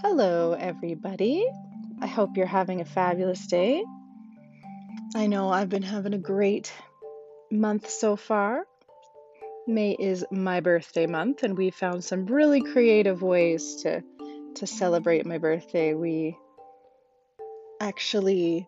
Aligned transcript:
Hello, 0.00 0.52
everybody. 0.52 1.46
I 2.00 2.06
hope 2.06 2.36
you're 2.36 2.46
having 2.46 2.80
a 2.80 2.84
fabulous 2.84 3.46
day. 3.46 3.84
I 5.14 5.26
know 5.26 5.50
I've 5.50 5.68
been 5.68 5.82
having 5.82 6.14
a 6.14 6.18
great 6.18 6.72
month 7.50 7.88
so 7.88 8.16
far. 8.16 8.64
May 9.66 9.92
is 9.92 10.24
my 10.32 10.60
birthday 10.60 11.06
month, 11.06 11.44
and 11.44 11.56
we 11.56 11.70
found 11.70 12.02
some 12.02 12.26
really 12.26 12.62
creative 12.62 13.22
ways 13.22 13.82
to, 13.82 14.02
to 14.56 14.66
celebrate 14.66 15.24
my 15.24 15.38
birthday. 15.38 15.94
We 15.94 16.36
actually 17.80 18.66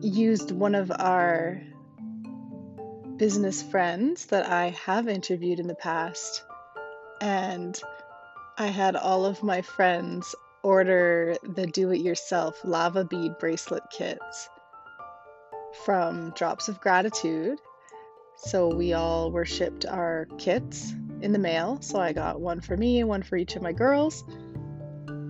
used 0.00 0.50
one 0.50 0.74
of 0.74 0.90
our 0.90 1.60
business 3.16 3.62
friends 3.62 4.26
that 4.26 4.48
I 4.48 4.70
have 4.86 5.08
interviewed 5.08 5.60
in 5.60 5.66
the 5.66 5.74
past, 5.74 6.42
and 7.20 7.78
I 8.56 8.68
had 8.68 8.96
all 8.96 9.26
of 9.26 9.42
my 9.42 9.60
friends 9.60 10.34
order 10.64 11.36
the 11.42 11.66
do 11.66 11.90
it 11.90 12.00
yourself 12.00 12.58
lava 12.64 13.04
bead 13.04 13.38
bracelet 13.38 13.82
kits 13.90 14.48
from 15.84 16.30
Drops 16.30 16.68
of 16.68 16.80
Gratitude. 16.80 17.58
So 18.36 18.74
we 18.74 18.92
all 18.94 19.30
were 19.30 19.44
shipped 19.44 19.86
our 19.86 20.26
kits 20.38 20.92
in 21.20 21.32
the 21.32 21.38
mail. 21.38 21.78
So 21.80 22.00
I 22.00 22.12
got 22.12 22.40
one 22.40 22.60
for 22.60 22.76
me 22.76 23.00
and 23.00 23.08
one 23.08 23.22
for 23.22 23.36
each 23.36 23.56
of 23.56 23.62
my 23.62 23.72
girls. 23.72 24.24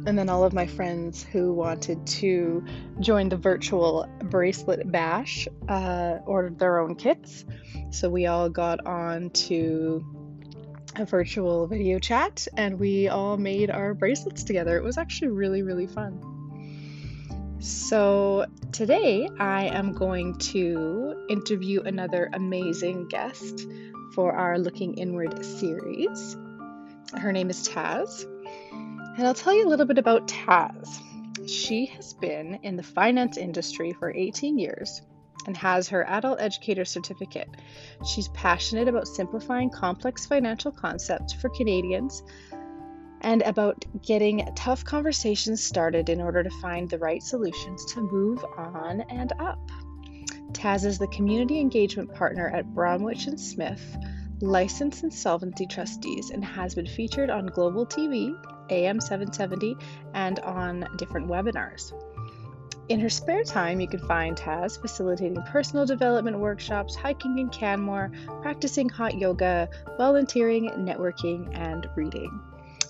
And 0.07 0.19
then 0.19 0.29
all 0.29 0.45
of 0.45 0.53
my 0.53 0.67
friends 0.67 1.23
who 1.23 1.53
wanted 1.53 2.07
to 2.07 2.63
join 3.01 3.31
the 3.31 3.39
virtual 3.39 4.07
bracelet 4.25 4.91
bash 4.91 5.49
uh, 5.69 6.19
ordered 6.27 6.59
their 6.59 6.79
own 6.79 6.95
kits. 6.95 7.45
So 7.91 8.11
we 8.11 8.27
all 8.27 8.51
got 8.51 8.87
on 8.87 9.31
to 9.31 10.05
a 10.97 11.05
virtual 11.05 11.67
video 11.67 11.99
chat 11.99 12.47
and 12.57 12.79
we 12.79 13.09
all 13.09 13.37
made 13.37 13.71
our 13.71 13.95
bracelets 13.95 14.45
together. 14.45 14.77
It 14.77 14.85
was 14.85 14.99
actually 14.99 15.29
really, 15.29 15.63
really 15.63 15.87
fun. 15.87 16.21
So, 17.59 18.45
today 18.73 19.29
I 19.39 19.67
am 19.67 19.95
going 19.95 20.37
to 20.53 21.27
interview 21.31 21.81
another 21.81 22.29
amazing 22.33 23.09
guest 23.09 23.67
for 24.15 24.33
our 24.33 24.59
Looking 24.59 24.99
Inward 24.99 25.45
series. 25.45 26.37
Her 27.17 27.33
name 27.33 27.49
is 27.49 27.67
Taz, 27.67 28.25
and 28.73 29.27
I'll 29.27 29.35
tell 29.35 29.55
you 29.55 29.67
a 29.67 29.71
little 29.71 29.87
bit 29.87 29.99
about 29.99 30.29
Taz. 30.29 31.01
She 31.49 31.87
has 31.87 32.13
been 32.15 32.59
in 32.63 32.77
the 32.77 32.83
finance 32.83 33.39
industry 33.39 33.95
for 33.95 34.11
18 34.11 34.59
years 34.59 35.01
and 35.47 35.57
has 35.57 35.89
her 35.89 36.07
adult 36.09 36.41
educator 36.41 36.85
certificate. 36.85 37.49
She's 38.07 38.29
passionate 38.29 38.89
about 38.89 39.09
simplifying 39.09 39.71
complex 39.71 40.27
financial 40.27 40.73
concepts 40.73 41.33
for 41.33 41.49
Canadians 41.51 42.23
and 43.21 43.41
about 43.43 43.85
getting 44.03 44.47
tough 44.55 44.85
conversations 44.85 45.63
started 45.63 46.11
in 46.11 46.21
order 46.21 46.43
to 46.43 46.51
find 46.61 46.89
the 46.89 46.99
right 46.99 47.23
solutions 47.23 47.85
to 47.87 48.01
move 48.03 48.45
on 48.57 49.01
and 49.09 49.33
up. 49.39 49.71
Taz 50.53 50.85
is 50.85 50.99
the 50.99 51.09
community 51.09 51.59
engagement 51.59 52.15
partner 52.15 52.49
at 52.51 52.75
Bromwich 52.75 53.27
and 53.27 53.41
Smith, 53.41 53.97
licensed 54.41 55.03
insolvency 55.03 55.67
trustees, 55.67 56.31
and 56.31 56.45
has 56.45 56.75
been 56.75 56.87
featured 56.87 57.31
on 57.31 57.47
Global 57.47 57.87
TV, 57.87 58.39
AM 58.71 59.01
770, 59.01 59.77
and 60.13 60.39
on 60.41 60.87
different 60.97 61.27
webinars. 61.27 61.93
In 62.91 63.01
her 63.01 63.09
spare 63.09 63.45
time, 63.45 63.81
you 63.81 63.89
can 63.89 64.01
find 64.01 64.37
Taz 64.37 64.79
facilitating 64.79 65.43
personal 65.45 65.87
development 65.87 66.39
workshops, 66.39 66.95
hiking 66.95 67.39
in 67.39 67.49
Canmore, 67.49 68.13
practicing 68.43 68.91
hot 68.91 69.17
yoga, 69.17 69.71
volunteering, 69.97 70.69
networking, 70.71 71.49
and 71.57 71.89
reading. 71.97 72.43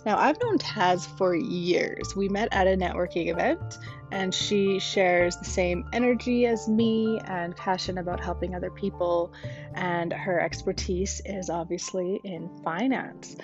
Now, 0.05 0.19
I've 0.19 0.41
known 0.43 0.59
Taz 0.59 1.07
for 1.17 1.37
years. 1.37 2.17
We 2.17 2.29
met 2.29 2.49
at 2.51 2.67
a 2.67 2.77
networking 2.77 3.29
event, 3.29 3.79
and 4.11 4.35
she 4.35 4.81
shares 4.81 5.37
the 5.37 5.45
same 5.45 5.89
energy 5.93 6.47
as 6.47 6.69
me 6.69 7.21
and 7.27 7.57
passion 7.57 7.99
about 7.99 8.19
helping 8.19 8.57
other 8.57 8.71
people. 8.71 9.33
And 9.75 10.13
her 10.13 10.41
expertise 10.41 11.23
is 11.25 11.49
obviously 11.49 12.21
in 12.25 12.51
finance. 12.65 13.37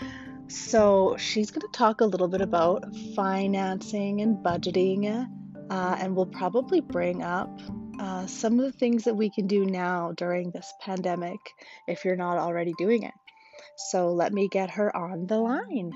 So, 0.48 1.16
she's 1.16 1.52
going 1.52 1.62
to 1.62 1.72
talk 1.72 2.00
a 2.00 2.06
little 2.06 2.28
bit 2.28 2.40
about 2.40 2.84
financing 3.14 4.20
and 4.20 4.44
budgeting 4.44 5.30
uh, 5.70 5.96
and 6.00 6.16
we'll 6.16 6.26
probably 6.26 6.80
bring 6.80 7.22
up 7.22 7.48
uh, 8.00 8.26
some 8.26 8.58
of 8.58 8.64
the 8.64 8.72
things 8.78 9.04
that 9.04 9.14
we 9.14 9.30
can 9.30 9.46
do 9.46 9.64
now 9.64 10.12
during 10.16 10.50
this 10.50 10.72
pandemic 10.80 11.38
if 11.86 12.04
you're 12.04 12.16
not 12.16 12.38
already 12.38 12.72
doing 12.76 13.04
it. 13.04 13.14
So 13.90 14.12
let 14.12 14.32
me 14.32 14.48
get 14.48 14.70
her 14.70 14.94
on 14.94 15.26
the 15.26 15.36
line. 15.38 15.92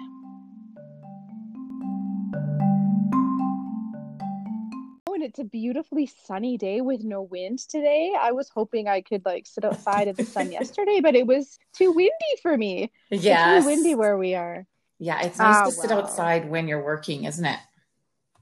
Oh, 5.07 5.15
and 5.15 5.23
it's 5.23 5.39
a 5.39 5.45
beautifully 5.45 6.07
sunny 6.25 6.57
day 6.57 6.81
with 6.81 7.03
no 7.03 7.23
wind 7.23 7.59
today. 7.59 8.13
I 8.19 8.33
was 8.33 8.49
hoping 8.49 8.89
I 8.89 9.01
could 9.01 9.25
like 9.25 9.47
sit 9.47 9.65
outside 9.65 10.09
in 10.09 10.15
the 10.17 10.25
sun 10.25 10.53
yesterday, 10.53 11.01
but 11.01 11.15
it 11.15 11.27
was 11.27 11.59
too 11.77 11.91
windy 11.91 12.13
for 12.43 12.57
me. 12.57 12.91
Yeah, 13.11 13.57
It's 13.57 13.65
too 13.65 13.69
windy 13.69 13.95
where 13.95 14.17
we 14.17 14.35
are. 14.35 14.67
Yeah, 14.99 15.21
it's 15.23 15.39
nice 15.39 15.57
Ah, 15.61 15.65
to 15.65 15.73
sit 15.73 15.91
wow. 15.91 15.99
outside 15.99 16.49
when 16.49 16.69
you're 16.69 16.85
working, 16.85 17.25
isn't 17.25 17.45
it? 17.45 17.59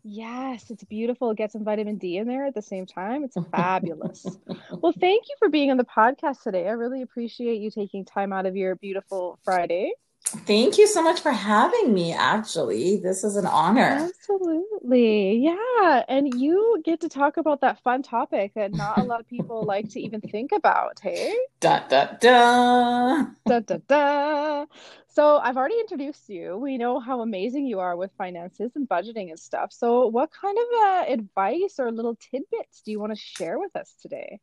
Yes, 0.05 0.71
it's 0.71 0.85
beautiful. 0.85 1.33
Get 1.35 1.53
some 1.53 1.65
vitamin 1.65 1.97
D 1.97 2.17
in 2.17 2.27
there 2.27 2.47
at 2.47 2.55
the 2.55 2.63
same 2.63 2.87
time. 2.87 3.25
It's 3.25 3.37
fabulous. 3.51 4.27
Well, 4.71 4.93
thank 4.99 5.29
you 5.29 5.37
for 5.39 5.49
being 5.49 5.71
on 5.71 5.77
the 5.77 5.85
podcast 5.85 6.43
today. 6.43 6.67
I 6.67 6.73
really 6.73 7.03
appreciate 7.03 7.61
you 7.61 7.71
taking 7.71 8.05
time 8.05 8.33
out 8.33 8.47
of 8.47 8.57
your 8.57 8.75
beautiful 8.75 9.39
Friday. 9.45 9.93
Thank 10.25 10.79
you 10.79 10.87
so 10.87 11.03
much 11.03 11.21
for 11.21 11.31
having 11.31 11.93
me, 11.93 12.13
actually. 12.13 12.97
This 12.97 13.23
is 13.23 13.37
an 13.37 13.45
honor. 13.45 14.09
Absolutely. 14.09 15.37
Yeah. 15.39 16.05
And 16.09 16.41
you 16.41 16.81
get 16.85 17.01
to 17.03 17.09
talk 17.09 17.37
about 17.37 17.61
that 17.61 17.83
fun 17.83 18.03
topic 18.03 18.53
that 18.55 18.73
not 18.73 18.99
a 18.99 19.03
lot 19.03 19.21
of 19.21 19.29
people 19.29 19.63
like 19.67 19.91
to 19.91 20.01
even 20.01 20.21
think 20.21 20.53
about. 20.53 21.01
Hey? 21.01 21.35
Da 21.61 21.87
da 21.87 22.07
da. 22.19 23.27
Da, 23.47 23.61
da, 23.61 23.77
da. 23.87 24.67
So 25.15 25.37
I've 25.37 25.59
already 25.59 25.79
introduced 25.79 26.31
you. 26.31 26.57
We 26.57 26.79
know 26.79 26.99
how 26.99 27.21
amazing 27.21 27.67
you 27.67 27.81
are 27.81 27.97
with 27.97 28.11
finances 28.17 28.73
and 28.77 28.89
budgeting 28.89 29.29
and 29.29 29.39
stuff. 29.39 29.71
So, 29.71 30.07
what 30.07 30.31
kind 30.33 30.57
of 30.57 30.65
uh, 30.83 31.05
advice 31.13 31.75
or 31.79 31.93
little 31.93 32.17
tidbits 32.17 32.81
do 32.81 32.93
you 32.93 32.99
want 32.99 33.13
to 33.13 33.21
share 33.21 33.59
with 33.59 33.77
us 33.77 33.95
today? 34.01 34.41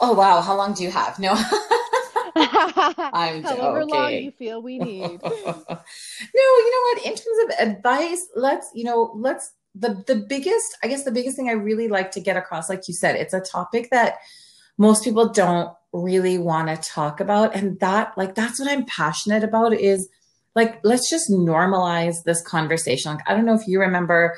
Oh 0.00 0.14
wow, 0.14 0.40
how 0.40 0.56
long 0.56 0.74
do 0.74 0.82
you 0.82 0.90
have? 0.90 1.20
No. 1.20 1.32
I'm 2.34 3.42
However 3.44 3.84
long 3.84 4.12
you 4.14 4.32
feel 4.32 4.60
we 4.60 4.80
need. 4.80 5.22
no, 5.22 5.36
you 5.44 6.70
know 6.72 6.82
what? 6.82 7.04
In 7.04 7.12
terms 7.12 7.38
of 7.44 7.68
advice, 7.68 8.26
let's, 8.34 8.70
you 8.74 8.82
know, 8.82 9.12
let's 9.14 9.52
the 9.76 10.02
the 10.08 10.16
biggest, 10.16 10.76
I 10.82 10.88
guess 10.88 11.04
the 11.04 11.12
biggest 11.12 11.36
thing 11.36 11.48
I 11.48 11.52
really 11.52 11.86
like 11.86 12.10
to 12.12 12.20
get 12.20 12.36
across, 12.36 12.68
like 12.68 12.88
you 12.88 12.94
said, 12.94 13.14
it's 13.14 13.34
a 13.34 13.40
topic 13.40 13.90
that 13.90 14.16
most 14.76 15.04
people 15.04 15.28
don't 15.28 15.72
really 15.92 16.38
want 16.38 16.68
to 16.68 16.90
talk 16.90 17.20
about. 17.20 17.54
And 17.54 17.78
that, 17.80 18.16
like, 18.16 18.34
that's 18.34 18.60
what 18.60 18.70
I'm 18.70 18.84
passionate 18.84 19.44
about 19.44 19.72
is 19.72 20.08
like, 20.54 20.80
let's 20.84 21.08
just 21.08 21.30
normalize 21.30 22.16
this 22.24 22.42
conversation. 22.42 23.12
Like, 23.12 23.28
I 23.28 23.34
don't 23.34 23.46
know 23.46 23.54
if 23.54 23.66
you 23.66 23.80
remember, 23.80 24.36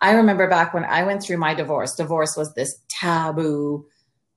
I 0.00 0.12
remember 0.12 0.48
back 0.48 0.74
when 0.74 0.84
I 0.84 1.04
went 1.04 1.22
through 1.22 1.38
my 1.38 1.54
divorce, 1.54 1.94
divorce 1.94 2.36
was 2.36 2.52
this 2.54 2.74
taboo 2.88 3.86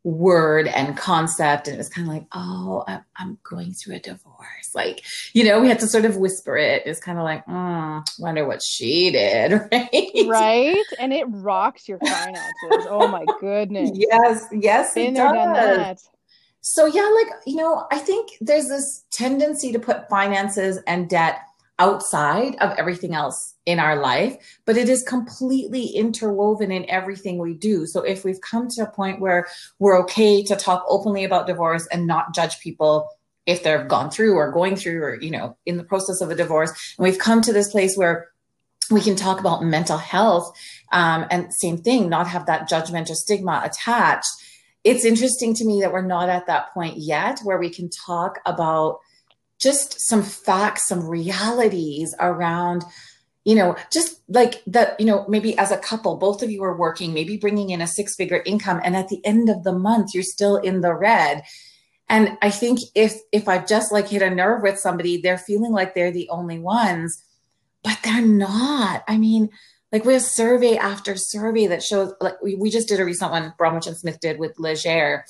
word 0.04 0.68
and 0.68 0.98
concept. 0.98 1.68
And 1.68 1.76
it 1.76 1.78
was 1.78 1.90
kind 1.90 2.08
of 2.08 2.14
like, 2.14 2.26
oh, 2.34 2.84
I'm, 2.88 3.06
I'm 3.16 3.38
going 3.44 3.74
through 3.74 3.96
a 3.96 4.00
divorce. 4.00 4.76
Like, 4.76 5.04
you 5.34 5.44
know, 5.44 5.62
we 5.62 5.70
had 5.70 5.80
to 5.80 5.88
sort 5.88 6.06
of 6.06 6.18
whisper 6.18 6.58
it. 6.58 6.84
It's 6.86 7.00
kind 7.00 7.18
of 7.18 7.24
like, 7.24 7.46
mm, 7.46 8.04
wonder 8.20 8.46
what 8.46 8.62
she 8.62 9.12
did, 9.12 9.54
right? 9.72 10.28
Right? 10.28 10.86
And 11.00 11.14
it 11.14 11.26
rocks 11.30 11.88
your 11.88 12.00
finances. 12.00 12.88
Oh 12.90 13.08
my 13.08 13.26
goodness. 13.40 13.92
Yes, 13.94 14.46
yes, 14.52 14.94
Been 14.94 15.16
it 15.16 15.20
there, 15.20 15.34
does. 15.34 16.10
So 16.66 16.86
yeah, 16.86 17.10
like, 17.14 17.28
you 17.46 17.58
know, 17.58 17.86
I 17.92 17.98
think 17.98 18.32
there's 18.40 18.70
this 18.70 19.04
tendency 19.12 19.74
to 19.74 19.80
put 19.80 20.10
finances 20.10 20.80
and 20.88 21.10
debt 21.10 21.40
outside 21.78 22.56
of 22.62 22.78
everything 22.78 23.14
else 23.14 23.56
in 23.66 23.80
our 23.80 23.98
life, 23.98 24.38
but 24.66 24.78
it 24.78 24.88
is 24.88 25.04
completely 25.04 25.88
interwoven 25.88 26.72
in 26.72 26.90
everything 26.90 27.38
we 27.38 27.54
do. 27.54 27.86
So 27.86 28.02
if 28.02 28.24
we've 28.24 28.40
come 28.40 28.70
to 28.70 28.84
a 28.84 28.90
point 28.90 29.20
where 29.20 29.46
we're 29.78 30.00
okay 30.04 30.42
to 30.44 30.56
talk 30.56 30.86
openly 30.88 31.26
about 31.26 31.48
divorce 31.48 31.86
and 31.88 32.08
not 32.08 32.34
judge 32.34 32.60
people 32.62 33.10
if 33.46 33.64
they've 33.64 33.88
gone 33.90 34.10
through 34.10 34.36
or 34.36 34.50
going 34.50 34.78
through 34.78 35.04
or, 35.04 35.22
you 35.22 35.32
know, 35.32 35.58
in 35.66 35.76
the 35.76 35.84
process 35.84 36.22
of 36.22 36.32
a 36.32 36.36
divorce, 36.36 36.70
and 36.98 37.04
we've 37.04 37.20
come 37.20 37.42
to 37.42 37.52
this 37.52 37.72
place 37.72 37.98
where 37.98 38.30
we 38.90 39.02
can 39.02 39.18
talk 39.18 39.42
about 39.42 39.64
mental 39.66 39.98
health 39.98 40.58
um, 40.94 41.26
and 41.30 41.54
same 41.54 41.78
thing, 41.78 42.08
not 42.08 42.28
have 42.28 42.46
that 42.46 42.70
judgment 42.70 43.10
or 43.10 43.16
stigma 43.16 43.62
attached 43.66 44.32
it's 44.84 45.06
interesting 45.06 45.54
to 45.56 45.66
me 45.66 45.82
that 45.82 45.94
we're 45.94 46.02
not 46.02 46.30
at 46.30 46.48
that 46.48 46.74
point 46.74 46.98
yet 46.98 47.40
where 47.44 47.58
we 47.58 47.70
can 47.70 47.90
talk 47.90 48.40
about 48.46 49.00
just 49.60 49.96
some 50.08 50.22
facts, 50.22 50.88
some 50.88 51.08
realities 51.08 52.14
around, 52.20 52.84
you 53.46 53.56
know, 53.56 53.76
just 53.92 54.22
like 54.28 54.62
that, 54.68 55.00
you 55.00 55.06
know, 55.06 55.26
maybe 55.30 55.58
as 55.58 55.72
a 55.72 55.78
couple, 55.78 56.18
both 56.18 56.44
of 56.44 56.52
you 56.52 56.64
are 56.64 56.78
working, 56.78 57.14
maybe 57.14 57.38
bringing 57.38 57.70
in 57.70 57.82
a 57.82 57.88
six 57.88 58.16
figure 58.16 58.44
income. 58.46 58.82
And 58.84 58.96
at 58.96 59.08
the 59.08 59.26
end 59.26 59.50
of 59.50 59.64
the 59.64 59.72
month, 59.72 60.14
you're 60.14 60.24
still 60.24 60.58
in 60.58 60.82
the 60.82 60.94
red. 60.94 61.44
And 62.10 62.38
I 62.42 62.50
think 62.50 62.80
if, 62.94 63.16
if 63.32 63.48
I've 63.48 63.68
just 63.68 63.92
like 63.92 64.10
hit 64.10 64.22
a 64.22 64.30
nerve 64.30 64.62
with 64.62 64.80
somebody, 64.80 65.22
they're 65.22 65.38
feeling 65.38 65.72
like 65.72 65.96
they're 65.96 66.12
the 66.12 66.30
only 66.30 66.60
ones, 66.60 67.24
but 67.84 67.98
they're 68.04 68.22
not. 68.22 69.04
I 69.08 69.18
mean, 69.18 69.50
Like 69.94 70.06
we 70.06 70.14
have 70.14 70.24
survey 70.24 70.76
after 70.76 71.16
survey 71.16 71.68
that 71.68 71.84
shows, 71.84 72.14
like 72.20 72.42
we, 72.42 72.56
we 72.56 72.72
just 72.72 72.88
did 72.88 73.00
a 73.00 73.06
recent 73.06 73.32
one, 73.32 73.54
Bromwich 73.60 73.86
and 73.86 73.96
Smith 73.96 74.20
did 74.20 74.40
with 74.40 74.58
Leger. 74.58 75.24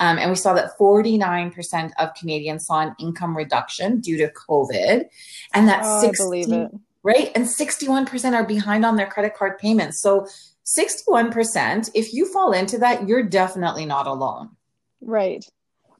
Um, 0.00 0.18
and 0.18 0.30
we 0.30 0.36
saw 0.36 0.54
that 0.54 0.70
49% 0.78 1.92
of 1.98 2.14
Canadians 2.14 2.66
saw 2.66 2.80
an 2.80 2.96
income 2.98 3.36
reduction 3.36 4.00
due 4.00 4.16
to 4.16 4.32
COVID. 4.48 5.04
And 5.52 5.68
that 5.68 5.82
oh, 5.84 6.00
60, 6.00 6.68
right? 7.02 7.30
And 7.34 7.44
61% 7.44 8.32
are 8.32 8.46
behind 8.46 8.86
on 8.86 8.96
their 8.96 9.06
credit 9.06 9.36
card 9.36 9.58
payments. 9.58 10.00
So 10.00 10.26
61%, 10.64 11.90
if 11.94 12.14
you 12.14 12.30
fall 12.32 12.52
into 12.52 12.78
that, 12.78 13.06
you're 13.06 13.22
definitely 13.22 13.84
not 13.84 14.06
alone. 14.06 14.50
Right. 15.02 15.44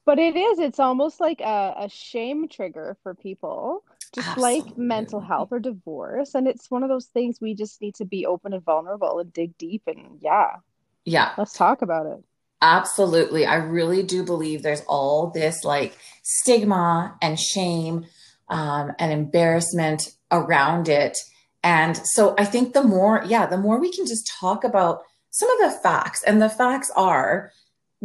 But 0.06 0.18
it 0.18 0.36
is, 0.36 0.58
it's 0.58 0.80
almost 0.80 1.20
like 1.20 1.40
a, 1.40 1.74
a 1.78 1.88
shame 1.90 2.48
trigger 2.48 2.96
for 3.02 3.14
people, 3.14 3.84
just 4.14 4.28
Absolutely. 4.28 4.60
like 4.70 4.78
mental 4.78 5.20
health 5.20 5.48
or 5.50 5.58
divorce. 5.58 6.34
And 6.34 6.46
it's 6.46 6.70
one 6.70 6.82
of 6.82 6.88
those 6.88 7.06
things 7.06 7.40
we 7.40 7.54
just 7.54 7.80
need 7.80 7.94
to 7.96 8.04
be 8.04 8.26
open 8.26 8.52
and 8.52 8.64
vulnerable 8.64 9.18
and 9.18 9.32
dig 9.32 9.56
deep. 9.58 9.82
And 9.86 10.18
yeah. 10.20 10.56
Yeah. 11.04 11.32
Let's 11.38 11.52
talk 11.52 11.82
about 11.82 12.06
it. 12.06 12.24
Absolutely. 12.62 13.46
I 13.46 13.56
really 13.56 14.02
do 14.02 14.24
believe 14.24 14.62
there's 14.62 14.82
all 14.88 15.30
this 15.30 15.64
like 15.64 15.96
stigma 16.22 17.16
and 17.20 17.38
shame 17.38 18.06
um, 18.48 18.92
and 18.98 19.12
embarrassment 19.12 20.02
around 20.30 20.88
it. 20.88 21.16
And 21.62 21.96
so 21.96 22.34
I 22.38 22.44
think 22.44 22.72
the 22.72 22.82
more, 22.82 23.22
yeah, 23.26 23.46
the 23.46 23.58
more 23.58 23.80
we 23.80 23.92
can 23.92 24.06
just 24.06 24.30
talk 24.40 24.64
about 24.64 25.02
some 25.30 25.50
of 25.50 25.70
the 25.70 25.78
facts, 25.80 26.22
and 26.22 26.40
the 26.40 26.48
facts 26.48 26.90
are 26.96 27.52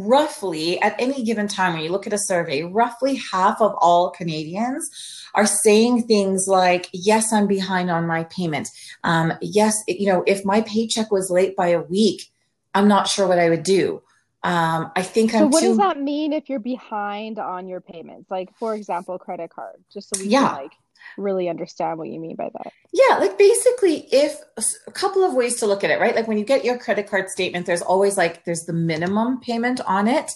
roughly 0.08 0.82
at 0.82 0.96
any 1.00 1.24
given 1.24 1.48
time 1.48 1.74
when 1.74 1.84
you 1.84 1.92
look 1.92 2.08
at 2.08 2.14
a 2.14 2.18
survey 2.18 2.64
roughly 2.64 3.20
half 3.32 3.62
of 3.62 3.74
all 3.80 4.10
canadians 4.12 4.90
are 5.36 5.46
saying 5.46 6.04
things 6.04 6.46
like 6.48 6.90
yes 6.94 7.32
i'm 7.32 7.48
behind 7.48 7.90
on 7.90 8.08
my 8.08 8.24
payment 8.26 8.70
um, 9.04 9.34
yes 9.42 9.76
you 9.88 10.08
know 10.08 10.24
if 10.28 10.44
my 10.46 10.62
paycheck 10.62 11.12
was 11.12 11.30
late 11.30 11.56
by 11.56 11.68
a 11.68 11.82
week 11.82 12.32
i'm 12.74 12.88
not 12.88 13.08
sure 13.08 13.28
what 13.28 13.40
i 13.40 13.50
would 13.50 13.64
do 13.64 14.02
um, 14.44 14.92
I 14.96 15.04
think 15.04 15.36
I'm 15.36 15.42
So, 15.42 15.48
what 15.48 15.62
too... 15.62 15.68
does 15.68 15.78
that 15.78 16.02
mean 16.02 16.34
if 16.34 16.50
you're 16.50 16.58
behind 16.58 17.38
on 17.38 17.68
your 17.68 17.80
payments? 17.80 18.32
Like, 18.32 18.50
for 18.58 18.74
example, 18.74 19.20
credit 19.20 19.52
card, 19.52 19.76
just 19.94 20.10
so 20.10 20.20
we 20.20 20.30
yeah. 20.30 20.48
can 20.48 20.58
like 20.64 20.72
really 21.18 21.50
understand 21.50 21.98
what 21.98 22.10
you 22.10 22.20
mean 22.20 22.36
by 22.36 22.50
that. 22.54 22.74
Yeah, 22.94 23.18
like 23.18 23.38
basically, 23.38 24.08
if 24.12 24.38
a 24.58 24.92
couple 24.92 25.24
of 25.24 25.34
ways 25.34 25.58
to 25.58 25.66
look 25.66 25.84
at 25.84 25.90
it, 25.90 26.00
right? 26.00 26.16
Like 26.16 26.28
when 26.28 26.38
you 26.38 26.46
get 26.46 26.66
your 26.66 26.78
credit 26.78 27.10
card 27.10 27.30
statement, 27.30 27.66
there's 27.66 27.82
always 27.82 28.18
like 28.18 28.46
there's 28.46 28.64
the 28.66 28.74
minimum 28.74 29.40
payment 29.40 29.82
on 29.86 30.08
it. 30.08 30.32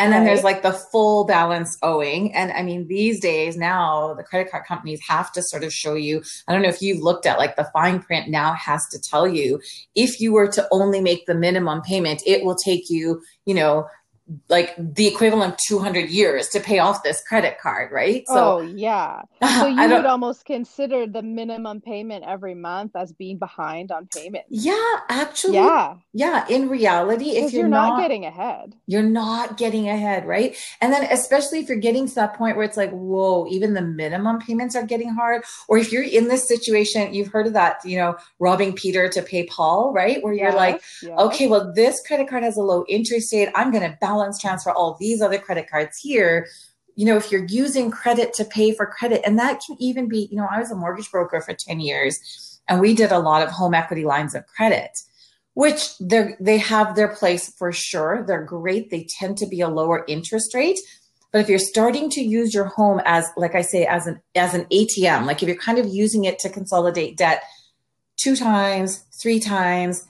And 0.00 0.12
then 0.12 0.20
right. 0.20 0.26
there's 0.26 0.44
like 0.44 0.62
the 0.62 0.72
full 0.72 1.24
balance 1.24 1.76
owing. 1.82 2.32
And 2.32 2.52
I 2.52 2.62
mean, 2.62 2.86
these 2.86 3.18
days 3.18 3.56
now, 3.56 4.14
the 4.14 4.22
credit 4.22 4.48
card 4.48 4.64
companies 4.64 5.00
have 5.08 5.32
to 5.32 5.42
sort 5.42 5.64
of 5.64 5.72
show 5.72 5.94
you. 5.94 6.22
I 6.46 6.52
don't 6.52 6.62
know 6.62 6.68
if 6.68 6.80
you've 6.80 7.02
looked 7.02 7.26
at 7.26 7.36
like 7.36 7.56
the 7.56 7.68
fine 7.72 8.00
print 8.00 8.28
now 8.28 8.52
has 8.54 8.86
to 8.92 9.00
tell 9.00 9.26
you 9.26 9.60
if 9.96 10.20
you 10.20 10.32
were 10.32 10.46
to 10.52 10.68
only 10.70 11.00
make 11.00 11.26
the 11.26 11.34
minimum 11.34 11.82
payment, 11.82 12.22
it 12.24 12.44
will 12.44 12.54
take 12.54 12.88
you, 12.88 13.20
you 13.44 13.54
know, 13.54 13.88
like 14.48 14.74
the 14.78 15.06
equivalent 15.06 15.54
of 15.54 15.58
200 15.66 16.10
years 16.10 16.48
to 16.48 16.60
pay 16.60 16.78
off 16.78 17.02
this 17.02 17.22
credit 17.22 17.58
card, 17.60 17.90
right? 17.90 18.24
So, 18.26 18.58
oh, 18.58 18.60
yeah. 18.60 19.22
So 19.58 19.66
you 19.66 19.88
would 19.88 20.04
almost 20.04 20.44
consider 20.44 21.06
the 21.06 21.22
minimum 21.22 21.80
payment 21.80 22.24
every 22.24 22.54
month 22.54 22.94
as 22.94 23.12
being 23.12 23.38
behind 23.38 23.90
on 23.90 24.06
payments. 24.06 24.48
Yeah, 24.50 24.76
actually. 25.08 25.54
Yeah. 25.54 25.94
Yeah. 26.12 26.46
In 26.48 26.68
reality, 26.68 27.30
if 27.30 27.52
you're, 27.52 27.62
you're 27.62 27.68
not, 27.68 27.96
not, 27.96 28.02
getting 28.02 28.24
ahead, 28.24 28.76
you're 28.86 29.02
not 29.02 29.56
getting 29.56 29.88
ahead, 29.88 30.26
right? 30.26 30.56
And 30.80 30.92
then, 30.92 31.04
especially 31.10 31.60
if 31.60 31.68
you're 31.68 31.78
getting 31.78 32.06
to 32.06 32.14
that 32.16 32.34
point 32.34 32.56
where 32.56 32.64
it's 32.64 32.76
like, 32.76 32.90
whoa, 32.90 33.46
even 33.48 33.74
the 33.74 33.82
minimum 33.82 34.38
payments 34.38 34.76
are 34.76 34.84
getting 34.84 35.08
hard. 35.08 35.42
Or 35.68 35.78
if 35.78 35.90
you're 35.90 36.04
in 36.04 36.28
this 36.28 36.46
situation, 36.46 37.12
you've 37.14 37.28
heard 37.28 37.46
of 37.46 37.54
that, 37.54 37.80
you 37.84 37.96
know, 37.96 38.16
robbing 38.38 38.74
Peter 38.74 39.08
to 39.08 39.22
pay 39.22 39.46
Paul, 39.46 39.92
right? 39.92 40.22
Where 40.22 40.32
you're 40.32 40.48
yes, 40.48 40.56
like, 40.56 40.82
yes. 41.02 41.18
okay, 41.18 41.48
well, 41.48 41.72
this 41.72 42.00
credit 42.06 42.28
card 42.28 42.44
has 42.44 42.56
a 42.56 42.62
low 42.62 42.84
interest 42.88 43.32
rate. 43.32 43.48
I'm 43.54 43.70
going 43.70 43.90
to 43.90 43.96
balance 44.00 44.17
balance 44.18 44.40
transfer 44.40 44.70
all 44.70 44.96
these 44.98 45.22
other 45.22 45.38
credit 45.38 45.70
cards 45.70 45.98
here 45.98 46.46
you 46.96 47.06
know 47.06 47.16
if 47.16 47.30
you're 47.30 47.46
using 47.46 47.90
credit 47.90 48.34
to 48.34 48.44
pay 48.44 48.72
for 48.74 48.86
credit 48.86 49.20
and 49.24 49.38
that 49.38 49.60
can 49.64 49.76
even 49.78 50.08
be 50.08 50.28
you 50.30 50.36
know 50.36 50.48
i 50.50 50.58
was 50.58 50.70
a 50.70 50.76
mortgage 50.76 51.10
broker 51.10 51.40
for 51.40 51.54
10 51.54 51.80
years 51.80 52.60
and 52.68 52.80
we 52.80 52.94
did 52.94 53.12
a 53.12 53.18
lot 53.18 53.42
of 53.42 53.50
home 53.50 53.74
equity 53.74 54.04
lines 54.04 54.34
of 54.34 54.46
credit 54.46 54.98
which 55.58 55.98
they 55.98 56.36
they 56.38 56.56
have 56.56 56.94
their 56.94 57.08
place 57.08 57.52
for 57.58 57.72
sure. 57.72 58.22
They're 58.24 58.44
great. 58.44 58.90
They 58.90 59.08
tend 59.18 59.38
to 59.38 59.46
be 59.46 59.60
a 59.60 59.68
lower 59.68 60.04
interest 60.06 60.54
rate. 60.54 60.78
But 61.32 61.40
if 61.40 61.48
you're 61.48 61.58
starting 61.58 62.10
to 62.10 62.20
use 62.20 62.54
your 62.54 62.66
home 62.66 63.00
as 63.04 63.28
like 63.36 63.56
i 63.56 63.62
say 63.62 63.84
as 63.84 64.06
an 64.06 64.20
as 64.36 64.54
an 64.54 64.66
atm 64.66 65.26
like 65.26 65.42
if 65.42 65.48
you're 65.48 65.58
kind 65.58 65.78
of 65.78 65.86
using 65.86 66.24
it 66.24 66.38
to 66.38 66.48
consolidate 66.48 67.16
debt 67.16 67.42
two 68.16 68.36
times 68.36 69.04
three 69.20 69.40
times 69.40 70.06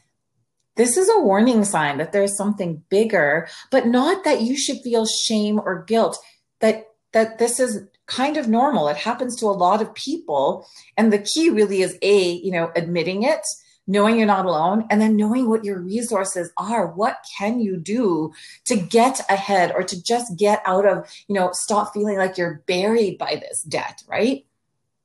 this 0.78 0.96
is 0.96 1.10
a 1.10 1.20
warning 1.20 1.64
sign 1.64 1.98
that 1.98 2.12
there's 2.12 2.36
something 2.36 2.82
bigger, 2.88 3.48
but 3.70 3.86
not 3.86 4.24
that 4.24 4.40
you 4.40 4.56
should 4.56 4.78
feel 4.82 5.04
shame 5.04 5.60
or 5.60 5.84
guilt 5.84 6.18
that 6.60 6.86
that 7.12 7.38
this 7.38 7.58
is 7.60 7.82
kind 8.06 8.36
of 8.36 8.48
normal. 8.48 8.88
It 8.88 8.96
happens 8.96 9.36
to 9.36 9.46
a 9.46 9.60
lot 9.66 9.82
of 9.82 9.94
people. 9.94 10.66
And 10.96 11.12
the 11.12 11.18
key 11.18 11.50
really 11.50 11.82
is 11.82 11.98
a, 12.02 12.32
you 12.32 12.50
know, 12.50 12.70
admitting 12.74 13.22
it, 13.22 13.40
knowing 13.86 14.16
you're 14.16 14.26
not 14.26 14.46
alone, 14.46 14.86
and 14.90 15.00
then 15.00 15.16
knowing 15.16 15.48
what 15.48 15.64
your 15.64 15.80
resources 15.80 16.50
are. 16.56 16.86
What 16.86 17.18
can 17.38 17.60
you 17.60 17.76
do 17.76 18.32
to 18.66 18.76
get 18.76 19.20
ahead 19.28 19.72
or 19.74 19.82
to 19.82 20.02
just 20.02 20.36
get 20.36 20.62
out 20.64 20.86
of, 20.86 21.10
you 21.28 21.34
know, 21.34 21.50
stop 21.52 21.92
feeling 21.92 22.18
like 22.18 22.38
you're 22.38 22.62
buried 22.66 23.18
by 23.18 23.36
this 23.36 23.62
debt, 23.62 24.02
right? 24.06 24.44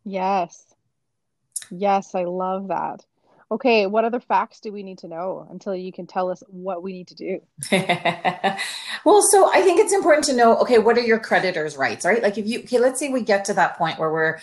Yes. 0.05 0.73
Yes, 1.71 2.15
I 2.15 2.25
love 2.25 2.67
that. 2.67 3.05
Okay, 3.53 3.85
what 3.85 4.03
other 4.03 4.19
facts 4.19 4.59
do 4.59 4.73
we 4.73 4.81
need 4.81 4.97
to 4.97 5.07
know 5.07 5.47
until 5.51 5.75
you 5.75 5.91
can 5.91 6.07
tell 6.07 6.31
us 6.31 6.41
what 6.47 6.81
we 6.81 6.91
need 6.91 7.07
to 7.09 7.15
do? 7.15 7.39
well, 9.05 9.21
so 9.21 9.47
I 9.53 9.61
think 9.61 9.79
it's 9.79 9.93
important 9.93 10.25
to 10.25 10.33
know 10.33 10.57
okay, 10.57 10.79
what 10.79 10.97
are 10.97 11.01
your 11.01 11.19
creditors' 11.19 11.77
rights, 11.77 12.03
right? 12.03 12.23
Like 12.23 12.39
if 12.39 12.47
you 12.47 12.61
okay, 12.61 12.79
let's 12.79 12.99
say 12.99 13.09
we 13.09 13.21
get 13.21 13.45
to 13.45 13.53
that 13.53 13.77
point 13.77 13.99
where 13.99 14.11
we're 14.11 14.39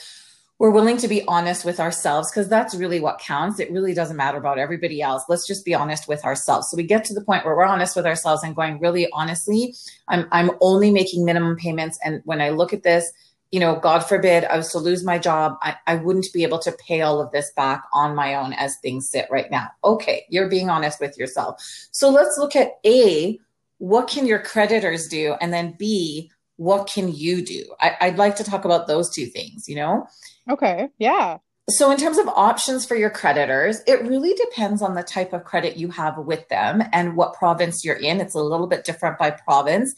we're 0.61 0.71
willing 0.71 0.97
to 0.99 1.09
be 1.09 1.27
honest 1.27 1.65
with 1.65 1.81
ourselves 1.81 2.31
because 2.31 2.49
that's 2.49 2.77
really 2.77 3.01
what 3.01 3.19
counts. 3.19 3.59
It 3.59 3.73
really 3.73 3.95
doesn't 3.95 4.17
matter 4.17 4.39
about 4.39 4.59
everybody 4.59 5.03
else. 5.03 5.25
Let's 5.29 5.45
just 5.45 5.65
be 5.65 5.75
honest 5.75 6.07
with 6.07 6.25
ourselves. 6.25 6.71
So 6.71 6.77
we 6.77 6.85
get 6.85 7.03
to 7.07 7.15
the 7.15 7.25
point 7.25 7.45
where 7.45 7.57
we're 7.57 7.65
honest 7.65 7.97
with 7.97 8.07
ourselves 8.07 8.45
and 8.45 8.55
going, 8.55 8.79
really 8.79 9.09
honestly, 9.13 9.75
I'm 10.07 10.29
I'm 10.31 10.53
only 10.61 10.93
making 10.93 11.25
minimum 11.25 11.57
payments 11.57 11.99
and 12.05 12.23
when 12.27 12.41
I 12.41 12.51
look 12.51 12.73
at 12.73 12.85
this, 12.85 13.11
you 13.51 13.59
know, 13.59 13.77
God 13.77 14.01
forbid 14.01 14.45
I 14.45 14.57
was 14.57 14.71
to 14.73 14.79
lose 14.79 15.05
my 15.05 15.19
job, 15.19 15.57
I, 15.63 15.77
I 15.87 15.97
wouldn't 15.97 16.33
be 16.33 16.45
able 16.45 16.61
to 16.61 16.73
pay 16.73 17.03
all 17.03 17.21
of 17.21 17.33
this 17.33 17.51
back 17.57 17.83
on 17.93 18.15
my 18.15 18.35
own 18.37 18.53
as 18.53 18.77
things 18.77 19.09
sit 19.09 19.27
right 19.31 19.51
now. 19.51 19.69
Okay, 19.83 20.25
you're 20.29 20.49
being 20.49 20.71
honest 20.71 21.01
with 21.01 21.19
yourself. 21.19 21.61
So 21.91 22.11
let's 22.11 22.39
look 22.39 22.55
at 22.55 22.79
A, 22.87 23.41
what 23.79 24.09
can 24.09 24.27
your 24.27 24.39
creditors 24.39 25.09
do? 25.09 25.35
And 25.41 25.53
then 25.53 25.75
B, 25.79 26.31
what 26.57 26.87
can 26.87 27.13
you 27.13 27.45
do? 27.45 27.65
I, 27.81 27.97
I'd 28.01 28.19
like 28.19 28.37
to 28.37 28.45
talk 28.45 28.65
about 28.65 28.87
those 28.87 29.11
two 29.11 29.27
things, 29.27 29.69
you 29.69 29.77
know? 29.77 30.07
Okay, 30.49 30.89
yeah. 30.99 31.39
So, 31.71 31.91
in 31.91 31.99
terms 31.99 32.19
of 32.19 32.27
options 32.29 32.85
for 32.85 32.97
your 32.97 33.11
creditors, 33.11 33.81
it 33.87 34.03
really 34.03 34.35
depends 34.35 34.83
on 34.83 34.95
the 34.95 35.03
type 35.03 35.33
of 35.33 35.45
credit 35.45 35.77
you 35.77 35.89
have 35.91 36.19
with 36.19 36.49
them 36.49 36.83
and 36.93 37.17
what 37.17 37.35
province 37.35 37.85
you're 37.85 37.97
in. 37.97 38.21
It's 38.21 38.35
a 38.35 38.43
little 38.43 38.67
bit 38.67 38.85
different 38.85 39.19
by 39.19 39.31
province. 39.31 39.95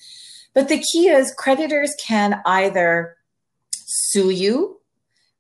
But 0.55 0.69
the 0.69 0.79
key 0.79 1.09
is 1.09 1.35
creditors 1.37 1.95
can 2.05 2.43
either 2.45 3.17
sue 3.87 4.31
you. 4.31 4.81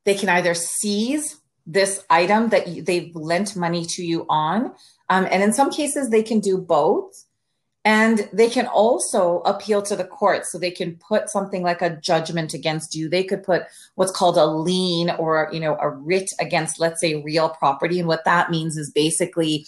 They 0.05 0.15
can 0.15 0.29
either 0.29 0.55
seize 0.55 1.37
this 1.67 2.05
item 2.11 2.49
that 2.49 2.85
they've 2.85 3.15
lent 3.15 3.55
money 3.57 3.85
to 3.87 4.05
you 4.05 4.27
on. 4.29 4.73
Um, 5.09 5.29
and 5.31 5.43
in 5.43 5.53
some 5.53 5.71
cases, 5.71 6.11
they 6.11 6.23
can 6.23 6.41
do 6.41 6.59
both. 6.59 7.25
And 7.85 8.29
they 8.33 8.49
can 8.49 8.67
also 8.67 9.41
appeal 9.41 9.83
to 9.83 9.97
the 9.97 10.05
court. 10.05 10.47
So 10.47 10.57
they 10.57 10.71
can 10.71 10.97
put 10.97 11.29
something 11.29 11.63
like 11.65 11.83
a 11.83 11.97
judgment 11.97 12.55
against 12.55 12.95
you. 12.95 13.09
They 13.09 13.25
could 13.25 13.43
put 13.43 13.65
what's 13.97 14.13
called 14.13 14.37
a 14.37 14.47
lien 14.47 15.11
or, 15.11 15.49
you 15.53 15.59
know, 15.59 15.77
a 15.81 15.89
writ 15.89 16.31
against, 16.39 16.79
let's 16.79 17.01
say, 17.01 17.21
real 17.23 17.49
property. 17.49 17.99
And 17.99 18.07
what 18.07 18.25
that 18.25 18.53
means 18.53 18.77
is 18.77 18.93
basically, 18.93 19.67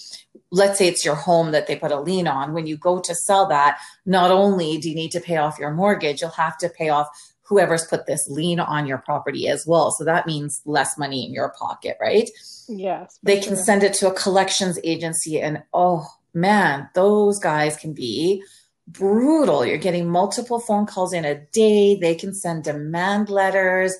let's 0.53 0.79
say 0.79 0.87
it's 0.87 1.05
your 1.05 1.17
home 1.17 1.51
that 1.51 1.67
they 1.67 1.75
put 1.75 1.91
a 1.91 2.01
lien 2.01 2.29
on. 2.29 2.53
When 2.53 2.69
you 2.69 2.77
go 2.77 3.01
to 3.01 3.15
sell 3.17 3.47
that, 3.49 3.79
not 4.07 4.31
only 4.31 4.79
do 4.79 4.89
you 4.89 4.95
need 4.95 5.11
to 5.11 5.21
pay 5.21 5.39
off 5.39 5.59
your 5.59 5.73
mortgage, 5.73 6.21
you'll 6.21 6.31
have 6.31 6.57
to 6.59 6.69
pay 6.69 6.91
off 6.91 7.09
whoever's 7.47 7.87
put 7.87 8.07
this 8.07 8.29
lien 8.29 8.59
on 8.59 8.87
your 8.87 8.99
property 8.99 9.49
as 9.49 9.67
well. 9.67 9.91
So 9.91 10.05
that 10.05 10.27
means 10.27 10.63
less 10.65 10.97
money 10.97 11.27
in 11.27 11.33
your 11.33 11.53
pocket, 11.59 11.97
right? 12.01 12.29
Yes. 12.69 13.19
They 13.23 13.37
can 13.37 13.55
sure. 13.55 13.65
send 13.65 13.83
it 13.83 13.95
to 13.95 14.09
a 14.09 14.15
collections 14.15 14.79
agency 14.83 15.41
and 15.41 15.63
oh 15.73 16.07
man, 16.33 16.89
those 16.95 17.39
guys 17.39 17.77
can 17.77 17.93
be 17.93 18.43
brutal. 18.89 19.65
You're 19.65 19.79
getting 19.79 20.09
multiple 20.09 20.61
phone 20.61 20.87
calls 20.87 21.13
in 21.13 21.25
a 21.25 21.41
day. 21.53 21.97
They 21.97 22.15
can 22.15 22.35
send 22.35 22.65
demand 22.65 23.29
letters. 23.29 23.95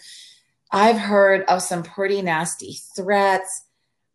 I've 0.71 0.99
heard 0.99 1.43
of 1.43 1.63
some 1.63 1.83
pretty 1.83 2.21
nasty 2.23 2.79
threats. 2.97 3.63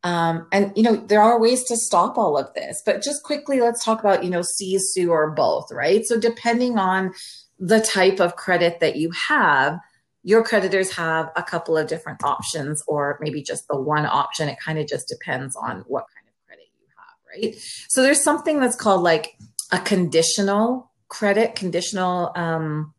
Um, 0.03 0.48
and 0.53 0.71
you 0.77 0.83
know 0.83 0.95
there 0.95 1.21
are 1.21 1.41
ways 1.41 1.65
to 1.65 1.75
stop 1.75 2.17
all 2.17 2.38
of 2.38 2.53
this 2.53 2.81
but 2.86 3.03
just 3.03 3.21
quickly 3.24 3.59
let's 3.59 3.83
talk 3.83 4.00
about 4.00 4.24
you 4.24 4.29
know 4.29 4.41
seize 4.41 4.91
sue 4.93 5.12
or 5.12 5.31
both 5.31 5.74
right 5.74 6.05
so 6.05 6.17
depending 6.17 6.77
on 6.77 7.12
the 7.60 7.82
type 7.82 8.20
of 8.20 8.36
credit 8.36 8.80
that 8.80 8.96
you 8.96 9.12
have, 9.28 9.80
your 10.24 10.44
creditors 10.44 10.92
have 10.94 11.32
a 11.36 11.44
couple 11.44 11.78
of 11.78 11.88
different 11.88 12.24
options, 12.24 12.84
or 12.88 13.18
maybe 13.22 13.42
just 13.42 13.68
the 13.68 13.80
one 13.80 14.06
option. 14.06 14.50
It 14.50 14.60
kind 14.60 14.80
of 14.80 14.88
just 14.88 15.08
depends 15.08 15.56
on 15.56 15.84
what 15.88 16.06
kind 16.16 16.28
of 16.28 16.48
credit 16.48 16.66
you 16.80 16.88
have, 16.98 17.54
right? 17.54 17.56
So 17.88 18.01
there's 18.01 18.24
something 18.24 18.60
that's 18.60 18.75
called 18.75 19.01
like 19.01 19.38
a 19.72 19.80
conditional 19.80 20.92
credit, 21.10 21.56
conditional 21.56 22.32
um 22.36 22.94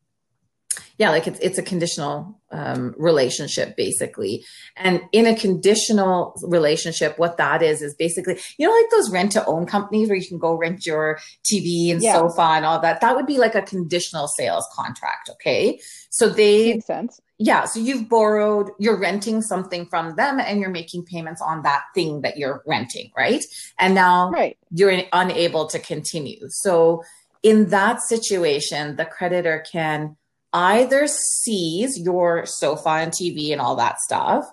yeah, 1.00 1.08
like 1.08 1.26
it's 1.26 1.40
it's 1.40 1.56
a 1.56 1.62
conditional 1.62 2.38
um, 2.52 2.94
relationship 2.98 3.74
basically. 3.74 4.44
And 4.76 5.00
in 5.12 5.24
a 5.26 5.34
conditional 5.34 6.38
relationship, 6.42 7.18
what 7.18 7.38
that 7.38 7.62
is 7.62 7.80
is 7.80 7.94
basically 7.94 8.38
you 8.58 8.68
know 8.68 8.74
like 8.74 8.90
those 8.90 9.10
rent 9.10 9.32
to 9.32 9.44
own 9.46 9.64
companies 9.64 10.10
where 10.10 10.18
you 10.18 10.28
can 10.28 10.36
go 10.36 10.54
rent 10.54 10.84
your 10.84 11.18
TV 11.42 11.90
and 11.90 12.02
yeah. 12.02 12.16
sofa 12.16 12.42
and 12.42 12.66
all 12.66 12.78
that. 12.82 13.00
That 13.00 13.16
would 13.16 13.24
be 13.24 13.38
like 13.38 13.54
a 13.54 13.62
conditional 13.62 14.28
sales 14.28 14.68
contract. 14.74 15.30
Okay, 15.30 15.80
so 16.10 16.28
they 16.28 16.74
makes 16.74 16.86
sense. 16.86 17.18
Yeah, 17.38 17.64
so 17.64 17.80
you've 17.80 18.10
borrowed, 18.10 18.68
you're 18.78 19.00
renting 19.00 19.40
something 19.40 19.86
from 19.86 20.16
them, 20.16 20.38
and 20.38 20.60
you're 20.60 20.68
making 20.68 21.06
payments 21.06 21.40
on 21.40 21.62
that 21.62 21.84
thing 21.94 22.20
that 22.20 22.36
you're 22.36 22.62
renting, 22.66 23.10
right? 23.16 23.42
And 23.78 23.94
now 23.94 24.30
right. 24.30 24.58
you're 24.70 24.92
unable 25.14 25.66
to 25.68 25.78
continue. 25.78 26.46
So 26.50 27.02
in 27.42 27.70
that 27.70 28.02
situation, 28.02 28.96
the 28.96 29.06
creditor 29.06 29.64
can 29.72 30.18
either 30.52 31.06
seize 31.06 31.98
your 31.98 32.46
sofa 32.46 32.90
and 32.90 33.12
TV 33.12 33.52
and 33.52 33.60
all 33.60 33.76
that 33.76 34.00
stuff, 34.00 34.44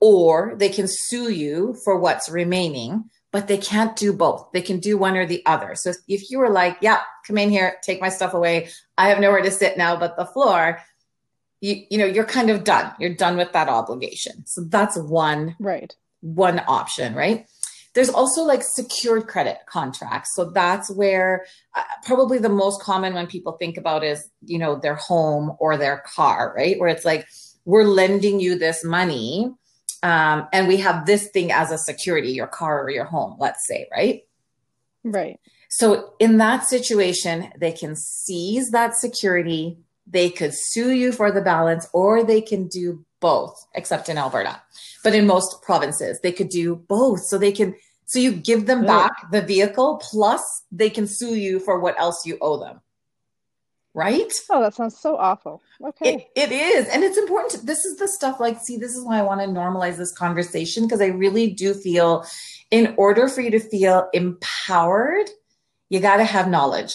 or 0.00 0.54
they 0.56 0.68
can 0.68 0.86
sue 0.88 1.30
you 1.30 1.76
for 1.84 1.98
what's 1.98 2.30
remaining, 2.30 3.04
but 3.32 3.46
they 3.46 3.58
can't 3.58 3.96
do 3.96 4.12
both. 4.12 4.50
They 4.52 4.62
can 4.62 4.80
do 4.80 4.96
one 4.96 5.16
or 5.16 5.26
the 5.26 5.44
other. 5.46 5.74
So 5.74 5.92
if 6.08 6.30
you 6.30 6.38
were 6.38 6.50
like, 6.50 6.78
yeah, 6.80 7.00
come 7.26 7.38
in 7.38 7.50
here, 7.50 7.76
take 7.82 8.00
my 8.00 8.08
stuff 8.08 8.34
away. 8.34 8.70
I 8.96 9.08
have 9.08 9.20
nowhere 9.20 9.42
to 9.42 9.50
sit 9.50 9.76
now 9.76 9.96
but 9.96 10.16
the 10.16 10.26
floor. 10.26 10.80
You, 11.60 11.84
you 11.90 11.98
know, 11.98 12.06
you're 12.06 12.24
kind 12.24 12.48
of 12.48 12.64
done. 12.64 12.92
You're 12.98 13.14
done 13.14 13.36
with 13.36 13.52
that 13.52 13.68
obligation. 13.68 14.46
So 14.46 14.62
that's 14.64 14.96
one, 14.96 15.56
right. 15.58 15.94
One 16.22 16.62
option, 16.66 17.14
right? 17.14 17.46
There's 17.94 18.10
also 18.10 18.42
like 18.42 18.62
secured 18.62 19.26
credit 19.26 19.58
contracts. 19.66 20.34
So 20.34 20.50
that's 20.50 20.90
where 20.90 21.44
uh, 21.76 21.82
probably 22.04 22.38
the 22.38 22.48
most 22.48 22.80
common 22.82 23.14
when 23.14 23.26
people 23.26 23.52
think 23.52 23.76
about 23.76 24.04
is, 24.04 24.30
you 24.44 24.58
know, 24.58 24.78
their 24.78 24.94
home 24.94 25.56
or 25.58 25.76
their 25.76 26.04
car, 26.14 26.54
right? 26.56 26.78
Where 26.78 26.88
it's 26.88 27.04
like, 27.04 27.26
we're 27.64 27.84
lending 27.84 28.40
you 28.40 28.58
this 28.58 28.84
money 28.84 29.52
um, 30.02 30.48
and 30.52 30.66
we 30.66 30.78
have 30.78 31.06
this 31.06 31.28
thing 31.28 31.52
as 31.52 31.70
a 31.70 31.78
security, 31.78 32.32
your 32.32 32.46
car 32.46 32.82
or 32.82 32.90
your 32.90 33.04
home, 33.04 33.36
let's 33.38 33.66
say, 33.66 33.88
right? 33.92 34.22
Right. 35.04 35.38
So 35.68 36.14
in 36.18 36.38
that 36.38 36.66
situation, 36.66 37.52
they 37.58 37.72
can 37.72 37.96
seize 37.96 38.70
that 38.70 38.94
security. 38.94 39.78
They 40.10 40.30
could 40.30 40.52
sue 40.54 40.90
you 40.90 41.12
for 41.12 41.30
the 41.30 41.40
balance, 41.40 41.88
or 41.92 42.24
they 42.24 42.40
can 42.40 42.66
do 42.66 43.04
both, 43.20 43.66
except 43.74 44.08
in 44.08 44.18
Alberta. 44.18 44.60
But 45.04 45.14
in 45.14 45.26
most 45.26 45.62
provinces, 45.62 46.20
they 46.20 46.32
could 46.32 46.48
do 46.48 46.76
both. 46.76 47.20
So 47.20 47.38
they 47.38 47.52
can, 47.52 47.76
so 48.06 48.18
you 48.18 48.32
give 48.32 48.66
them 48.66 48.84
back 48.84 49.12
the 49.30 49.42
vehicle, 49.42 50.02
plus 50.02 50.64
they 50.72 50.90
can 50.90 51.06
sue 51.06 51.36
you 51.36 51.60
for 51.60 51.78
what 51.78 51.98
else 51.98 52.26
you 52.26 52.38
owe 52.40 52.58
them. 52.58 52.80
Right? 53.92 54.32
Oh, 54.48 54.60
that 54.62 54.74
sounds 54.74 54.98
so 54.98 55.16
awful. 55.16 55.62
Okay. 55.84 56.28
it, 56.36 56.50
it 56.50 56.52
is. 56.52 56.88
And 56.88 57.02
it's 57.02 57.18
important. 57.18 57.52
To, 57.52 57.66
this 57.66 57.84
is 57.84 57.98
the 57.98 58.06
stuff 58.06 58.38
like, 58.38 58.60
see, 58.60 58.76
this 58.76 58.94
is 58.94 59.04
why 59.04 59.18
I 59.18 59.22
want 59.22 59.40
to 59.40 59.46
normalize 59.46 59.96
this 59.96 60.12
conversation 60.12 60.84
because 60.84 61.00
I 61.00 61.06
really 61.06 61.50
do 61.50 61.74
feel 61.74 62.24
in 62.70 62.94
order 62.96 63.28
for 63.28 63.40
you 63.40 63.50
to 63.50 63.60
feel 63.60 64.08
empowered, 64.12 65.28
you 65.88 66.00
got 66.00 66.18
to 66.18 66.24
have 66.24 66.48
knowledge. 66.48 66.94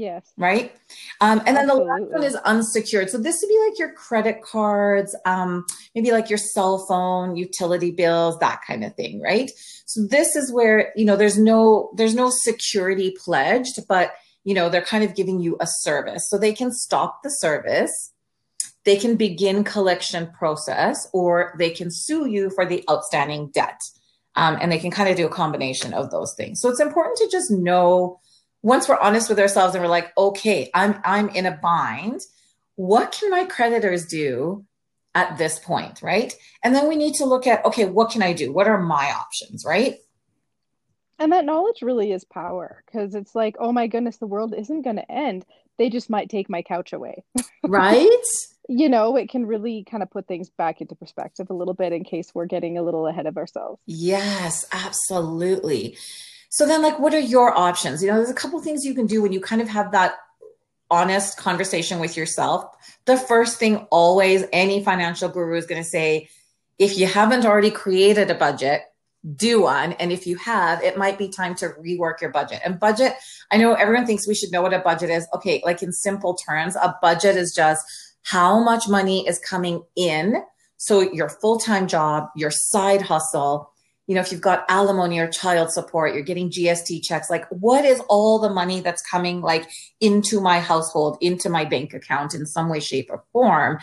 Yes. 0.00 0.32
Right. 0.38 0.74
Um, 1.20 1.42
and 1.44 1.54
then 1.54 1.68
Absolutely. 1.68 1.84
the 1.84 1.90
last 1.90 2.12
one 2.12 2.22
is 2.22 2.34
unsecured. 2.36 3.10
So 3.10 3.18
this 3.18 3.42
would 3.42 3.48
be 3.48 3.68
like 3.68 3.78
your 3.78 3.92
credit 3.92 4.40
cards, 4.42 5.14
um, 5.26 5.66
maybe 5.94 6.10
like 6.10 6.30
your 6.30 6.38
cell 6.38 6.86
phone, 6.88 7.36
utility 7.36 7.90
bills, 7.90 8.38
that 8.38 8.62
kind 8.66 8.82
of 8.82 8.94
thing. 8.94 9.20
Right. 9.20 9.50
So 9.84 10.06
this 10.06 10.36
is 10.36 10.50
where, 10.50 10.90
you 10.96 11.04
know, 11.04 11.16
there's 11.16 11.36
no, 11.36 11.90
there's 11.96 12.14
no 12.14 12.30
security 12.30 13.14
pledged, 13.22 13.78
but, 13.88 14.12
you 14.42 14.54
know, 14.54 14.70
they're 14.70 14.80
kind 14.80 15.04
of 15.04 15.14
giving 15.14 15.38
you 15.38 15.58
a 15.60 15.66
service. 15.66 16.30
So 16.30 16.38
they 16.38 16.54
can 16.54 16.72
stop 16.72 17.22
the 17.22 17.30
service. 17.30 18.14
They 18.86 18.96
can 18.96 19.16
begin 19.16 19.64
collection 19.64 20.28
process 20.28 21.06
or 21.12 21.54
they 21.58 21.68
can 21.68 21.90
sue 21.90 22.26
you 22.26 22.48
for 22.48 22.64
the 22.64 22.82
outstanding 22.88 23.50
debt. 23.50 23.78
Um, 24.34 24.56
and 24.62 24.72
they 24.72 24.78
can 24.78 24.90
kind 24.90 25.10
of 25.10 25.16
do 25.16 25.26
a 25.26 25.30
combination 25.30 25.92
of 25.92 26.10
those 26.10 26.32
things. 26.38 26.62
So 26.62 26.70
it's 26.70 26.80
important 26.80 27.18
to 27.18 27.28
just 27.30 27.50
know 27.50 28.20
once 28.62 28.88
we're 28.88 28.98
honest 28.98 29.28
with 29.28 29.38
ourselves 29.38 29.74
and 29.74 29.82
we're 29.82 29.90
like, 29.90 30.12
okay, 30.16 30.70
I'm 30.74 31.00
I'm 31.04 31.28
in 31.30 31.46
a 31.46 31.56
bind. 31.56 32.22
What 32.76 33.12
can 33.12 33.30
my 33.30 33.44
creditors 33.44 34.06
do 34.06 34.64
at 35.14 35.38
this 35.38 35.58
point, 35.58 36.02
right? 36.02 36.34
And 36.62 36.74
then 36.74 36.88
we 36.88 36.96
need 36.96 37.14
to 37.14 37.24
look 37.24 37.46
at, 37.46 37.64
okay, 37.64 37.84
what 37.84 38.10
can 38.10 38.22
I 38.22 38.32
do? 38.32 38.52
What 38.52 38.68
are 38.68 38.80
my 38.80 39.12
options, 39.12 39.64
right? 39.64 39.96
And 41.18 41.32
that 41.32 41.44
knowledge 41.44 41.82
really 41.82 42.12
is 42.12 42.24
power 42.24 42.82
because 42.86 43.14
it's 43.14 43.34
like, 43.34 43.56
oh 43.58 43.72
my 43.72 43.86
goodness, 43.88 44.16
the 44.16 44.26
world 44.26 44.54
isn't 44.56 44.82
going 44.82 44.96
to 44.96 45.10
end. 45.10 45.44
They 45.76 45.90
just 45.90 46.08
might 46.08 46.30
take 46.30 46.48
my 46.48 46.62
couch 46.62 46.92
away. 46.94 47.24
right? 47.62 48.08
you 48.68 48.88
know, 48.88 49.16
it 49.16 49.28
can 49.28 49.44
really 49.44 49.84
kind 49.84 50.02
of 50.02 50.10
put 50.10 50.26
things 50.26 50.48
back 50.48 50.80
into 50.80 50.94
perspective 50.94 51.50
a 51.50 51.54
little 51.54 51.74
bit 51.74 51.92
in 51.92 52.04
case 52.04 52.30
we're 52.34 52.46
getting 52.46 52.78
a 52.78 52.82
little 52.82 53.06
ahead 53.06 53.26
of 53.26 53.36
ourselves. 53.36 53.80
Yes, 53.84 54.64
absolutely. 54.72 55.98
So 56.50 56.66
then, 56.66 56.82
like, 56.82 56.98
what 56.98 57.14
are 57.14 57.20
your 57.20 57.56
options? 57.56 58.02
You 58.02 58.08
know, 58.08 58.16
there's 58.16 58.28
a 58.28 58.34
couple 58.34 58.60
things 58.60 58.84
you 58.84 58.94
can 58.94 59.06
do 59.06 59.22
when 59.22 59.32
you 59.32 59.40
kind 59.40 59.62
of 59.62 59.68
have 59.68 59.92
that 59.92 60.14
honest 60.90 61.38
conversation 61.38 62.00
with 62.00 62.16
yourself. 62.16 62.64
The 63.04 63.16
first 63.16 63.58
thing, 63.58 63.86
always, 63.90 64.44
any 64.52 64.82
financial 64.84 65.28
guru 65.28 65.56
is 65.56 65.66
going 65.66 65.80
to 65.80 65.88
say, 65.88 66.28
if 66.78 66.98
you 66.98 67.06
haven't 67.06 67.46
already 67.46 67.70
created 67.70 68.30
a 68.30 68.34
budget, 68.34 68.82
do 69.36 69.62
one. 69.62 69.92
And 69.92 70.10
if 70.10 70.26
you 70.26 70.36
have, 70.36 70.82
it 70.82 70.98
might 70.98 71.18
be 71.18 71.28
time 71.28 71.54
to 71.56 71.68
rework 71.68 72.20
your 72.20 72.30
budget. 72.30 72.60
And 72.64 72.80
budget, 72.80 73.12
I 73.50 73.56
know 73.56 73.74
everyone 73.74 74.06
thinks 74.06 74.26
we 74.26 74.34
should 74.34 74.50
know 74.50 74.62
what 74.62 74.74
a 74.74 74.78
budget 74.80 75.10
is. 75.10 75.28
Okay, 75.34 75.62
like 75.64 75.82
in 75.82 75.92
simple 75.92 76.34
terms, 76.34 76.74
a 76.74 76.96
budget 77.00 77.36
is 77.36 77.54
just 77.54 77.84
how 78.22 78.62
much 78.62 78.88
money 78.88 79.26
is 79.26 79.38
coming 79.38 79.82
in. 79.94 80.42
So 80.78 81.00
your 81.00 81.28
full 81.28 81.58
time 81.58 81.86
job, 81.86 82.28
your 82.34 82.50
side 82.50 83.02
hustle, 83.02 83.69
you 84.10 84.16
know, 84.16 84.22
if 84.22 84.32
you've 84.32 84.40
got 84.40 84.64
alimony 84.68 85.20
or 85.20 85.28
child 85.28 85.70
support, 85.70 86.14
you're 86.14 86.24
getting 86.24 86.50
GST 86.50 87.00
checks, 87.04 87.30
like 87.30 87.46
what 87.50 87.84
is 87.84 88.02
all 88.08 88.40
the 88.40 88.50
money 88.50 88.80
that's 88.80 89.08
coming 89.08 89.40
like 89.40 89.70
into 90.00 90.40
my 90.40 90.58
household, 90.58 91.16
into 91.20 91.48
my 91.48 91.64
bank 91.64 91.94
account 91.94 92.34
in 92.34 92.44
some 92.44 92.68
way, 92.68 92.80
shape, 92.80 93.06
or 93.08 93.22
form? 93.32 93.78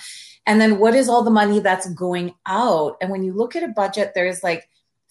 And 0.46 0.60
then 0.60 0.80
what 0.80 0.96
is 0.96 1.08
all 1.08 1.24
the 1.24 1.32
money 1.32 1.62
that's 1.62 1.90
going 1.94 2.36
out? 2.46 2.98
And 3.00 3.10
when 3.10 3.24
you 3.24 3.32
look 3.32 3.56
at 3.56 3.64
a 3.64 3.70
budget, 3.70 4.12
there's 4.16 4.44
like 4.44 4.68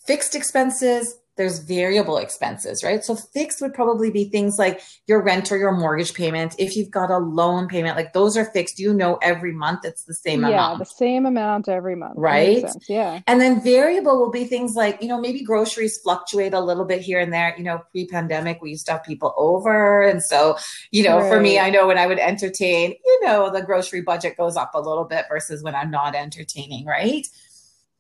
fixed 0.07 0.35
expenses, 0.35 1.17
there's 1.37 1.59
variable 1.59 2.17
expenses, 2.17 2.83
right? 2.83 3.05
So 3.05 3.15
fixed 3.15 3.61
would 3.61 3.75
probably 3.75 4.11
be 4.11 4.25
things 4.25 4.59
like 4.59 4.81
your 5.07 5.23
rent 5.23 5.53
or 5.53 5.57
your 5.57 5.73
mortgage 5.73 6.15
payment. 6.15 6.55
If 6.59 6.77
you've 6.77 6.91
got 6.91 7.11
a 7.11 7.19
loan 7.19 7.69
payment, 7.69 7.97
like 7.97 8.13
those 8.13 8.37
are 8.37 8.45
fixed. 8.47 8.79
You 8.79 8.95
know, 8.95 9.19
every 9.23 9.53
month 9.53 9.85
it's 9.85 10.05
the 10.05 10.15
same 10.15 10.41
yeah, 10.41 10.49
amount. 10.49 10.75
Yeah, 10.75 10.79
the 10.79 10.85
same 10.85 11.27
amount 11.27 11.69
every 11.69 11.95
month. 11.95 12.15
Right. 12.17 12.65
Yeah. 12.89 13.21
And 13.27 13.41
then 13.41 13.63
variable 13.63 14.19
will 14.19 14.31
be 14.31 14.45
things 14.45 14.75
like, 14.75 15.01
you 15.03 15.09
know, 15.09 15.21
maybe 15.21 15.43
groceries 15.43 15.99
fluctuate 15.99 16.55
a 16.55 16.61
little 16.61 16.85
bit 16.85 17.03
here 17.03 17.21
and 17.21 17.33
there. 17.33 17.55
You 17.57 17.65
know, 17.65 17.83
pre 17.91 18.07
pandemic, 18.07 18.63
we 18.63 18.71
used 18.71 18.87
to 18.87 18.93
have 18.93 19.05
people 19.05 19.35
over. 19.37 20.03
And 20.03 20.23
so, 20.23 20.57
you 20.91 21.03
know, 21.03 21.19
right. 21.19 21.31
for 21.31 21.41
me, 21.41 21.59
I 21.59 21.71
know 21.71 21.87
when 21.87 21.99
I 21.99 22.07
would 22.07 22.19
entertain, 22.19 22.95
you 23.05 23.21
know, 23.25 23.51
the 23.51 23.63
grocery 23.63 24.01
budget 24.01 24.37
goes 24.37 24.57
up 24.57 24.73
a 24.75 24.81
little 24.81 25.05
bit 25.05 25.27
versus 25.29 25.63
when 25.63 25.75
I'm 25.75 25.91
not 25.91 26.15
entertaining, 26.15 26.87
right? 26.87 27.27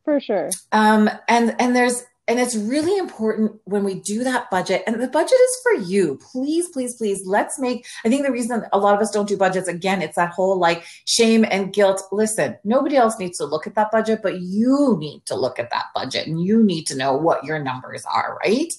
For 0.04 0.20
sure. 0.20 0.50
Um, 0.72 1.10
and 1.28 1.54
and 1.58 1.74
there's 1.74 2.04
and 2.28 2.40
it's 2.40 2.56
really 2.56 2.96
important 2.98 3.52
when 3.64 3.84
we 3.84 4.00
do 4.00 4.24
that 4.24 4.50
budget 4.50 4.82
and 4.86 5.00
the 5.00 5.08
budget 5.08 5.32
is 5.32 5.60
for 5.62 5.72
you. 5.84 6.18
Please 6.32 6.68
please 6.68 6.94
please 6.94 7.26
let's 7.26 7.58
make 7.58 7.86
i 8.04 8.08
think 8.08 8.24
the 8.24 8.32
reason 8.32 8.64
a 8.72 8.78
lot 8.78 8.94
of 8.94 9.00
us 9.00 9.10
don't 9.10 9.28
do 9.28 9.36
budgets 9.36 9.68
again 9.68 10.02
it's 10.02 10.16
that 10.16 10.30
whole 10.30 10.58
like 10.58 10.84
shame 11.06 11.44
and 11.50 11.72
guilt. 11.72 12.02
Listen 12.12 12.56
nobody 12.64 12.96
else 12.96 13.18
needs 13.18 13.38
to 13.38 13.44
look 13.44 13.66
at 13.66 13.74
that 13.74 13.90
budget 13.90 14.20
but 14.22 14.40
you 14.40 14.96
need 14.98 15.24
to 15.26 15.34
look 15.34 15.58
at 15.58 15.70
that 15.70 15.86
budget 15.94 16.26
and 16.26 16.42
you 16.42 16.62
need 16.62 16.86
to 16.86 16.96
know 16.96 17.14
what 17.14 17.44
your 17.44 17.58
numbers 17.58 18.04
are 18.06 18.38
right? 18.44 18.72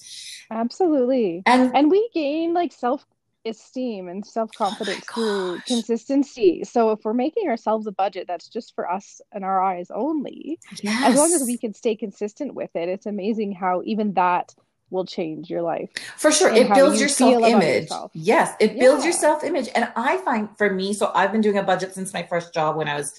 Absolutely. 0.50 1.42
And 1.46 1.74
and 1.74 1.90
we 1.90 2.08
gain 2.14 2.54
like 2.54 2.72
self 2.72 3.06
esteem 3.44 4.08
and 4.08 4.24
self 4.26 4.50
confidence 4.56 5.04
oh 5.10 5.14
through 5.14 5.60
consistency. 5.66 6.64
So 6.64 6.90
if 6.90 7.00
we're 7.04 7.14
making 7.14 7.48
ourselves 7.48 7.86
a 7.86 7.92
budget 7.92 8.26
that's 8.26 8.48
just 8.48 8.74
for 8.74 8.90
us 8.90 9.20
and 9.32 9.44
our 9.44 9.62
eyes 9.62 9.90
only, 9.94 10.58
yes. 10.82 11.10
as 11.10 11.16
long 11.16 11.32
as 11.32 11.44
we 11.44 11.58
can 11.58 11.74
stay 11.74 11.96
consistent 11.96 12.54
with 12.54 12.74
it, 12.74 12.88
it's 12.88 13.06
amazing 13.06 13.52
how 13.52 13.82
even 13.84 14.14
that 14.14 14.54
will 14.90 15.04
change 15.04 15.50
your 15.50 15.62
life. 15.62 15.90
For 16.16 16.32
sure. 16.32 16.52
It 16.52 16.72
builds 16.72 16.94
you 16.94 17.00
your 17.00 17.08
self 17.08 17.44
image. 17.44 17.88
Yes, 18.14 18.54
it 18.60 18.78
builds 18.78 19.02
yeah. 19.02 19.10
your 19.10 19.18
self 19.18 19.44
image. 19.44 19.68
And 19.74 19.90
I 19.96 20.18
find 20.18 20.48
for 20.56 20.70
me, 20.70 20.92
so 20.92 21.10
I've 21.14 21.32
been 21.32 21.40
doing 21.40 21.58
a 21.58 21.62
budget 21.62 21.94
since 21.94 22.12
my 22.12 22.22
first 22.22 22.54
job 22.54 22.76
when 22.76 22.88
I 22.88 22.96
was 22.96 23.12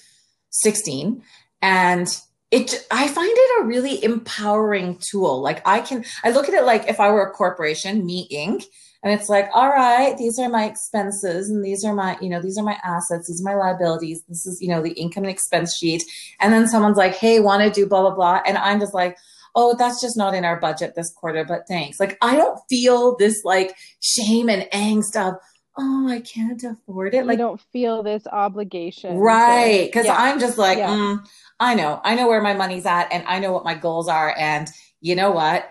16. 0.50 1.22
And 1.62 2.08
it 2.50 2.86
i 2.90 3.06
find 3.06 3.30
it 3.32 3.62
a 3.62 3.66
really 3.66 4.02
empowering 4.02 4.98
tool. 4.98 5.40
Like 5.40 5.66
i 5.66 5.80
can 5.80 6.04
i 6.24 6.30
look 6.30 6.48
at 6.48 6.54
it 6.54 6.64
like 6.64 6.88
if 6.88 7.00
i 7.00 7.10
were 7.10 7.26
a 7.26 7.30
corporation 7.30 8.04
me 8.04 8.28
inc 8.32 8.64
and 9.02 9.12
it's 9.12 9.28
like 9.28 9.48
all 9.54 9.68
right 9.68 10.16
these 10.18 10.38
are 10.38 10.48
my 10.48 10.64
expenses 10.64 11.48
and 11.48 11.64
these 11.64 11.84
are 11.84 11.94
my 11.94 12.18
you 12.20 12.28
know 12.28 12.40
these 12.40 12.58
are 12.58 12.64
my 12.64 12.76
assets 12.82 13.28
these 13.28 13.40
are 13.40 13.50
my 13.50 13.54
liabilities 13.54 14.22
this 14.28 14.46
is 14.46 14.60
you 14.60 14.68
know 14.68 14.82
the 14.82 14.92
income 14.92 15.24
and 15.24 15.30
expense 15.30 15.76
sheet. 15.76 16.02
And 16.40 16.52
then 16.52 16.68
someone's 16.68 16.96
like 16.98 17.14
hey 17.14 17.40
want 17.40 17.62
to 17.62 17.70
do 17.70 17.86
blah 17.86 18.02
blah 18.02 18.14
blah? 18.14 18.40
And 18.46 18.58
i'm 18.58 18.80
just 18.80 18.94
like 18.94 19.16
oh, 19.54 19.74
that's 19.76 20.00
just 20.00 20.16
not 20.16 20.34
in 20.34 20.44
our 20.44 20.60
budget 20.60 20.94
this 20.94 21.12
quarter, 21.12 21.44
but 21.44 21.66
thanks. 21.66 21.98
Like, 21.98 22.16
I 22.22 22.36
don't 22.36 22.58
feel 22.68 23.16
this 23.16 23.44
like 23.44 23.76
shame 24.00 24.48
and 24.48 24.62
angst 24.72 25.16
of, 25.16 25.34
oh, 25.80 26.08
I 26.08 26.20
can't 26.20 26.62
afford 26.62 27.14
it. 27.14 27.26
Like, 27.26 27.38
you 27.38 27.44
don't 27.44 27.60
feel 27.72 28.02
this 28.02 28.26
obligation. 28.26 29.16
Right. 29.16 29.86
Because 29.86 30.06
yeah. 30.06 30.16
I'm 30.16 30.38
just 30.38 30.58
like, 30.58 30.78
yeah. 30.78 30.90
mm, 30.90 31.26
I 31.58 31.74
know, 31.74 32.00
I 32.04 32.14
know 32.14 32.28
where 32.28 32.42
my 32.42 32.54
money's 32.54 32.86
at 32.86 33.12
and 33.12 33.24
I 33.26 33.38
know 33.38 33.52
what 33.52 33.64
my 33.64 33.74
goals 33.74 34.08
are. 34.08 34.34
And 34.38 34.68
you 35.00 35.16
know 35.16 35.30
what? 35.30 35.68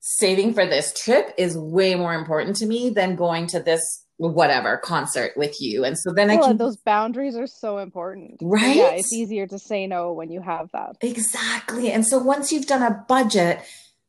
Saving 0.00 0.54
for 0.54 0.66
this 0.66 0.92
trip 0.92 1.34
is 1.36 1.56
way 1.56 1.94
more 1.94 2.14
important 2.14 2.56
to 2.56 2.66
me 2.66 2.90
than 2.90 3.16
going 3.16 3.46
to 3.48 3.60
this 3.60 4.04
whatever 4.18 4.78
concert 4.78 5.32
with 5.36 5.60
you. 5.60 5.84
And 5.84 5.98
so 5.98 6.12
then 6.12 6.28
well, 6.28 6.44
I 6.44 6.46
can 6.48 6.56
those 6.56 6.76
boundaries 6.76 7.36
are 7.36 7.46
so 7.46 7.78
important. 7.78 8.38
Right. 8.40 8.76
Yeah, 8.76 8.90
it's 8.90 9.12
easier 9.12 9.46
to 9.46 9.58
say 9.58 9.86
no 9.86 10.12
when 10.12 10.30
you 10.30 10.40
have 10.40 10.70
that. 10.72 10.96
Exactly. 11.00 11.90
And 11.90 12.06
so 12.06 12.18
once 12.18 12.50
you've 12.50 12.66
done 12.66 12.82
a 12.82 13.04
budget, 13.08 13.60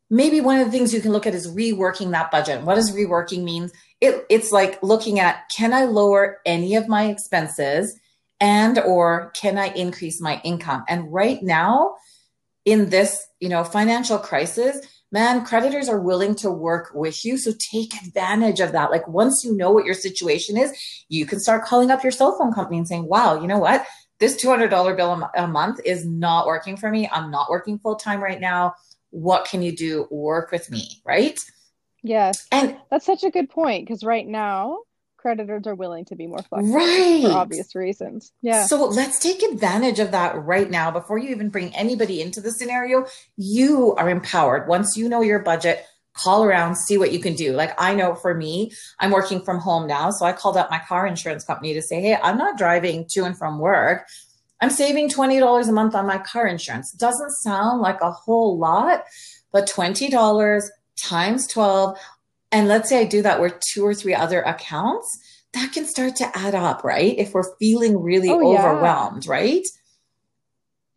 maybe 0.09 0.39
one 0.39 0.59
of 0.59 0.65
the 0.65 0.71
things 0.71 0.93
you 0.93 1.01
can 1.01 1.11
look 1.11 1.27
at 1.27 1.33
is 1.33 1.47
reworking 1.47 2.11
that 2.11 2.31
budget. 2.31 2.61
What 2.61 2.75
does 2.75 2.95
reworking 2.95 3.43
mean? 3.43 3.69
It, 3.99 4.25
it's 4.29 4.51
like 4.51 4.81
looking 4.83 5.19
at 5.19 5.49
can 5.55 5.73
I 5.73 5.85
lower 5.85 6.39
any 6.45 6.75
of 6.75 6.87
my 6.87 7.05
expenses 7.05 7.99
and 8.39 8.77
or 8.79 9.31
can 9.31 9.57
I 9.57 9.67
increase 9.69 10.21
my 10.21 10.39
income? 10.43 10.83
And 10.87 11.11
right 11.11 11.41
now 11.41 11.95
in 12.65 12.89
this, 12.89 13.25
you 13.39 13.49
know, 13.49 13.63
financial 13.63 14.17
crisis, 14.19 14.85
man, 15.11 15.45
creditors 15.45 15.87
are 15.87 15.99
willing 15.99 16.35
to 16.35 16.51
work 16.51 16.91
with 16.93 17.23
you. 17.23 17.37
So 17.37 17.53
take 17.57 17.95
advantage 17.95 18.59
of 18.59 18.73
that. 18.73 18.91
Like 18.91 19.07
once 19.07 19.43
you 19.43 19.55
know 19.55 19.71
what 19.71 19.85
your 19.85 19.93
situation 19.93 20.57
is, 20.57 20.73
you 21.07 21.25
can 21.25 21.39
start 21.39 21.63
calling 21.63 21.91
up 21.91 22.03
your 22.03 22.11
cell 22.11 22.37
phone 22.37 22.53
company 22.53 22.77
and 22.77 22.87
saying, 22.87 23.07
wow, 23.07 23.39
you 23.39 23.47
know 23.47 23.57
what? 23.57 23.85
This 24.19 24.43
$200 24.43 24.97
bill 24.97 25.29
a 25.35 25.47
month 25.47 25.79
is 25.85 26.05
not 26.05 26.47
working 26.47 26.75
for 26.75 26.89
me. 26.89 27.07
I'm 27.11 27.31
not 27.31 27.49
working 27.49 27.79
full 27.79 27.95
time 27.95 28.21
right 28.21 28.41
now. 28.41 28.73
What 29.11 29.45
can 29.45 29.61
you 29.61 29.75
do? 29.75 30.07
Work 30.11 30.51
with 30.51 30.69
me, 30.69 31.01
right? 31.05 31.39
Yes. 32.07 32.47
And 32.51 32.77
that's 32.89 33.05
such 33.05 33.23
a 33.23 33.29
good 33.29 33.49
point 33.49 33.85
because 33.85 34.03
right 34.03 34.27
now, 34.27 34.79
creditors 35.17 35.67
are 35.67 35.75
willing 35.75 36.05
to 36.05 36.15
be 36.15 36.27
more 36.27 36.41
flexible 36.41 36.75
right. 36.75 37.23
for 37.23 37.31
obvious 37.31 37.75
reasons. 37.75 38.31
Yeah. 38.41 38.65
So 38.65 38.85
let's 38.85 39.19
take 39.19 39.41
advantage 39.43 39.99
of 39.99 40.11
that 40.11 40.41
right 40.45 40.69
now 40.69 40.89
before 40.91 41.17
you 41.17 41.29
even 41.29 41.49
bring 41.49 41.75
anybody 41.75 42.21
into 42.21 42.39
the 42.39 42.51
scenario. 42.51 43.05
You 43.35 43.93
are 43.95 44.09
empowered. 44.09 44.67
Once 44.67 44.95
you 44.95 45.09
know 45.09 45.21
your 45.21 45.39
budget, 45.39 45.85
call 46.13 46.43
around, 46.43 46.75
see 46.75 46.97
what 46.97 47.11
you 47.11 47.19
can 47.19 47.35
do. 47.35 47.53
Like 47.53 47.73
I 47.77 47.93
know 47.93 48.15
for 48.15 48.33
me, 48.33 48.71
I'm 48.99 49.11
working 49.11 49.41
from 49.41 49.59
home 49.59 49.87
now. 49.87 50.11
So 50.11 50.25
I 50.25 50.33
called 50.33 50.57
up 50.57 50.71
my 50.71 50.79
car 50.87 51.05
insurance 51.05 51.43
company 51.43 51.73
to 51.73 51.81
say, 51.81 52.01
Hey, 52.01 52.17
I'm 52.21 52.37
not 52.37 52.57
driving 52.57 53.05
to 53.09 53.25
and 53.25 53.37
from 53.37 53.59
work. 53.59 54.07
I'm 54.59 54.71
saving 54.71 55.09
$20 55.09 55.67
a 55.67 55.71
month 55.71 55.93
on 55.93 56.07
my 56.07 56.17
car 56.17 56.47
insurance. 56.47 56.91
Doesn't 56.91 57.31
sound 57.31 57.81
like 57.81 58.01
a 58.01 58.11
whole 58.11 58.57
lot, 58.57 59.03
but 59.51 59.69
$20 59.69 60.69
times 60.97 61.47
12 61.47 61.97
and 62.51 62.67
let's 62.67 62.89
say 62.89 63.01
I 63.01 63.05
do 63.05 63.21
that 63.23 63.41
with 63.41 63.59
two 63.59 63.85
or 63.85 63.93
three 63.93 64.15
other 64.15 64.41
accounts, 64.41 65.19
that 65.53 65.71
can 65.73 65.85
start 65.85 66.15
to 66.17 66.37
add 66.37 66.55
up, 66.55 66.83
right? 66.83 67.17
If 67.17 67.33
we're 67.33 67.55
feeling 67.57 68.01
really 68.01 68.29
oh, 68.29 68.57
overwhelmed, 68.57 69.25
yeah. 69.25 69.31
right? 69.31 69.67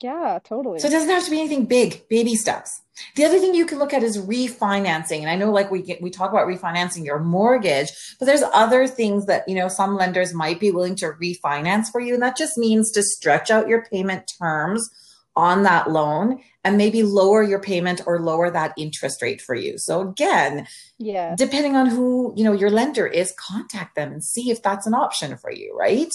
Yeah, 0.01 0.39
totally. 0.45 0.79
So 0.79 0.89
it 0.89 0.93
doesn't 0.93 1.11
have 1.11 1.25
to 1.25 1.31
be 1.31 1.41
anything 1.41 1.67
big, 1.67 2.09
baby 2.09 2.35
steps. 2.35 2.81
The 3.17 3.25
other 3.25 3.39
thing 3.39 3.55
you 3.55 3.67
can 3.67 3.79
look 3.79 3.93
at 3.93 4.03
is 4.03 4.19
refinancing. 4.19 5.21
And 5.21 5.31
I 5.31 5.37
know 5.37 5.51
like 5.51 5.71
we 5.71 5.83
get, 5.83 6.03
we 6.03 6.11
talk 6.11 6.31
about 6.31 6.47
refinancing 6.47 7.05
your 7.05 7.19
mortgage, 7.19 7.89
but 8.19 8.27
there's 8.27 8.43
other 8.55 8.87
things 8.87 9.27
that, 9.27 9.49
you 9.49 9.55
know, 9.55 9.69
some 9.69 9.97
lenders 9.97 10.33
might 10.33 10.61
be 10.61 10.71
willing 10.71 10.97
to 10.97 11.13
refinance 11.13 11.91
for 11.91 12.01
you. 12.01 12.15
And 12.15 12.23
that 12.23 12.37
just 12.37 12.57
means 12.57 12.91
to 12.93 13.03
stretch 13.03 13.51
out 13.51 13.69
your 13.69 13.85
payment 13.85 14.31
terms 14.39 14.89
on 15.37 15.63
that 15.65 15.91
loan 15.91 16.43
and 16.65 16.77
maybe 16.77 17.03
lower 17.03 17.43
your 17.43 17.61
payment 17.61 18.03
or 18.07 18.21
lower 18.21 18.51
that 18.51 18.75
interest 18.77 19.23
rate 19.23 19.41
for 19.41 19.55
you. 19.55 19.79
So 19.79 20.03
again, 20.03 20.67
yeah. 20.99 21.35
Depending 21.37 21.77
on 21.77 21.87
who, 21.87 22.35
you 22.37 22.45
know, 22.45 22.53
your 22.53 22.71
lender 22.71 23.07
is, 23.07 23.33
contact 23.39 23.97
them 23.97 24.13
and 24.13 24.23
see 24.23 24.51
if 24.51 24.63
that's 24.63 24.87
an 24.87 24.95
option 24.95 25.37
for 25.37 25.51
you, 25.51 25.75
right? 25.77 26.13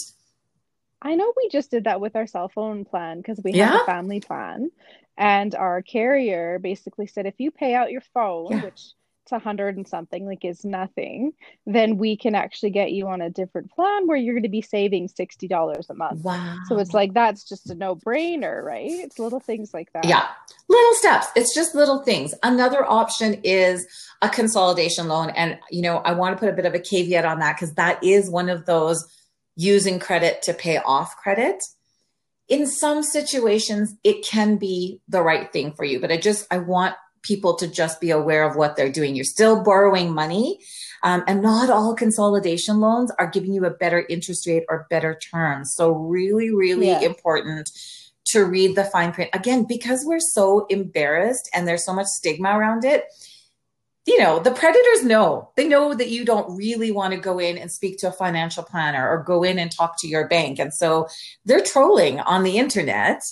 I 1.02 1.16
know 1.16 1.34
we 1.36 1.50
just 1.50 1.72
did 1.72 1.86
that 1.86 2.02
with 2.02 2.16
our 2.16 2.28
cell 2.28 2.50
phone 2.50 2.86
plan 2.86 3.18
because 3.18 3.40
we 3.44 3.54
yeah. 3.54 3.72
have 3.72 3.82
a 3.82 3.86
family 3.86 4.20
plan 4.20 4.72
and 5.18 5.56
our 5.56 5.82
carrier 5.82 6.60
basically 6.60 7.08
said 7.08 7.26
if 7.26 7.36
you 7.38 7.52
pay 7.52 7.74
out 7.74 7.92
your 7.92 8.04
phone, 8.14 8.52
yeah. 8.52 8.64
which 8.66 8.82
it's 9.26 9.32
a 9.32 9.40
hundred 9.40 9.76
and 9.76 9.88
something, 9.88 10.28
like 10.28 10.46
is 10.46 10.64
nothing, 10.64 11.34
then 11.66 11.98
we 11.98 12.16
can 12.16 12.36
actually 12.36 12.70
get 12.70 12.92
you 12.92 13.08
on 13.08 13.22
a 13.22 13.30
different 13.32 13.72
plan 13.72 14.06
where 14.06 14.16
you're 14.16 14.36
going 14.36 14.44
to 14.44 14.50
be 14.50 14.62
saving 14.62 15.08
sixty 15.08 15.48
dollars 15.48 15.90
a 15.90 15.96
month. 15.96 16.24
Wow! 16.24 16.58
So 16.68 16.78
it's 16.78 16.94
like 16.94 17.16
that's 17.16 17.44
just 17.44 17.72
a 17.72 17.76
no 17.76 17.96
brainer, 17.96 18.62
right? 18.62 18.86
It's 18.86 19.18
little 19.18 19.40
things 19.40 19.74
like 19.74 19.92
that. 19.94 20.06
Yeah, 20.06 20.28
little 20.70 20.94
steps. 20.94 21.26
It's 21.36 21.56
just 21.56 21.74
little 21.74 22.04
things. 22.04 22.36
Another 22.44 22.86
option 22.86 23.42
is 23.44 23.88
a 24.22 24.30
consolidation 24.30 25.08
loan, 25.08 25.32
and 25.32 25.58
you 25.72 25.82
know 25.82 25.98
I 25.98 26.14
want 26.14 26.36
to 26.36 26.40
put 26.40 26.50
a 26.50 26.56
bit 26.56 26.68
of 26.68 26.76
a 26.76 26.80
caveat 26.80 27.26
on 27.26 27.40
that 27.40 27.56
because 27.56 27.74
that 27.74 28.04
is 28.04 28.30
one 28.30 28.50
of 28.50 28.68
those 28.68 29.04
using 29.56 29.98
credit 29.98 30.44
to 30.44 30.54
pay 30.54 30.78
off 30.78 31.18
credit 31.18 31.64
in 32.48 32.68
some 32.68 33.02
situations 33.02 33.96
it 34.04 34.24
can 34.24 34.58
be 34.58 35.00
the 35.08 35.22
right 35.22 35.52
thing 35.52 35.72
for 35.72 35.84
you 35.84 36.00
but 36.00 36.12
i 36.12 36.18
just 36.18 36.46
i 36.52 36.58
want 36.60 36.94
people 37.26 37.56
to 37.56 37.68
just 37.68 38.00
be 38.00 38.12
aware 38.12 38.48
of 38.50 38.56
what 38.56 38.76
they're 38.76 38.92
doing. 38.92 39.16
You're 39.16 39.26
still 39.26 39.64
borrowing 39.64 40.14
money, 40.14 40.60
um, 41.04 41.24
and 41.28 41.42
not 41.42 41.70
all 41.70 41.96
consolidation 41.96 42.80
loans 42.80 43.12
are 43.20 43.30
giving 43.30 43.54
you 43.54 43.66
a 43.66 43.72
better 43.72 44.06
interest 44.08 44.48
rate 44.48 44.64
or 44.70 44.88
better 44.90 45.20
terms. 45.32 45.74
So, 45.74 45.92
really, 45.92 46.54
really 46.54 46.88
yeah. 46.88 47.02
important 47.02 47.70
to 48.26 48.46
read 48.46 48.76
the 48.76 48.84
fine 48.86 49.12
print 49.12 49.30
again 49.34 49.66
because 49.68 50.04
we're 50.06 50.20
so 50.20 50.66
embarrassed 50.70 51.50
and 51.54 51.68
there's 51.68 51.86
so 51.86 51.94
much 51.94 52.08
stigma 52.08 52.58
around 52.58 52.84
it 52.84 53.06
you 54.06 54.20
know, 54.20 54.40
the 54.40 54.52
predators 54.52 55.04
know. 55.04 55.50
They 55.56 55.68
know 55.68 55.94
that 55.96 56.10
you 56.10 56.26
don't 56.26 56.56
really 56.56 56.92
want 56.92 57.14
to 57.14 57.20
go 57.20 57.40
in 57.40 57.58
and 57.58 57.72
speak 57.72 57.98
to 58.00 58.10
a 58.10 58.12
financial 58.12 58.64
planner 58.64 59.10
or 59.10 59.24
go 59.24 59.44
in 59.44 59.58
and 59.58 59.72
talk 59.72 60.00
to 60.00 60.08
your 60.08 60.28
bank. 60.28 60.60
And 60.60 60.74
so 60.74 61.08
they're 61.44 61.64
trolling 61.64 62.20
on 62.20 62.44
the 62.44 62.58
internet 62.58 63.24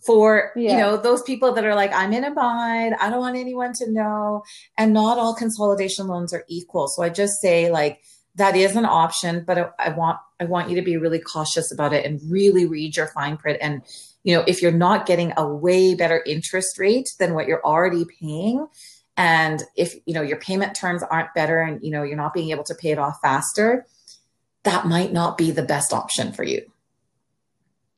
for 0.00 0.52
yeah. 0.56 0.72
you 0.72 0.76
know 0.78 0.96
those 0.96 1.22
people 1.22 1.52
that 1.52 1.64
are 1.64 1.74
like 1.74 1.92
i'm 1.92 2.12
in 2.12 2.24
a 2.24 2.30
bind. 2.30 2.94
I 3.00 3.10
don't 3.10 3.20
want 3.20 3.36
anyone 3.36 3.72
to 3.74 3.90
know. 3.90 4.42
And 4.78 4.92
not 4.92 5.18
all 5.18 5.34
consolidation 5.34 6.06
loans 6.06 6.32
are 6.32 6.44
equal. 6.48 6.88
So 6.88 7.02
i 7.02 7.08
just 7.08 7.40
say 7.40 7.70
like 7.70 8.00
that 8.36 8.56
is 8.56 8.76
an 8.76 8.84
option 8.84 9.44
but 9.46 9.58
I, 9.58 9.70
I, 9.78 9.88
want 9.90 10.18
i 10.38 10.44
want 10.44 10.70
you 10.70 10.76
to 10.76 10.82
be 10.82 10.96
really 10.96 11.18
cautious 11.18 11.72
about 11.72 11.92
it 11.92 12.06
and 12.06 12.20
really 12.30 12.66
read 12.66 12.96
your 12.96 13.08
fine 13.08 13.36
print. 13.36 13.58
And 13.60 13.82
you 14.22 14.34
know 14.34 14.44
if 14.46 14.62
you're 14.62 14.72
not 14.72 15.06
getting 15.06 15.32
a 15.36 15.46
way 15.46 15.94
better 15.94 16.22
interest 16.24 16.78
rate 16.78 17.08
than 17.18 17.34
what 17.34 17.46
you're 17.46 17.64
already 17.64 18.06
paying 18.20 18.66
and 19.16 19.62
if 19.76 19.94
you 20.06 20.14
know 20.14 20.22
your 20.22 20.38
payment 20.38 20.74
terms 20.74 21.02
aren't 21.02 21.34
better 21.34 21.60
and 21.60 21.82
you 21.82 21.90
know 21.90 22.02
you're 22.02 22.16
not 22.16 22.34
being 22.34 22.50
able 22.50 22.64
to 22.64 22.74
pay 22.74 22.90
it 22.90 22.98
off 22.98 23.18
faster 23.22 23.86
that 24.62 24.86
might 24.86 25.12
not 25.12 25.38
be 25.38 25.50
the 25.50 25.62
best 25.62 25.92
option 25.92 26.32
for 26.32 26.44
you. 26.44 26.70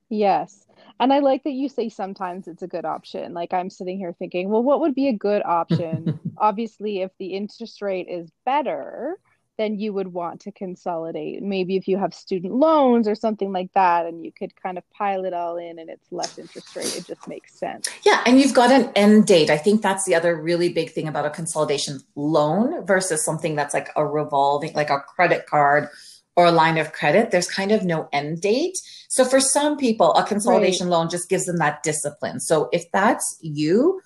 Yes 0.09 0.63
and 1.01 1.13
I 1.13 1.21
like 1.21 1.45
that 1.45 1.53
you 1.53 1.69
say 1.69 1.89
sometimes 1.89 2.49
it's 2.49 2.63
a 2.63 2.69
good 2.69 2.85
option. 2.85 3.35
Like 3.35 3.53
I'm 3.53 3.71
sitting 3.71 3.99
here 3.99 4.15
thinking, 4.19 4.49
well, 4.49 4.63
what 4.63 4.81
would 4.81 4.95
be 4.95 5.09
a 5.09 5.13
good 5.13 5.43
option? 5.45 6.21
Obviously, 6.37 7.03
if 7.03 7.11
the 7.19 7.35
interest 7.35 7.83
rate 7.83 8.09
is 8.09 8.31
better, 8.45 9.19
then 9.59 9.79
you 9.79 9.93
would 9.93 10.09
want 10.09 10.41
to 10.41 10.53
consolidate. 10.53 11.43
Maybe 11.43 11.77
if 11.77 11.87
you 11.87 11.99
have 11.99 12.15
student 12.15 12.55
loans 12.55 13.07
or 13.07 13.15
something 13.15 13.53
like 13.53 13.71
that, 13.75 14.07
and 14.07 14.25
you 14.25 14.33
could 14.33 14.55
kind 14.61 14.79
of 14.79 14.85
pile 14.91 15.25
it 15.25 15.35
all 15.35 15.59
in 15.59 15.79
and 15.79 15.91
it's 15.91 16.11
less 16.11 16.39
interest 16.39 16.75
rate, 16.75 16.97
it 16.97 17.07
just 17.07 17.29
makes 17.29 17.59
sense. 17.59 17.89
Yeah. 18.05 18.23
And 18.27 18.41
you've 18.41 18.55
got 18.55 18.71
an 18.71 18.91
end 18.97 19.27
date. 19.27 19.51
I 19.51 19.59
think 19.59 19.83
that's 19.83 20.05
the 20.05 20.15
other 20.15 20.41
really 20.41 20.71
big 20.71 20.91
thing 20.91 21.07
about 21.07 21.27
a 21.27 21.31
consolidation 21.31 22.01
loan 22.17 22.85
versus 22.87 23.25
something 23.25 23.55
that's 23.55 23.75
like 23.75 23.91
a 23.95 24.07
revolving, 24.07 24.73
like 24.75 24.91
a 24.91 25.01
credit 25.01 25.47
card 25.47 25.89
or 26.37 26.47
a 26.47 26.53
line 26.53 26.79
of 26.79 26.93
credit, 26.93 27.31
there's 27.31 27.51
kind 27.51 27.73
of 27.73 27.85
no 27.85 28.09
end 28.13 28.41
date. 28.41 28.79
So 29.09 29.25
for 29.25 29.41
some 29.41 29.77
people, 29.77 30.15
a 30.15 30.25
consolidation 30.25 30.87
right. 30.87 30.99
loan 30.99 31.11
just 31.11 31.29
gives 31.29 31.45
them 31.45 31.59
that 31.59 31.83
discipline. 31.83 32.41
So 32.41 32.69
if 32.73 32.91
that's 32.93 33.39
you, 33.43 34.01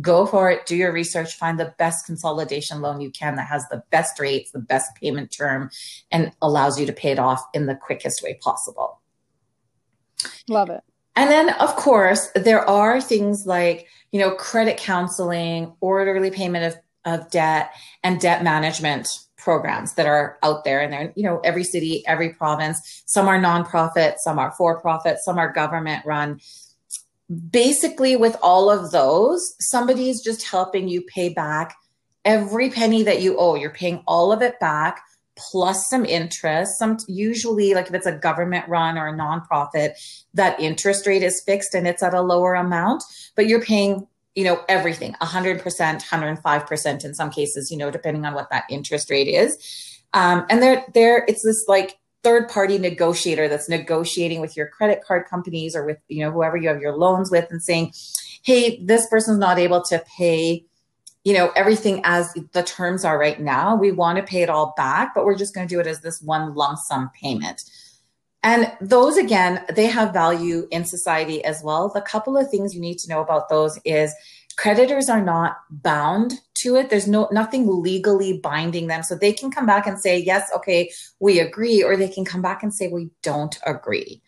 go 0.00 0.26
for 0.26 0.50
it, 0.50 0.66
do 0.66 0.76
your 0.76 0.92
research, 0.92 1.34
find 1.34 1.58
the 1.58 1.72
best 1.78 2.04
consolidation 2.06 2.80
loan 2.80 3.00
you 3.00 3.10
can 3.10 3.36
that 3.36 3.46
has 3.46 3.64
the 3.68 3.82
best 3.90 4.18
rates, 4.18 4.50
the 4.50 4.58
best 4.58 4.90
payment 5.00 5.30
term, 5.30 5.70
and 6.10 6.32
allows 6.42 6.80
you 6.80 6.86
to 6.86 6.92
pay 6.92 7.12
it 7.12 7.18
off 7.18 7.44
in 7.54 7.66
the 7.66 7.76
quickest 7.76 8.22
way 8.22 8.38
possible. 8.42 9.00
Love 10.48 10.70
it. 10.70 10.82
And 11.16 11.30
then, 11.30 11.50
of 11.50 11.76
course, 11.76 12.28
there 12.34 12.68
are 12.68 13.00
things 13.00 13.46
like, 13.46 13.86
you 14.10 14.18
know, 14.18 14.32
credit 14.32 14.78
counseling, 14.78 15.72
orderly 15.80 16.30
payment 16.30 16.74
of, 17.04 17.20
of 17.20 17.30
debt, 17.30 17.72
and 18.02 18.20
debt 18.20 18.42
management 18.42 19.08
programs 19.44 19.92
that 19.94 20.06
are 20.06 20.38
out 20.42 20.64
there 20.64 20.80
and 20.80 20.92
they're 20.92 21.12
you 21.14 21.22
know 21.22 21.38
every 21.44 21.62
city 21.62 22.02
every 22.06 22.30
province. 22.30 23.02
Some 23.06 23.28
are 23.28 23.38
nonprofit 23.38 24.14
some 24.24 24.38
are 24.38 24.52
for 24.56 24.80
profit 24.80 25.18
some 25.22 25.38
are 25.38 25.52
government 25.52 26.04
run. 26.06 26.40
Basically 27.50 28.16
with 28.16 28.36
all 28.42 28.70
of 28.70 28.90
those 28.90 29.54
somebody's 29.60 30.24
just 30.24 30.48
helping 30.48 30.88
you 30.88 31.02
pay 31.02 31.28
back 31.28 31.76
every 32.24 32.70
penny 32.70 33.02
that 33.02 33.20
you 33.20 33.36
owe. 33.38 33.54
You're 33.54 33.70
paying 33.70 34.02
all 34.06 34.32
of 34.32 34.40
it 34.40 34.58
back 34.58 35.02
plus 35.36 35.88
some 35.88 36.04
interest 36.04 36.78
some 36.78 36.96
usually 37.08 37.74
like 37.74 37.88
if 37.88 37.94
it's 37.94 38.06
a 38.06 38.16
government 38.16 38.68
run 38.68 38.96
or 38.96 39.08
a 39.08 39.12
nonprofit 39.12 39.90
that 40.32 40.58
interest 40.60 41.08
rate 41.08 41.24
is 41.24 41.42
fixed 41.44 41.74
and 41.74 41.88
it's 41.88 42.04
at 42.04 42.14
a 42.14 42.20
lower 42.20 42.54
amount 42.54 43.02
but 43.34 43.48
you're 43.48 43.60
paying 43.60 44.06
you 44.34 44.44
know, 44.44 44.62
everything 44.68 45.14
100%, 45.20 45.62
105% 45.62 47.04
in 47.04 47.14
some 47.14 47.30
cases, 47.30 47.70
you 47.70 47.76
know, 47.76 47.90
depending 47.90 48.24
on 48.24 48.34
what 48.34 48.50
that 48.50 48.64
interest 48.68 49.10
rate 49.10 49.28
is. 49.28 50.02
Um, 50.12 50.44
and 50.50 50.62
they're, 50.62 50.84
they're, 50.92 51.24
it's 51.28 51.42
this 51.42 51.64
like 51.68 51.98
third 52.22 52.48
party 52.48 52.78
negotiator 52.78 53.48
that's 53.48 53.68
negotiating 53.68 54.40
with 54.40 54.56
your 54.56 54.68
credit 54.68 55.02
card 55.06 55.26
companies 55.28 55.76
or 55.76 55.84
with, 55.84 55.98
you 56.08 56.24
know, 56.24 56.30
whoever 56.30 56.56
you 56.56 56.68
have 56.68 56.80
your 56.80 56.96
loans 56.96 57.30
with 57.30 57.46
and 57.50 57.62
saying, 57.62 57.92
hey, 58.42 58.82
this 58.82 59.06
person's 59.08 59.38
not 59.38 59.58
able 59.58 59.82
to 59.82 60.02
pay 60.16 60.64
you 61.24 61.32
know 61.32 61.50
everything 61.56 62.02
as 62.04 62.34
the 62.52 62.62
terms 62.62 63.04
are 63.04 63.18
right 63.18 63.40
now 63.40 63.74
we 63.74 63.90
want 63.90 64.18
to 64.18 64.22
pay 64.22 64.42
it 64.42 64.50
all 64.50 64.74
back 64.76 65.14
but 65.14 65.24
we're 65.24 65.34
just 65.34 65.54
going 65.54 65.66
to 65.66 65.74
do 65.74 65.80
it 65.80 65.86
as 65.86 66.00
this 66.00 66.20
one 66.20 66.54
lump 66.54 66.78
sum 66.78 67.10
payment 67.18 67.62
and 68.44 68.70
those, 68.80 69.16
again, 69.16 69.64
they 69.74 69.86
have 69.86 70.12
value 70.12 70.68
in 70.70 70.84
society 70.84 71.42
as 71.42 71.62
well. 71.64 71.88
The 71.88 72.02
couple 72.02 72.36
of 72.36 72.50
things 72.50 72.74
you 72.74 72.80
need 72.80 72.98
to 72.98 73.08
know 73.08 73.22
about 73.22 73.48
those 73.48 73.78
is 73.84 74.14
creditors 74.56 75.08
are 75.08 75.22
not 75.24 75.56
bound 75.70 76.34
to 76.58 76.76
it. 76.76 76.90
There's 76.90 77.08
no 77.08 77.26
nothing 77.32 77.66
legally 77.82 78.38
binding 78.38 78.86
them. 78.86 79.02
So 79.02 79.14
they 79.14 79.32
can 79.32 79.50
come 79.50 79.64
back 79.64 79.86
and 79.86 79.98
say, 79.98 80.18
yes, 80.18 80.50
okay, 80.54 80.90
we 81.20 81.40
agree, 81.40 81.82
or 81.82 81.96
they 81.96 82.08
can 82.08 82.26
come 82.26 82.42
back 82.42 82.62
and 82.62 82.72
say, 82.72 82.88
we 82.88 83.08
don't 83.22 83.58
agree. 83.66 84.20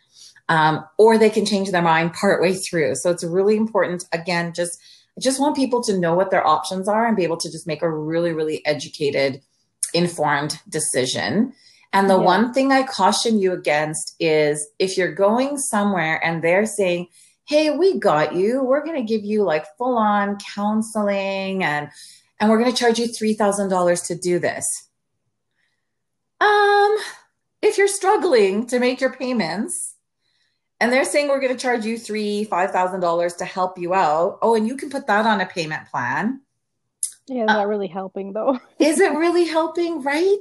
Um, 0.49 0.85
or 0.97 1.19
they 1.19 1.31
can 1.31 1.45
change 1.45 1.71
their 1.71 1.83
mind 1.83 2.15
partway 2.15 2.55
through. 2.55 2.95
So 2.95 3.11
it's 3.11 3.23
really 3.25 3.57
important, 3.57 4.05
again, 4.13 4.55
just 4.55 4.81
I 5.19 5.21
just 5.21 5.41
want 5.41 5.57
people 5.57 5.83
to 5.85 5.99
know 5.99 6.15
what 6.15 6.31
their 6.31 6.47
options 6.47 6.89
are 6.89 7.07
and 7.07 7.17
be 7.17 7.25
able 7.25 7.39
to 7.39 7.51
just 7.51 7.67
make 7.67 7.83
a 7.83 7.91
really, 7.91 8.33
really 8.33 8.65
educated, 8.65 9.43
informed 9.93 10.59
decision. 10.69 11.53
And 11.97 12.11
the 12.11 12.19
yeah. 12.19 12.25
one 12.25 12.53
thing 12.53 12.73
I 12.73 12.83
caution 12.83 13.39
you 13.39 13.53
against 13.55 14.15
is 14.21 14.69
if 14.79 14.99
you're 14.99 15.15
going 15.15 15.57
somewhere 15.57 16.23
and 16.23 16.45
they're 16.45 16.67
saying, 16.67 17.09
"Hey, 17.47 17.71
we 17.71 17.99
got 17.99 18.35
you. 18.35 18.63
We're 18.63 18.85
going 18.85 19.01
to 19.01 19.13
give 19.15 19.25
you 19.25 19.45
like 19.45 19.65
full 19.79 19.97
on 19.97 20.37
counseling 20.55 21.65
and 21.65 21.89
and 22.39 22.51
we're 22.51 22.59
going 22.59 22.71
to 22.71 22.79
charge 22.79 22.99
you 22.99 23.07
$3,000 23.07 24.07
to 24.09 24.15
do 24.15 24.39
this." 24.39 24.67
Um, 26.39 26.97
if 27.63 27.79
you're 27.79 27.89
struggling 27.89 28.67
to 28.67 28.79
make 28.79 29.01
your 29.01 29.15
payments 29.15 29.95
and 30.81 30.93
they're 30.93 31.07
saying 31.07 31.29
we're 31.29 31.41
going 31.41 31.57
to 31.57 31.59
charge 31.59 31.87
you 31.87 31.99
three, 31.99 32.45
five 32.45 32.73
thousand 32.73 33.01
dollars 33.01 33.33
to 33.37 33.47
help 33.47 33.79
you 33.79 33.95
out. 33.95 34.39
Oh, 34.43 34.55
and 34.55 34.69
you 34.69 34.77
can 34.77 34.91
put 34.91 35.07
that 35.07 35.25
on 35.25 35.41
a 35.41 35.47
payment 35.47 35.89
plan. 35.89 36.43
Yeah, 37.29 37.43
is 37.43 37.47
that 37.49 37.65
uh, 37.65 37.67
really 37.67 37.89
helping 37.89 38.33
though? 38.33 38.61
is 38.79 39.01
it 39.01 39.13
really 39.13 39.45
helping, 39.45 40.03
right? 40.03 40.39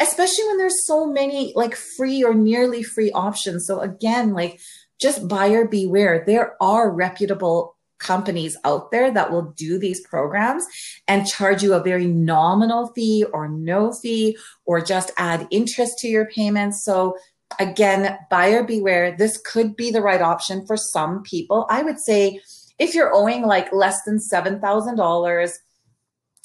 Especially 0.00 0.46
when 0.46 0.58
there's 0.58 0.86
so 0.86 1.06
many 1.06 1.52
like 1.54 1.74
free 1.74 2.24
or 2.24 2.34
nearly 2.34 2.82
free 2.82 3.10
options. 3.12 3.66
So 3.66 3.80
again, 3.80 4.32
like 4.32 4.60
just 4.98 5.28
buyer 5.28 5.66
beware. 5.66 6.24
There 6.26 6.56
are 6.62 6.90
reputable 6.90 7.76
companies 7.98 8.56
out 8.64 8.90
there 8.90 9.10
that 9.12 9.30
will 9.30 9.52
do 9.56 9.78
these 9.78 10.00
programs 10.06 10.64
and 11.06 11.26
charge 11.26 11.62
you 11.62 11.74
a 11.74 11.82
very 11.82 12.06
nominal 12.06 12.92
fee 12.94 13.24
or 13.32 13.48
no 13.48 13.92
fee 13.92 14.36
or 14.64 14.80
just 14.80 15.12
add 15.16 15.46
interest 15.50 15.98
to 15.98 16.08
your 16.08 16.26
payments. 16.26 16.84
So 16.84 17.16
again, 17.58 18.18
buyer 18.30 18.64
beware. 18.64 19.16
This 19.16 19.40
could 19.44 19.76
be 19.76 19.90
the 19.90 20.02
right 20.02 20.22
option 20.22 20.66
for 20.66 20.76
some 20.76 21.22
people. 21.22 21.66
I 21.70 21.82
would 21.82 22.00
say 22.00 22.40
if 22.78 22.94
you're 22.94 23.14
owing 23.14 23.42
like 23.42 23.72
less 23.72 24.02
than 24.04 24.18
$7,000 24.18 25.52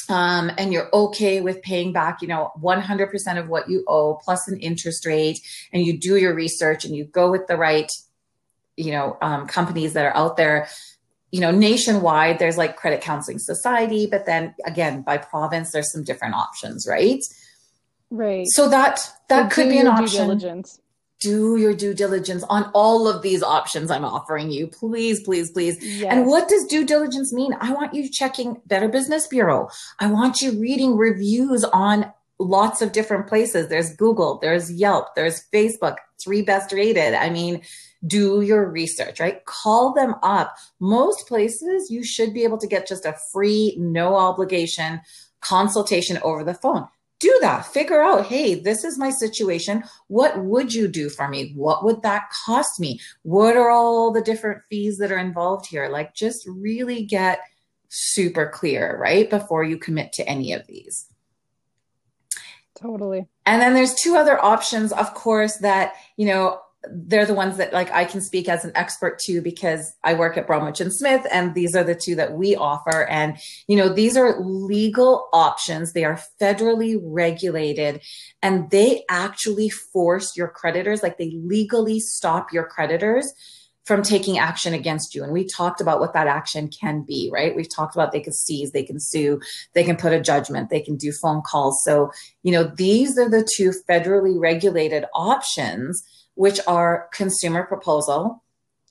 um, 0.10 0.52
and 0.58 0.72
you're 0.72 0.89
okay 0.93 1.41
with 1.41 1.62
paying 1.62 1.93
back, 1.93 2.22
you 2.22 2.28
know, 2.28 2.52
100% 2.62 3.39
of 3.39 3.50
what 3.50 3.70
you 3.70 3.84
owe 3.88 4.15
plus 4.24 4.48
an 4.48 4.60
interest 4.60 5.06
rate, 5.06 5.39
and 5.74 5.86
you 5.86 5.98
do 5.98 6.17
your 6.17 6.34
research 6.34 6.86
and 6.86 6.96
you 6.96 7.06
go 7.06 7.30
with 7.32 7.48
the 7.48 7.58
right, 7.58 7.91
you 8.76 8.91
know, 8.91 9.17
um, 9.22 9.48
companies 9.48 9.93
that 9.93 10.06
are 10.06 10.15
out 10.15 10.38
there, 10.38 10.67
you 11.32 11.41
know, 11.41 11.52
nationwide, 11.52 12.39
there's 12.39 12.58
like 12.58 12.78
Credit 12.78 13.02
Counseling 13.02 13.39
Society, 13.39 14.08
but 14.10 14.26
then 14.26 14.56
again, 14.65 15.02
by 15.02 15.17
province, 15.17 15.72
there's 15.72 15.91
some 15.91 16.04
different 16.04 16.36
options, 16.36 16.88
right? 16.88 17.22
Right. 18.10 18.46
So 18.48 18.70
that 18.70 19.02
that 19.28 19.52
so 19.52 19.56
could 19.56 19.70
be 19.70 19.80
an 19.80 19.88
option. 19.88 20.28
Diligence 20.28 20.80
do 21.19 21.58
your 21.58 21.73
due 21.73 21.93
diligence 21.93 22.43
on 22.49 22.69
all 22.73 23.08
of 23.08 23.21
these 23.21 23.41
options 23.41 23.89
I'm 23.89 24.06
offering 24.06 24.51
you. 24.51 24.67
Please, 24.67 25.23
please, 25.23 25.51
please. 25.51 25.77
Yes. 25.82 26.12
And 26.12 26.27
what 26.27 26.47
does 26.47 26.65
due 26.65 26.86
diligence 26.86 27.34
mean? 27.34 27.53
I 27.60 27.73
want 27.73 27.93
you 27.93 28.10
checking 28.10 28.62
Better 28.65 28.88
Business 28.88 29.27
Bureau. 29.27 29.69
I 29.99 30.08
want 30.08 30.41
you 30.41 30.60
reading 30.60 30.95
reviews 30.95 31.63
on 31.63 32.12
lots 32.39 32.82
of 32.82 32.91
different 32.91 33.27
places. 33.27 33.67
There's 33.67 33.95
Google, 33.95 34.38
there's 34.39 34.71
Yelp, 34.71 35.15
there's 35.15 35.43
Facebook, 35.51 35.97
three 36.21 36.43
best 36.43 36.71
rated. 36.71 37.15
I 37.15 37.30
mean, 37.30 37.62
do 38.06 38.41
your 38.41 38.69
research, 38.69 39.19
right? 39.19 39.43
Call 39.45 39.93
them 39.93 40.15
up. 40.21 40.56
Most 40.80 41.27
places 41.27 41.89
you 41.89 42.03
should 42.03 42.34
be 42.34 42.43
able 42.43 42.60
to 42.60 42.67
get 42.67 42.88
just 42.88 43.06
a 43.06 43.15
free, 43.32 43.75
no 43.80 44.15
obligation 44.15 45.01
consultation 45.41 46.19
over 46.23 46.43
the 46.43 46.53
phone 46.53 46.88
do 47.19 47.36
that. 47.41 47.65
Figure 47.65 48.01
out, 48.01 48.25
hey, 48.25 48.56
this 48.56 48.84
is 48.84 48.97
my 48.97 49.10
situation. 49.10 49.84
What 50.08 50.43
would 50.43 50.73
you 50.73 50.88
do 50.88 51.10
for 51.10 51.27
me? 51.27 51.51
What 51.56 51.84
would 51.84 52.01
that 52.03 52.30
cost 52.45 52.80
me? 52.80 52.99
What 53.23 53.58
are 53.58 53.69
all 53.69 54.12
the 54.12 54.21
different 54.21 54.62
fees 54.69 54.97
that 54.97 55.12
are 55.12 55.17
involved 55.17 55.65
here? 55.67 55.89
Like, 55.89 56.13
just 56.13 56.47
really 56.47 57.03
get 57.06 57.39
super 57.89 58.49
clear, 58.49 58.97
right? 58.99 59.30
Before 59.30 59.63
you 59.63 59.77
commit 59.77 60.13
to 60.13 60.27
any 60.27 60.53
of 60.53 60.67
these. 60.67 61.08
Totally. 62.75 63.25
And 63.45 63.62
then 63.62 63.73
there's 63.73 63.95
two 63.95 64.15
other 64.15 64.43
options, 64.43 64.91
of 64.91 65.13
course, 65.15 65.58
that, 65.58 65.93
you 66.15 66.27
know, 66.27 66.60
they're 66.91 67.26
the 67.26 67.34
ones 67.34 67.58
that 67.58 67.73
like 67.73 67.91
I 67.91 68.06
can 68.06 68.21
speak 68.21 68.50
as 68.50 68.65
an 68.65 68.71
expert 68.76 69.19
to 69.19 69.41
because 69.41 69.93
I 70.04 70.13
work 70.13 70.38
at 70.38 70.47
Bromwich 70.47 70.82
and 70.82 70.93
Smith 70.93 71.26
and 71.32 71.54
these 71.54 71.76
are 71.76 71.84
the 71.84 71.95
two 71.95 72.15
that 72.15 72.34
we 72.34 72.56
offer. 72.56 73.06
And 73.06 73.38
you 73.67 73.78
know 73.78 73.89
these 73.89 74.17
are 74.17 74.39
legal 74.41 75.30
options. 75.34 75.93
They 75.93 76.06
are 76.06 76.19
federally 76.41 77.00
regulated 77.02 78.02
and 78.41 78.69
they 78.69 79.04
actually 79.10 79.69
force 79.69 80.36
your 80.36 80.47
creditors 80.47 81.04
like 81.04 81.17
they 81.17 81.32
legally 81.43 82.00
stop 82.00 82.52
your 82.52 82.65
creditors 82.65 83.34
from 83.86 84.04
taking 84.04 84.38
action 84.38 84.73
against 84.73 85.15
you. 85.15 85.23
And 85.23 85.32
we 85.32 85.47
talked 85.47 85.80
about 85.80 86.02
what 86.02 86.13
that 86.13 86.28
action 86.28 86.69
can 86.69 87.04
be 87.08 87.30
right? 87.34 87.56
We've 87.56 87.73
talked 87.73 87.95
about 87.95 88.12
they 88.12 88.19
can 88.19 88.34
seize 88.34 88.71
they 88.71 88.84
can 88.84 89.00
sue 89.00 89.39
they 89.73 89.84
can 89.84 89.95
put 89.95 90.13
a 90.13 90.21
judgment 90.21 90.69
they 90.69 90.82
can 90.82 90.97
do 90.97 91.12
phone 91.12 91.41
calls. 91.41 91.84
So 91.84 92.12
you 92.43 92.52
know 92.52 92.63
these 92.63 93.17
are 93.17 93.30
the 93.30 93.47
two 93.56 93.73
federally 93.89 94.39
regulated 94.39 95.06
options 95.13 96.04
which 96.38 96.60
are 96.67 97.10
consumer 97.12 97.63
proposal 97.63 98.43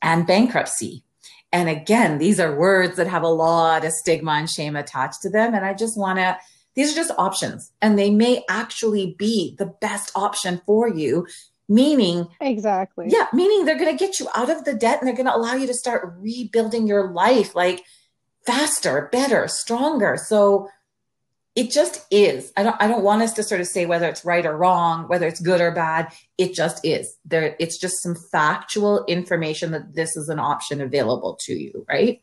and 0.02 0.26
bankruptcy. 0.26 1.04
And 1.52 1.68
again, 1.68 2.18
these 2.18 2.40
are 2.40 2.54
words 2.54 2.96
that 2.96 3.06
have 3.06 3.22
a 3.22 3.28
lot 3.28 3.84
of 3.84 3.92
stigma 3.92 4.32
and 4.32 4.50
shame 4.50 4.76
attached 4.76 5.22
to 5.22 5.30
them. 5.30 5.54
And 5.54 5.64
I 5.64 5.72
just 5.72 5.96
want 5.96 6.18
to, 6.18 6.36
these 6.74 6.92
are 6.92 6.96
just 6.96 7.12
options 7.16 7.72
and 7.80 7.98
they 7.98 8.10
may 8.10 8.44
actually 8.48 9.14
be 9.16 9.54
the 9.58 9.66
best 9.66 10.10
option 10.14 10.60
for 10.66 10.88
you. 10.88 11.26
Meaning, 11.68 12.28
exactly. 12.40 13.06
Yeah, 13.08 13.26
meaning 13.32 13.64
they're 13.64 13.78
going 13.78 13.96
to 13.96 14.04
get 14.04 14.20
you 14.20 14.28
out 14.36 14.50
of 14.50 14.64
the 14.64 14.74
debt 14.74 14.98
and 15.00 15.08
they're 15.08 15.16
going 15.16 15.26
to 15.26 15.34
allow 15.34 15.54
you 15.54 15.66
to 15.66 15.74
start 15.74 16.14
rebuilding 16.18 16.86
your 16.86 17.10
life 17.10 17.56
like 17.56 17.82
faster, 18.44 19.08
better, 19.10 19.48
stronger. 19.48 20.16
So, 20.16 20.68
it 21.56 21.70
just 21.70 22.06
is. 22.10 22.52
I 22.56 22.62
don't 22.62 22.76
I 22.80 22.86
don't 22.86 23.02
want 23.02 23.22
us 23.22 23.32
to 23.32 23.42
sort 23.42 23.62
of 23.62 23.66
say 23.66 23.86
whether 23.86 24.06
it's 24.06 24.24
right 24.24 24.44
or 24.44 24.56
wrong, 24.56 25.08
whether 25.08 25.26
it's 25.26 25.40
good 25.40 25.60
or 25.62 25.72
bad. 25.72 26.12
It 26.36 26.54
just 26.54 26.84
is. 26.84 27.16
There 27.24 27.56
it's 27.58 27.78
just 27.78 28.02
some 28.02 28.14
factual 28.30 29.04
information 29.06 29.72
that 29.72 29.94
this 29.94 30.16
is 30.16 30.28
an 30.28 30.38
option 30.38 30.82
available 30.82 31.38
to 31.46 31.54
you, 31.54 31.84
right? 31.88 32.20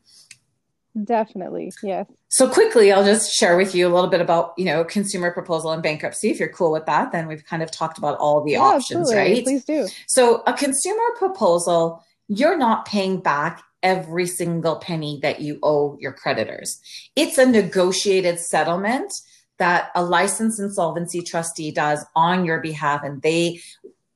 Definitely. 1.02 1.72
Yes. 1.82 2.06
So 2.28 2.48
quickly, 2.48 2.92
I'll 2.92 3.04
just 3.04 3.32
share 3.32 3.56
with 3.56 3.74
you 3.74 3.88
a 3.88 3.92
little 3.92 4.08
bit 4.08 4.20
about, 4.20 4.54
you 4.56 4.64
know, 4.64 4.84
consumer 4.84 5.32
proposal 5.32 5.72
and 5.72 5.82
bankruptcy. 5.82 6.30
If 6.30 6.38
you're 6.38 6.48
cool 6.48 6.70
with 6.70 6.86
that, 6.86 7.10
then 7.10 7.26
we've 7.26 7.44
kind 7.44 7.64
of 7.64 7.72
talked 7.72 7.98
about 7.98 8.16
all 8.18 8.44
the 8.44 8.52
yeah, 8.52 8.60
options, 8.60 9.10
absolutely. 9.10 9.34
right? 9.34 9.44
Please 9.44 9.64
do. 9.64 9.88
So 10.06 10.44
a 10.46 10.52
consumer 10.52 11.02
proposal, 11.18 12.04
you're 12.28 12.56
not 12.56 12.86
paying 12.86 13.18
back 13.18 13.64
every 13.84 14.26
single 14.26 14.76
penny 14.76 15.20
that 15.22 15.40
you 15.40 15.60
owe 15.62 15.96
your 16.00 16.12
creditors. 16.12 16.80
It's 17.14 17.38
a 17.38 17.46
negotiated 17.46 18.40
settlement 18.40 19.12
that 19.58 19.90
a 19.94 20.02
licensed 20.02 20.58
insolvency 20.58 21.22
trustee 21.22 21.70
does 21.70 22.04
on 22.16 22.44
your 22.44 22.60
behalf. 22.60 23.04
And 23.04 23.22
they, 23.22 23.60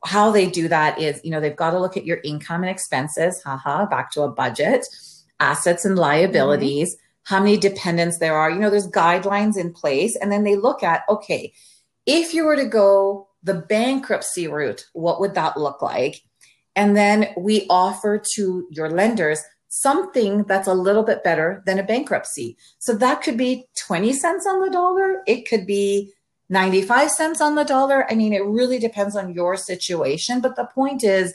how 0.04 0.32
they 0.32 0.50
do 0.50 0.66
that 0.66 0.98
is, 0.98 1.20
you 1.22 1.30
know, 1.30 1.40
they've 1.40 1.54
got 1.54 1.70
to 1.70 1.78
look 1.78 1.96
at 1.96 2.06
your 2.06 2.18
income 2.24 2.62
and 2.62 2.70
expenses, 2.70 3.40
haha, 3.44 3.86
back 3.86 4.10
to 4.12 4.22
a 4.22 4.30
budget, 4.30 4.84
assets 5.38 5.84
and 5.84 5.96
liabilities, 5.96 6.94
mm-hmm. 6.94 7.34
how 7.34 7.40
many 7.40 7.56
dependents 7.56 8.18
there 8.18 8.34
are. 8.34 8.50
You 8.50 8.58
know, 8.58 8.70
there's 8.70 8.90
guidelines 8.90 9.56
in 9.56 9.72
place. 9.72 10.16
And 10.16 10.32
then 10.32 10.42
they 10.42 10.56
look 10.56 10.82
at, 10.82 11.02
okay, 11.08 11.52
if 12.06 12.34
you 12.34 12.44
were 12.44 12.56
to 12.56 12.66
go 12.66 13.28
the 13.42 13.54
bankruptcy 13.54 14.48
route, 14.48 14.86
what 14.94 15.20
would 15.20 15.34
that 15.34 15.56
look 15.56 15.82
like? 15.82 16.22
And 16.74 16.96
then 16.96 17.28
we 17.36 17.66
offer 17.68 18.22
to 18.34 18.66
your 18.70 18.90
lenders 18.90 19.40
something 19.68 20.44
that's 20.44 20.66
a 20.66 20.74
little 20.74 21.02
bit 21.02 21.22
better 21.22 21.62
than 21.66 21.78
a 21.78 21.82
bankruptcy. 21.82 22.56
So 22.78 22.94
that 22.94 23.22
could 23.22 23.36
be 23.36 23.66
20 23.86 24.12
cents 24.14 24.46
on 24.46 24.64
the 24.64 24.70
dollar. 24.70 25.22
It 25.26 25.48
could 25.48 25.66
be 25.66 26.12
95 26.48 27.10
cents 27.10 27.40
on 27.40 27.54
the 27.54 27.64
dollar. 27.64 28.10
I 28.10 28.14
mean, 28.14 28.32
it 28.32 28.44
really 28.44 28.78
depends 28.78 29.14
on 29.14 29.34
your 29.34 29.56
situation. 29.56 30.40
But 30.40 30.56
the 30.56 30.64
point 30.64 31.04
is, 31.04 31.34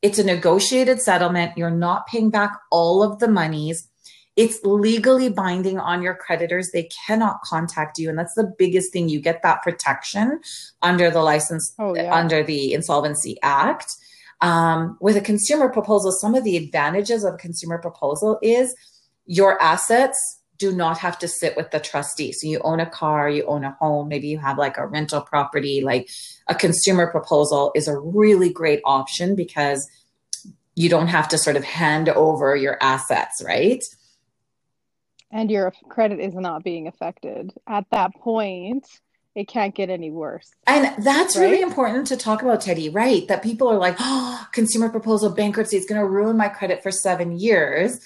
it's 0.00 0.18
a 0.18 0.24
negotiated 0.24 1.00
settlement. 1.00 1.56
You're 1.56 1.70
not 1.70 2.06
paying 2.06 2.30
back 2.30 2.52
all 2.70 3.02
of 3.02 3.18
the 3.18 3.28
monies. 3.28 3.88
It's 4.36 4.58
legally 4.64 5.28
binding 5.28 5.78
on 5.78 6.02
your 6.02 6.14
creditors. 6.14 6.70
They 6.72 6.88
cannot 7.06 7.40
contact 7.42 7.98
you. 7.98 8.08
And 8.08 8.18
that's 8.18 8.34
the 8.34 8.52
biggest 8.58 8.92
thing. 8.92 9.08
You 9.08 9.20
get 9.20 9.42
that 9.42 9.62
protection 9.62 10.40
under 10.82 11.10
the 11.10 11.22
license, 11.22 11.72
oh, 11.78 11.94
yeah. 11.94 12.12
under 12.14 12.42
the 12.42 12.72
Insolvency 12.72 13.38
Act. 13.42 13.94
Um, 14.44 14.98
with 15.00 15.16
a 15.16 15.22
consumer 15.22 15.70
proposal, 15.70 16.12
some 16.12 16.34
of 16.34 16.44
the 16.44 16.58
advantages 16.58 17.24
of 17.24 17.32
a 17.32 17.38
consumer 17.38 17.78
proposal 17.78 18.38
is 18.42 18.74
your 19.24 19.60
assets 19.62 20.18
do 20.58 20.70
not 20.70 20.98
have 20.98 21.18
to 21.20 21.28
sit 21.28 21.56
with 21.56 21.70
the 21.70 21.80
trustee. 21.80 22.30
So 22.30 22.46
you 22.46 22.60
own 22.62 22.78
a 22.78 22.84
car, 22.84 23.30
you 23.30 23.46
own 23.46 23.64
a 23.64 23.70
home, 23.80 24.08
maybe 24.08 24.28
you 24.28 24.38
have 24.38 24.58
like 24.58 24.76
a 24.76 24.86
rental 24.86 25.22
property, 25.22 25.80
like 25.80 26.10
a 26.46 26.54
consumer 26.54 27.10
proposal 27.10 27.72
is 27.74 27.88
a 27.88 27.98
really 27.98 28.52
great 28.52 28.82
option 28.84 29.34
because 29.34 29.88
you 30.74 30.90
don't 30.90 31.08
have 31.08 31.26
to 31.28 31.38
sort 31.38 31.56
of 31.56 31.64
hand 31.64 32.10
over 32.10 32.54
your 32.54 32.76
assets, 32.82 33.42
right? 33.42 33.82
And 35.30 35.50
your 35.50 35.72
credit 35.88 36.20
is 36.20 36.34
not 36.34 36.62
being 36.62 36.86
affected. 36.86 37.54
At 37.66 37.86
that 37.92 38.14
point, 38.16 38.86
it 39.34 39.48
can't 39.48 39.74
get 39.74 39.90
any 39.90 40.10
worse. 40.10 40.50
And 40.66 41.04
that's 41.04 41.36
right? 41.36 41.42
really 41.42 41.62
important 41.62 42.06
to 42.08 42.16
talk 42.16 42.42
about, 42.42 42.60
Teddy, 42.60 42.88
right? 42.88 43.26
That 43.26 43.42
people 43.42 43.68
are 43.68 43.78
like, 43.78 43.96
oh, 44.00 44.46
consumer 44.52 44.88
proposal 44.88 45.30
bankruptcy 45.30 45.76
is 45.76 45.86
going 45.86 46.00
to 46.00 46.06
ruin 46.06 46.36
my 46.36 46.48
credit 46.48 46.82
for 46.82 46.90
seven 46.90 47.38
years. 47.38 48.00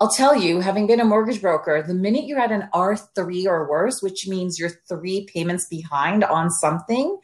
I'll 0.00 0.10
tell 0.10 0.36
you, 0.36 0.60
having 0.60 0.86
been 0.86 1.00
a 1.00 1.04
mortgage 1.04 1.40
broker, 1.40 1.82
the 1.82 1.94
minute 1.94 2.26
you're 2.26 2.40
at 2.40 2.52
an 2.52 2.68
R3 2.74 3.46
or 3.46 3.70
worse, 3.70 4.02
which 4.02 4.26
means 4.28 4.58
you're 4.58 4.72
three 4.88 5.26
payments 5.32 5.66
behind 5.68 6.24
on 6.24 6.50
something, 6.50 7.18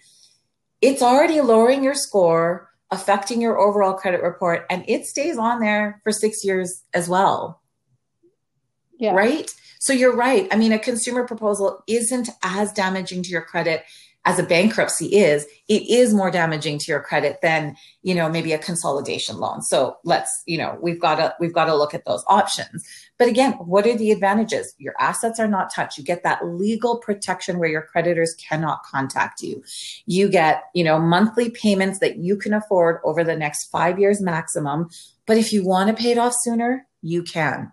it's 0.81 1.03
already 1.03 1.41
lowering 1.41 1.85
your 1.85 1.95
score, 1.95 2.71
affecting 2.91 3.41
your 3.41 3.59
overall 3.59 3.95
credit 3.95 4.23
report, 4.23 4.65
and 4.71 4.85
it 4.89 5.05
stays 5.05 5.37
on 5.37 5.61
there 5.61 6.01
for 6.05 6.13
six 6.13 6.45
years 6.45 6.85
as 6.95 7.09
well. 7.09 7.61
Yeah. 8.99 9.15
Right? 9.15 9.51
So 9.81 9.95
you're 9.95 10.15
right. 10.15 10.47
I 10.53 10.57
mean, 10.57 10.73
a 10.73 10.79
consumer 10.79 11.27
proposal 11.27 11.83
isn't 11.87 12.29
as 12.43 12.71
damaging 12.71 13.23
to 13.23 13.31
your 13.31 13.41
credit 13.41 13.83
as 14.27 14.39
a 14.39 14.43
bankruptcy 14.43 15.07
is, 15.07 15.47
it 15.69 15.89
is 15.89 16.13
more 16.13 16.31
damaging 16.31 16.79
to 16.79 16.93
your 16.93 17.01
credit 17.01 17.39
than, 17.41 17.75
you 18.03 18.15
know, 18.15 18.29
maybe 18.29 18.53
a 18.53 18.59
consolidation 18.59 19.39
loan. 19.39 19.63
So 19.63 19.97
let's, 20.05 20.43
you 20.45 20.59
know, 20.59 20.77
we've 20.83 21.01
got 21.01 21.15
to, 21.15 21.35
we've 21.41 21.55
got 21.55 21.65
to 21.65 21.75
look 21.75 21.95
at 21.95 22.05
those 22.05 22.23
options. 22.27 22.85
But 23.19 23.29
again, 23.29 23.53
what 23.53 23.87
are 23.87 23.97
the 23.97 24.11
advantages? 24.11 24.75
Your 24.77 24.93
assets 25.01 25.41
are 25.41 25.49
not 25.49 25.73
touched. 25.73 25.97
You 25.97 26.05
get 26.05 26.23
that 26.23 26.47
legal 26.47 26.99
protection 26.99 27.59
where 27.59 27.71
your 27.71 27.81
creditors 27.83 28.35
cannot 28.35 28.83
contact 28.83 29.41
you. 29.41 29.65
You 30.05 30.29
get, 30.29 30.65
you 30.75 30.85
know, 30.85 30.99
monthly 30.99 31.49
payments 31.49 32.01
that 32.01 32.19
you 32.19 32.37
can 32.37 32.53
afford 32.53 33.01
over 33.03 33.25
the 33.25 33.37
next 33.37 33.71
five 33.71 33.99
years 33.99 34.21
maximum. 34.21 34.91
But 35.25 35.39
if 35.39 35.51
you 35.51 35.65
want 35.65 35.89
to 35.89 36.03
pay 36.03 36.11
it 36.11 36.19
off 36.19 36.35
sooner, 36.43 36.87
you 37.01 37.23
can. 37.23 37.73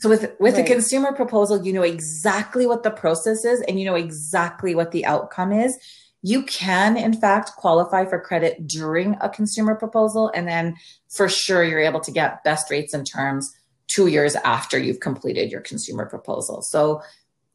So 0.00 0.08
with 0.08 0.32
with 0.38 0.54
right. 0.54 0.64
a 0.64 0.68
consumer 0.68 1.12
proposal, 1.12 1.64
you 1.64 1.72
know 1.72 1.82
exactly 1.82 2.66
what 2.66 2.82
the 2.84 2.90
process 2.90 3.44
is 3.44 3.60
and 3.62 3.80
you 3.80 3.84
know 3.84 3.96
exactly 3.96 4.74
what 4.74 4.92
the 4.92 5.04
outcome 5.04 5.52
is. 5.52 5.76
You 6.22 6.42
can 6.44 6.96
in 6.96 7.14
fact 7.14 7.52
qualify 7.56 8.04
for 8.04 8.20
credit 8.20 8.66
during 8.66 9.16
a 9.20 9.28
consumer 9.28 9.74
proposal 9.74 10.30
and 10.34 10.46
then 10.46 10.76
for 11.08 11.28
sure 11.28 11.64
you're 11.64 11.80
able 11.80 12.00
to 12.00 12.12
get 12.12 12.44
best 12.44 12.70
rates 12.70 12.94
and 12.94 13.06
terms 13.06 13.54
2 13.88 14.06
years 14.06 14.36
after 14.36 14.78
you've 14.78 15.00
completed 15.00 15.50
your 15.50 15.60
consumer 15.60 16.06
proposal. 16.06 16.62
So 16.62 17.02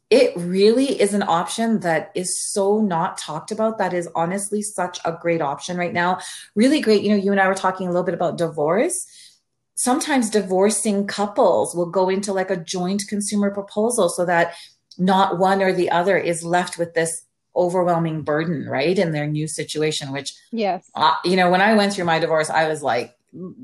it 0.09 0.33
really 0.35 1.01
is 1.01 1.13
an 1.13 1.23
option 1.23 1.79
that 1.79 2.11
is 2.13 2.39
so 2.51 2.81
not 2.81 3.17
talked 3.17 3.51
about 3.51 3.77
that 3.77 3.93
is 3.93 4.07
honestly 4.15 4.61
such 4.61 4.99
a 5.05 5.17
great 5.19 5.41
option 5.41 5.77
right 5.77 5.93
now. 5.93 6.19
Really 6.55 6.81
great. 6.81 7.03
You 7.03 7.09
know, 7.09 7.23
you 7.23 7.31
and 7.31 7.41
I 7.41 7.47
were 7.47 7.55
talking 7.55 7.87
a 7.87 7.89
little 7.89 8.03
bit 8.03 8.13
about 8.13 8.37
divorce 8.37 9.07
sometimes 9.75 10.29
divorcing 10.29 11.07
couples 11.07 11.75
will 11.75 11.89
go 11.89 12.09
into 12.09 12.33
like 12.33 12.49
a 12.49 12.57
joint 12.57 13.03
consumer 13.07 13.51
proposal 13.51 14.09
so 14.09 14.25
that 14.25 14.53
not 14.97 15.39
one 15.39 15.61
or 15.61 15.73
the 15.73 15.89
other 15.89 16.17
is 16.17 16.43
left 16.43 16.77
with 16.77 16.93
this 16.93 17.25
overwhelming 17.55 18.23
burden 18.23 18.67
right 18.67 18.97
in 18.97 19.11
their 19.11 19.27
new 19.27 19.47
situation 19.47 20.11
which 20.11 20.33
yes. 20.51 20.89
uh, 20.95 21.13
you 21.23 21.35
know 21.35 21.51
when 21.51 21.61
i 21.61 21.73
went 21.73 21.93
through 21.93 22.05
my 22.05 22.17
divorce 22.17 22.49
i 22.49 22.67
was 22.67 22.81
like 22.81 23.15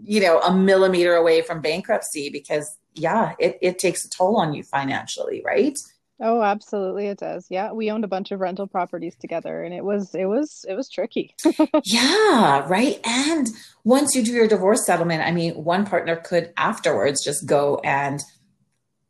you 0.03 0.19
know 0.19 0.39
a 0.41 0.53
millimeter 0.53 1.15
away 1.15 1.41
from 1.41 1.61
bankruptcy 1.61 2.29
because 2.29 2.77
yeah 2.93 3.33
it, 3.39 3.57
it 3.61 3.79
takes 3.79 4.05
a 4.05 4.09
toll 4.09 4.37
on 4.37 4.53
you 4.53 4.63
financially 4.63 5.41
right 5.43 5.77
Oh, 6.21 6.41
absolutely 6.41 7.07
it 7.07 7.17
does. 7.17 7.47
Yeah, 7.49 7.71
we 7.71 7.89
owned 7.89 8.03
a 8.03 8.09
bunch 8.09 8.31
of 8.31 8.41
rental 8.41 8.67
properties 8.67 9.15
together 9.15 9.63
and 9.63 9.73
it 9.73 9.85
was 9.85 10.13
it 10.13 10.25
was 10.25 10.65
it 10.67 10.73
was 10.73 10.89
tricky. 10.89 11.33
yeah, 11.85 12.67
right? 12.67 12.99
And 13.05 13.49
once 13.85 14.15
you 14.15 14.23
do 14.23 14.33
your 14.33 14.47
divorce 14.47 14.85
settlement, 14.85 15.23
I 15.23 15.31
mean, 15.31 15.53
one 15.63 15.85
partner 15.85 16.17
could 16.17 16.51
afterwards 16.57 17.23
just 17.23 17.47
go 17.47 17.79
and 17.83 18.21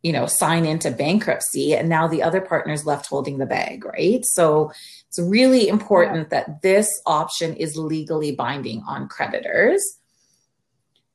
you 0.01 0.13
know, 0.13 0.27
sign 0.27 0.65
into 0.65 0.91
bankruptcy 0.91 1.75
and 1.75 1.89
now 1.89 2.07
the 2.07 2.23
other 2.23 2.39
partner's 2.39 2.85
left 2.85 3.07
holding 3.07 3.37
the 3.37 3.45
bag, 3.45 3.83
right? 3.83 4.23
So 4.23 4.71
it's 5.09 5.19
really 5.19 5.67
important 5.67 6.29
yeah. 6.31 6.45
that 6.45 6.61
this 6.61 6.87
option 7.05 7.53
is 7.55 7.75
legally 7.75 8.31
binding 8.31 8.81
on 8.87 9.09
creditors. 9.09 9.83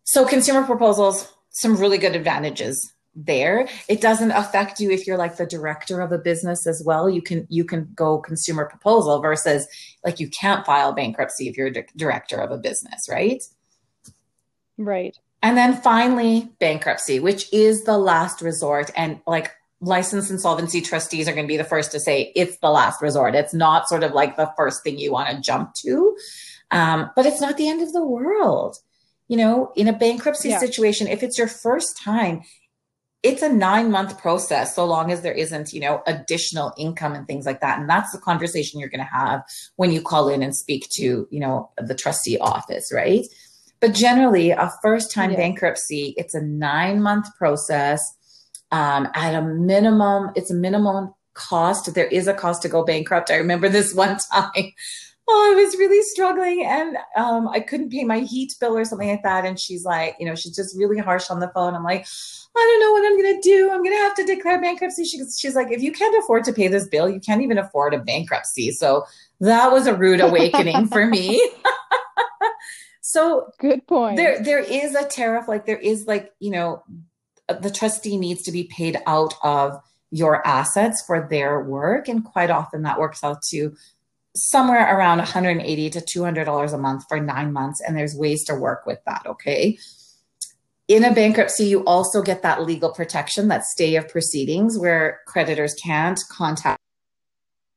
So 0.03 0.27
consumer 0.27 0.65
proposals, 0.65 1.33
some 1.49 1.77
really 1.77 1.97
good 1.97 2.15
advantages 2.15 2.94
there. 3.17 3.69
It 3.89 4.01
doesn't 4.01 4.33
affect 4.33 4.81
you 4.81 4.91
if 4.91 5.07
you're 5.07 5.19
like 5.19 5.37
the 5.37 5.47
director 5.47 6.01
of 6.01 6.13
a 6.13 6.19
business 6.19 6.67
as 6.67 6.83
well. 6.85 7.09
You 7.09 7.23
can 7.23 7.47
you 7.49 7.65
can 7.65 7.89
go 7.95 8.19
consumer 8.19 8.67
proposal 8.67 9.21
versus 9.21 9.67
like 10.05 10.21
you 10.21 10.29
can't 10.29 10.67
file 10.67 10.93
bankruptcy 10.93 11.49
if 11.49 11.57
you're 11.57 11.69
a 11.69 11.87
director 11.97 12.37
of 12.37 12.51
a 12.51 12.59
business 12.59 13.09
right? 13.09 13.43
Right. 14.77 15.17
And 15.43 15.57
then 15.57 15.81
finally 15.81 16.51
bankruptcy 16.59 17.21
which 17.21 17.53
is 17.53 17.85
the 17.85 17.99
last 17.99 18.41
resort. 18.41 18.91
And 18.97 19.21
like 19.27 19.53
licensed 19.81 20.31
insolvency 20.31 20.81
trustees 20.81 21.29
are 21.29 21.33
going 21.33 21.45
to 21.45 21.53
be 21.53 21.59
the 21.59 21.65
first 21.65 21.93
to 21.93 22.01
say 22.01 22.33
it's 22.35 22.59
the 22.59 22.71
last 22.71 23.03
resort. 23.03 23.35
It's 23.35 23.55
not 23.55 23.89
sort 23.89 24.03
of 24.03 24.13
like 24.13 24.37
the 24.37 24.53
first 24.57 24.83
thing 24.83 24.99
you 24.99 25.13
want 25.13 25.29
to 25.29 25.41
jump 25.41 25.75
to. 25.85 26.17
Um, 26.71 27.11
but 27.15 27.27
it's 27.27 27.41
not 27.41 27.57
the 27.57 27.69
end 27.69 27.83
of 27.83 27.93
the 27.93 28.05
world. 28.05 28.77
You 29.29 29.39
know 29.39 29.73
in 29.75 29.89
a 29.89 29.93
bankruptcy 29.93 30.51
yeah. 30.51 30.59
situation 30.59 31.07
if 31.07 31.23
it's 31.23 31.39
your 31.39 31.49
first 31.49 31.97
time 31.97 32.43
it's 33.25 33.43
a 33.43 33.49
nine 33.49 33.91
month 33.91 34.19
process 34.19 34.77
so 34.77 34.85
long 34.85 35.11
as 35.11 35.23
there 35.23 35.33
isn't 35.33 35.73
you 35.73 35.81
know 35.81 36.03
additional 36.07 36.73
income 36.77 37.15
and 37.15 37.27
things 37.27 37.47
like 37.47 37.61
that. 37.61 37.81
And 37.81 37.89
that's 37.89 38.13
the 38.13 38.19
conversation 38.19 38.79
you're 38.79 38.91
going 38.91 39.01
to 39.01 39.05
have 39.07 39.43
when 39.77 39.91
you 39.91 40.03
call 40.03 40.29
in 40.29 40.43
and 40.43 40.55
speak 40.55 40.89
to 40.91 41.27
you 41.31 41.41
know 41.41 41.71
the 41.79 41.95
trustee 41.95 42.39
office 42.39 42.93
right? 42.93 43.27
But 43.81 43.95
generally 43.95 44.51
a 44.51 44.71
first 44.83 45.11
time 45.11 45.31
yeah. 45.31 45.39
bankruptcy 45.39 46.15
it's 46.17 46.35
a 46.35 46.43
nine 46.43 47.03
month 47.03 47.27
process. 47.37 48.01
Um, 48.71 49.09
at 49.15 49.35
a 49.35 49.43
minimum 49.43 50.31
it's 50.37 50.51
a 50.51 50.55
minimum 50.55 51.15
cost. 51.33 51.95
There 51.95 52.07
is 52.07 52.29
a 52.29 52.35
cost 52.35 52.63
to 52.63 52.69
go 52.69 52.85
bankrupt. 52.85 53.31
I 53.31 53.37
remember 53.37 53.69
this 53.69 53.95
one 54.05 54.19
time 54.33 54.73
oh, 55.27 55.53
I 55.53 55.63
was 55.63 55.77
really 55.77 56.03
struggling 56.03 56.65
and 56.65 56.97
um, 57.17 57.49
I 57.49 57.61
couldn't 57.61 57.91
pay 57.91 58.05
my 58.05 58.21
heat 58.21 58.55
bill 58.61 58.77
or 58.77 58.85
something 58.85 59.09
like 59.09 59.23
that. 59.23 59.45
And 59.45 59.59
she's 59.59 59.85
like, 59.85 60.17
you 60.19 60.27
know, 60.27 60.35
she's 60.35 60.55
just 60.55 60.77
really 60.77 60.99
harsh 60.99 61.31
on 61.31 61.41
the 61.41 61.49
phone. 61.49 61.75
I'm 61.75 61.83
like, 61.83 62.07
I 62.57 62.61
don't 62.61 62.81
know 62.81 62.93
what 62.93 63.07
I'm 63.07 63.19
going 63.21 63.41
to 63.41 63.49
do. 63.49 63.71
I'm 63.71 63.83
going 63.83 63.97
to 63.97 64.03
have 64.03 64.15
to 64.17 64.25
declare 64.25 64.61
bankruptcy. 64.61 65.05
She, 65.05 65.19
she's 65.37 65.55
like, 65.55 65.71
if 65.71 65.83
you 65.83 65.93
can't 65.93 66.23
afford 66.23 66.45
to 66.45 66.53
pay 66.53 66.69
this 66.69 66.87
bill, 66.87 67.09
you 67.09 67.21
can't 67.21 67.43
even 67.43 67.59
afford 67.59 67.95
a 67.95 67.99
bankruptcy. 67.99 68.71
So 68.71 69.05
that 69.41 69.73
was 69.73 69.87
a 69.87 69.95
rude 69.95 70.21
awakening 70.21 70.89
for 70.89 71.07
me. 71.07 71.51
so 73.01 73.49
good 73.59 73.87
point. 73.87 74.17
There, 74.17 74.43
there 74.43 74.61
is 74.61 74.95
a 74.95 75.05
tariff. 75.05 75.49
Like 75.49 75.65
there 75.65 75.79
is 75.79 76.07
like, 76.07 76.33
you 76.39 76.51
know, 76.51 76.85
the 77.49 77.71
trustee 77.71 78.19
needs 78.19 78.43
to 78.43 78.53
be 78.53 78.65
paid 78.65 78.99
out 79.07 79.35
of 79.43 79.81
your 80.11 80.47
assets 80.47 81.03
for 81.05 81.27
their 81.29 81.61
work. 81.61 82.09
And 82.09 82.25
quite 82.25 82.51
often 82.51 82.83
that 82.83 83.01
works 83.01 83.25
out 83.25 83.43
to 83.51 83.75
somewhere 84.37 84.97
around 84.97 85.19
180 85.19 85.91
to 85.91 86.01
200 86.01 86.45
dollars 86.45 86.73
a 86.73 86.79
month 86.79 87.05
for 87.09 87.21
nine 87.21 87.53
months 87.53 87.81
and 87.81 87.97
there's 87.97 88.17
ways 88.17 88.45
to 88.45 88.55
work 88.55 88.85
with 88.87 88.99
that 89.07 89.23
okay? 89.27 89.79
In 90.89 91.05
a 91.05 91.15
bankruptcy 91.15 91.65
you 91.65 91.85
also 91.85 92.21
get 92.23 92.43
that 92.43 92.65
legal 92.65 92.93
protection 92.93 93.49
that 93.49 93.65
stay 93.65 93.97
of 93.97 94.09
proceedings 94.09 94.79
where 94.79 95.21
creditors 95.27 95.75
can't 95.75 96.21
contact 96.31 96.81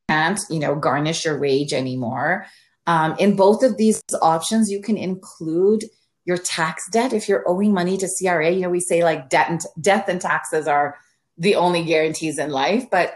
can't 0.10 0.40
you 0.50 0.60
know 0.60 0.76
garnish 0.76 1.26
your 1.26 1.40
wage 1.40 1.74
anymore. 1.74 2.46
Um, 2.88 3.16
in 3.20 3.36
both 3.36 3.64
of 3.64 3.78
these 3.78 4.02
options 4.22 4.72
you 4.72 4.82
can 4.82 4.98
include 4.98 5.84
your 6.26 6.38
tax 6.38 6.90
debt. 6.90 7.14
If 7.14 7.30
you're 7.30 7.48
owing 7.48 7.74
money 7.74 7.98
to 7.98 8.08
cra 8.08 8.50
you 8.50 8.62
know 8.62 8.70
we 8.70 8.80
say 8.80 9.04
like 9.04 9.30
debt 9.30 9.50
and 9.50 9.62
death 9.80 10.10
and 10.10 10.20
taxes 10.20 10.68
are 10.68 10.98
the 11.38 11.56
only 11.56 11.84
guarantees 11.84 12.40
in 12.40 12.50
life 12.50 12.90
but 12.90 13.14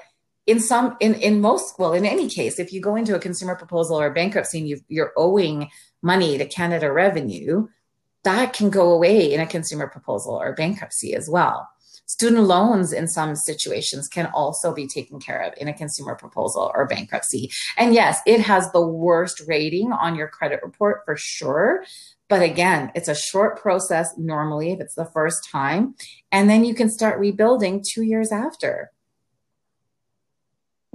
in 0.47 0.59
some 0.59 0.95
in 0.99 1.13
in 1.15 1.41
most 1.41 1.77
well 1.77 1.93
in 1.93 2.05
any 2.05 2.27
case 2.27 2.59
if 2.59 2.73
you 2.73 2.81
go 2.81 2.95
into 2.95 3.15
a 3.15 3.19
consumer 3.19 3.55
proposal 3.55 3.99
or 3.99 4.09
bankruptcy 4.11 4.59
and 4.59 4.67
you 4.67 4.79
you're 4.87 5.13
owing 5.17 5.69
money 6.01 6.37
to 6.37 6.45
canada 6.45 6.91
revenue 6.91 7.67
that 8.23 8.53
can 8.53 8.69
go 8.69 8.91
away 8.91 9.33
in 9.33 9.39
a 9.39 9.47
consumer 9.47 9.87
proposal 9.87 10.33
or 10.33 10.53
bankruptcy 10.53 11.13
as 11.13 11.29
well 11.29 11.69
student 12.07 12.43
loans 12.43 12.91
in 12.91 13.07
some 13.07 13.35
situations 13.35 14.07
can 14.07 14.25
also 14.33 14.73
be 14.73 14.87
taken 14.87 15.19
care 15.19 15.41
of 15.41 15.53
in 15.57 15.67
a 15.67 15.73
consumer 15.73 16.15
proposal 16.15 16.71
or 16.73 16.87
bankruptcy 16.87 17.49
and 17.77 17.93
yes 17.93 18.19
it 18.25 18.41
has 18.41 18.71
the 18.71 18.85
worst 18.85 19.41
rating 19.47 19.91
on 19.91 20.15
your 20.15 20.27
credit 20.27 20.59
report 20.63 21.01
for 21.05 21.15
sure 21.17 21.83
But 22.31 22.43
again, 22.43 22.93
it's 22.95 23.09
a 23.09 23.13
short 23.13 23.61
process 23.61 24.17
normally 24.17 24.71
if 24.71 24.79
it's 24.79 24.95
the 24.95 25.03
first 25.03 25.49
time. 25.51 25.95
And 26.31 26.49
then 26.49 26.63
you 26.63 26.73
can 26.73 26.89
start 26.89 27.19
rebuilding 27.19 27.83
two 27.85 28.03
years 28.03 28.31
after. 28.31 28.93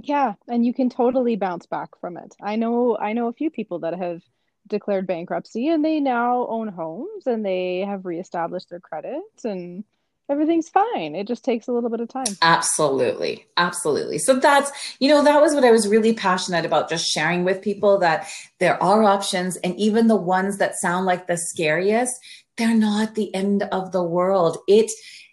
Yeah, 0.01 0.33
and 0.47 0.65
you 0.65 0.73
can 0.73 0.89
totally 0.89 1.35
bounce 1.35 1.65
back 1.65 1.99
from 1.99 2.17
it. 2.17 2.35
I 2.41 2.55
know 2.55 2.97
I 2.97 3.13
know 3.13 3.27
a 3.27 3.33
few 3.33 3.49
people 3.49 3.79
that 3.79 3.97
have 3.97 4.21
declared 4.67 5.07
bankruptcy 5.07 5.69
and 5.69 5.83
they 5.83 5.99
now 5.99 6.45
own 6.47 6.67
homes 6.67 7.25
and 7.25 7.45
they 7.45 7.79
have 7.79 8.05
reestablished 8.05 8.69
their 8.69 8.79
credits 8.79 9.45
and 9.45 9.83
everything's 10.29 10.69
fine. 10.69 11.15
It 11.15 11.27
just 11.27 11.43
takes 11.43 11.67
a 11.67 11.71
little 11.71 11.89
bit 11.89 12.01
of 12.01 12.09
time. 12.09 12.37
Absolutely. 12.41 13.45
Absolutely. 13.55 14.19
So 14.19 14.35
that's, 14.35 14.71
you 14.99 15.07
know, 15.07 15.23
that 15.23 15.41
was 15.41 15.55
what 15.55 15.63
I 15.63 15.71
was 15.71 15.87
really 15.87 16.13
passionate 16.13 16.65
about 16.65 16.89
just 16.89 17.07
sharing 17.07 17.43
with 17.43 17.61
people 17.61 17.97
that 17.99 18.27
there 18.59 18.81
are 18.83 19.03
options 19.03 19.55
and 19.57 19.75
even 19.79 20.07
the 20.07 20.17
ones 20.17 20.57
that 20.57 20.75
sound 20.75 21.05
like 21.05 21.27
the 21.27 21.37
scariest, 21.37 22.13
they're 22.57 22.75
not 22.75 23.15
the 23.15 23.33
end 23.33 23.63
of 23.71 23.91
the 23.91 24.03
world. 24.03 24.57
It 24.67 24.91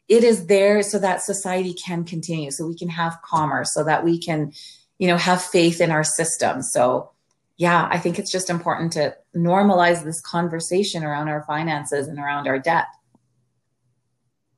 it 0.08 0.24
is 0.24 0.46
there 0.46 0.82
so 0.82 0.98
that 0.98 1.22
society 1.22 1.74
can 1.74 2.04
continue, 2.04 2.50
so 2.50 2.66
we 2.66 2.76
can 2.76 2.88
have 2.88 3.18
commerce, 3.22 3.72
so 3.72 3.84
that 3.84 4.04
we 4.04 4.18
can, 4.18 4.52
you 4.98 5.08
know, 5.08 5.16
have 5.16 5.42
faith 5.42 5.80
in 5.80 5.90
our 5.90 6.04
system. 6.04 6.62
So 6.62 7.10
yeah, 7.56 7.88
I 7.90 7.98
think 7.98 8.18
it's 8.18 8.32
just 8.32 8.50
important 8.50 8.92
to 8.94 9.16
normalize 9.34 10.02
this 10.02 10.20
conversation 10.20 11.04
around 11.04 11.28
our 11.28 11.44
finances 11.44 12.08
and 12.08 12.18
around 12.18 12.48
our 12.48 12.58
debt. 12.58 12.86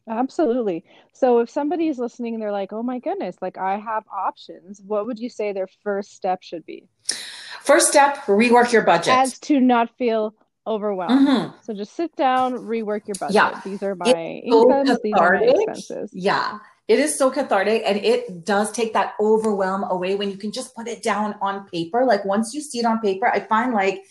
Absolutely. 0.08 0.84
So 1.12 1.40
if 1.40 1.50
somebody's 1.50 1.98
listening 1.98 2.34
and 2.34 2.42
they're 2.42 2.52
like, 2.52 2.72
"Oh 2.72 2.82
my 2.82 3.00
goodness, 3.00 3.36
like 3.42 3.58
I 3.58 3.78
have 3.78 4.04
options," 4.08 4.80
what 4.80 5.06
would 5.06 5.18
you 5.18 5.28
say 5.28 5.52
their 5.52 5.66
first 5.82 6.14
step 6.14 6.42
should 6.42 6.64
be? 6.64 6.88
First 7.60 7.88
step, 7.88 8.16
rework 8.26 8.72
your 8.72 8.82
budget. 8.82 9.14
As 9.14 9.38
to 9.40 9.58
not 9.58 9.90
feel 9.98 10.34
overwhelmed. 10.66 11.28
Mm-hmm. 11.28 11.56
So 11.62 11.74
just 11.74 11.94
sit 11.94 12.14
down, 12.16 12.54
rework 12.54 13.06
your 13.06 13.14
budget. 13.18 13.34
Yeah. 13.34 13.60
These 13.64 13.82
are 13.82 13.94
my 13.94 14.06
incomes, 14.44 14.98
these 15.02 15.14
are 15.14 15.32
my 15.34 15.44
expenses. 15.44 16.10
Yeah. 16.12 16.58
It 16.88 16.98
is 16.98 17.18
so 17.18 17.30
cathartic 17.30 17.82
and 17.84 17.98
it 17.98 18.44
does 18.44 18.70
take 18.70 18.92
that 18.92 19.14
overwhelm 19.20 19.84
away 19.84 20.14
when 20.14 20.30
you 20.30 20.36
can 20.36 20.52
just 20.52 20.74
put 20.76 20.86
it 20.86 21.02
down 21.02 21.34
on 21.40 21.68
paper. 21.68 22.04
Like 22.04 22.24
once 22.24 22.54
you 22.54 22.60
see 22.60 22.78
it 22.78 22.84
on 22.84 23.00
paper, 23.00 23.26
I 23.26 23.40
find 23.40 23.74
like 23.74 24.02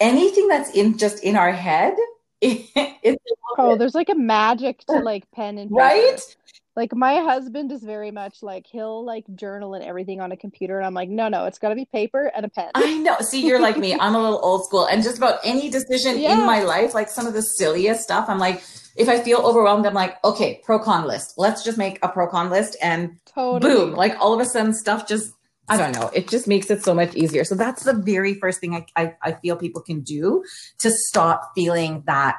anything 0.00 0.48
that's 0.48 0.70
in 0.70 0.98
just 0.98 1.22
in 1.22 1.36
our 1.36 1.52
head 1.52 1.94
it's 2.42 3.22
oh, 3.58 3.76
there's 3.78 3.94
like 3.94 4.08
a 4.08 4.14
magic 4.14 4.78
to 4.86 4.92
like 5.04 5.30
pen 5.30 5.58
and 5.58 5.70
paper. 5.70 5.78
right. 5.78 6.36
Like 6.76 6.94
my 6.94 7.16
husband 7.16 7.72
is 7.72 7.82
very 7.82 8.10
much 8.10 8.42
like 8.42 8.66
he'll 8.66 9.04
like 9.04 9.24
journal 9.34 9.74
and 9.74 9.84
everything 9.84 10.20
on 10.20 10.32
a 10.32 10.36
computer, 10.36 10.78
and 10.78 10.86
I'm 10.86 10.94
like, 10.94 11.08
no, 11.08 11.28
no, 11.28 11.46
it's 11.46 11.58
got 11.58 11.70
to 11.70 11.74
be 11.74 11.84
paper 11.84 12.30
and 12.34 12.46
a 12.46 12.48
pen. 12.48 12.70
I 12.74 12.98
know. 12.98 13.16
See, 13.20 13.44
you're 13.44 13.60
like 13.60 13.76
me. 13.76 13.94
I'm 13.94 14.14
a 14.14 14.22
little 14.22 14.40
old 14.42 14.64
school, 14.64 14.86
and 14.86 15.02
just 15.02 15.18
about 15.18 15.40
any 15.44 15.68
decision 15.68 16.18
yeah. 16.18 16.32
in 16.32 16.46
my 16.46 16.62
life, 16.62 16.94
like 16.94 17.08
some 17.08 17.26
of 17.26 17.34
the 17.34 17.42
silliest 17.42 18.02
stuff, 18.02 18.28
I'm 18.28 18.38
like, 18.38 18.62
if 18.96 19.08
I 19.08 19.20
feel 19.20 19.38
overwhelmed, 19.38 19.86
I'm 19.86 19.94
like, 19.94 20.22
okay, 20.24 20.60
pro 20.64 20.78
con 20.78 21.06
list. 21.06 21.34
Let's 21.36 21.64
just 21.64 21.78
make 21.78 21.98
a 22.02 22.08
pro 22.08 22.28
con 22.28 22.50
list, 22.50 22.76
and 22.80 23.18
totally. 23.26 23.74
boom, 23.74 23.92
like 23.94 24.16
all 24.20 24.32
of 24.32 24.40
a 24.40 24.44
sudden, 24.44 24.72
stuff 24.72 25.08
just 25.08 25.32
I 25.70 25.76
don't 25.76 25.92
know. 25.92 26.10
It 26.12 26.28
just 26.28 26.48
makes 26.48 26.68
it 26.68 26.82
so 26.82 26.94
much 26.94 27.14
easier. 27.14 27.44
So 27.44 27.54
that's 27.54 27.84
the 27.84 27.92
very 27.92 28.34
first 28.34 28.58
thing 28.58 28.74
I, 28.74 28.86
I, 28.96 29.14
I 29.22 29.32
feel 29.32 29.54
people 29.54 29.80
can 29.80 30.00
do 30.00 30.42
to 30.80 30.90
stop 30.90 31.52
feeling 31.54 32.02
that 32.06 32.38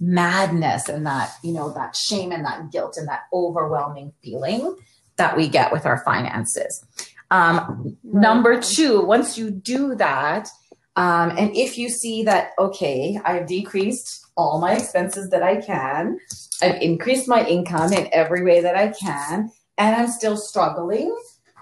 madness 0.00 0.88
and 0.88 1.06
that, 1.06 1.32
you 1.42 1.52
know, 1.52 1.72
that 1.72 1.96
shame 1.96 2.32
and 2.32 2.44
that 2.44 2.70
guilt 2.70 2.96
and 2.96 3.08
that 3.08 3.22
overwhelming 3.32 4.12
feeling 4.22 4.76
that 5.16 5.36
we 5.36 5.48
get 5.48 5.72
with 5.72 5.86
our 5.86 6.02
finances. 6.04 6.84
Um. 7.30 7.96
Number 8.04 8.60
two, 8.60 9.02
once 9.02 9.36
you 9.36 9.50
do 9.50 9.94
that, 9.96 10.48
um, 10.96 11.30
and 11.36 11.54
if 11.54 11.78
you 11.78 11.88
see 11.90 12.24
that, 12.24 12.50
okay, 12.58 13.20
I've 13.24 13.46
decreased 13.46 14.26
all 14.36 14.60
my 14.60 14.74
expenses 14.74 15.30
that 15.30 15.42
I 15.42 15.60
can, 15.60 16.18
I've 16.62 16.80
increased 16.80 17.28
my 17.28 17.46
income 17.46 17.92
in 17.92 18.08
every 18.12 18.42
way 18.44 18.62
that 18.62 18.76
I 18.76 18.88
can, 18.88 19.50
and 19.76 19.96
I'm 19.96 20.08
still 20.08 20.36
struggling, 20.36 21.14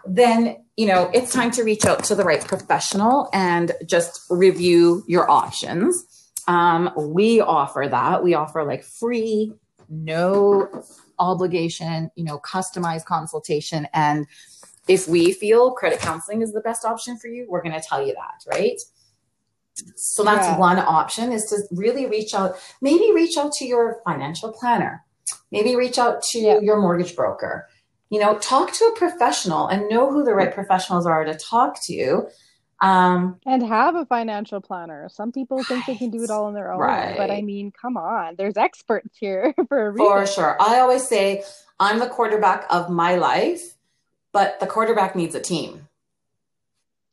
then 0.06 0.56
you 0.76 0.86
know 0.86 1.10
it's 1.12 1.32
time 1.32 1.50
to 1.52 1.64
reach 1.64 1.84
out 1.84 2.04
to 2.04 2.14
the 2.14 2.24
right 2.24 2.44
professional 2.44 3.28
and 3.32 3.72
just 3.84 4.20
review 4.30 5.02
your 5.08 5.28
options 5.30 6.15
um, 6.46 6.90
we 6.96 7.40
offer 7.40 7.86
that 7.90 8.22
we 8.22 8.34
offer 8.34 8.64
like 8.64 8.84
free 8.84 9.52
no 9.88 10.68
obligation 11.18 12.10
you 12.16 12.24
know 12.24 12.38
customized 12.38 13.04
consultation 13.04 13.86
and 13.94 14.26
if 14.88 15.08
we 15.08 15.32
feel 15.32 15.72
credit 15.72 15.98
counseling 15.98 16.42
is 16.42 16.52
the 16.52 16.60
best 16.60 16.84
option 16.84 17.16
for 17.16 17.28
you 17.28 17.46
we're 17.48 17.62
going 17.62 17.74
to 17.74 17.86
tell 17.86 18.06
you 18.06 18.14
that 18.14 18.54
right 18.54 18.80
so 19.94 20.24
that's 20.24 20.46
yeah. 20.46 20.58
one 20.58 20.78
option 20.78 21.32
is 21.32 21.44
to 21.44 21.58
really 21.76 22.06
reach 22.06 22.34
out 22.34 22.56
maybe 22.80 23.12
reach 23.14 23.36
out 23.36 23.52
to 23.52 23.64
your 23.64 24.00
financial 24.04 24.52
planner 24.52 25.04
maybe 25.50 25.76
reach 25.76 25.98
out 25.98 26.22
to 26.22 26.38
yeah. 26.38 26.58
your 26.60 26.80
mortgage 26.80 27.14
broker 27.14 27.66
you 28.10 28.20
know, 28.20 28.38
talk 28.38 28.72
to 28.72 28.84
a 28.84 28.96
professional 28.96 29.66
and 29.68 29.88
know 29.88 30.10
who 30.10 30.22
the 30.22 30.34
right 30.34 30.54
professionals 30.54 31.06
are 31.06 31.24
to 31.24 31.34
talk 31.34 31.82
to. 31.84 32.28
Um, 32.80 33.40
and 33.46 33.66
have 33.66 33.94
a 33.94 34.04
financial 34.04 34.60
planner. 34.60 35.08
Some 35.08 35.32
people 35.32 35.58
right, 35.58 35.66
think 35.66 35.86
they 35.86 35.96
can 35.96 36.10
do 36.10 36.22
it 36.22 36.30
all 36.30 36.44
on 36.44 36.54
their 36.54 36.72
own, 36.72 36.80
right. 36.80 37.16
but 37.16 37.30
I 37.30 37.40
mean, 37.40 37.72
come 37.72 37.96
on, 37.96 38.34
there's 38.36 38.56
experts 38.56 39.16
here 39.18 39.54
for 39.68 39.86
a 39.86 39.90
reason. 39.90 40.06
For 40.06 40.26
sure. 40.26 40.56
I 40.60 40.80
always 40.80 41.06
say 41.06 41.42
I'm 41.80 41.98
the 41.98 42.08
quarterback 42.08 42.66
of 42.70 42.90
my 42.90 43.16
life, 43.16 43.74
but 44.32 44.60
the 44.60 44.66
quarterback 44.66 45.16
needs 45.16 45.34
a 45.34 45.40
team. 45.40 45.88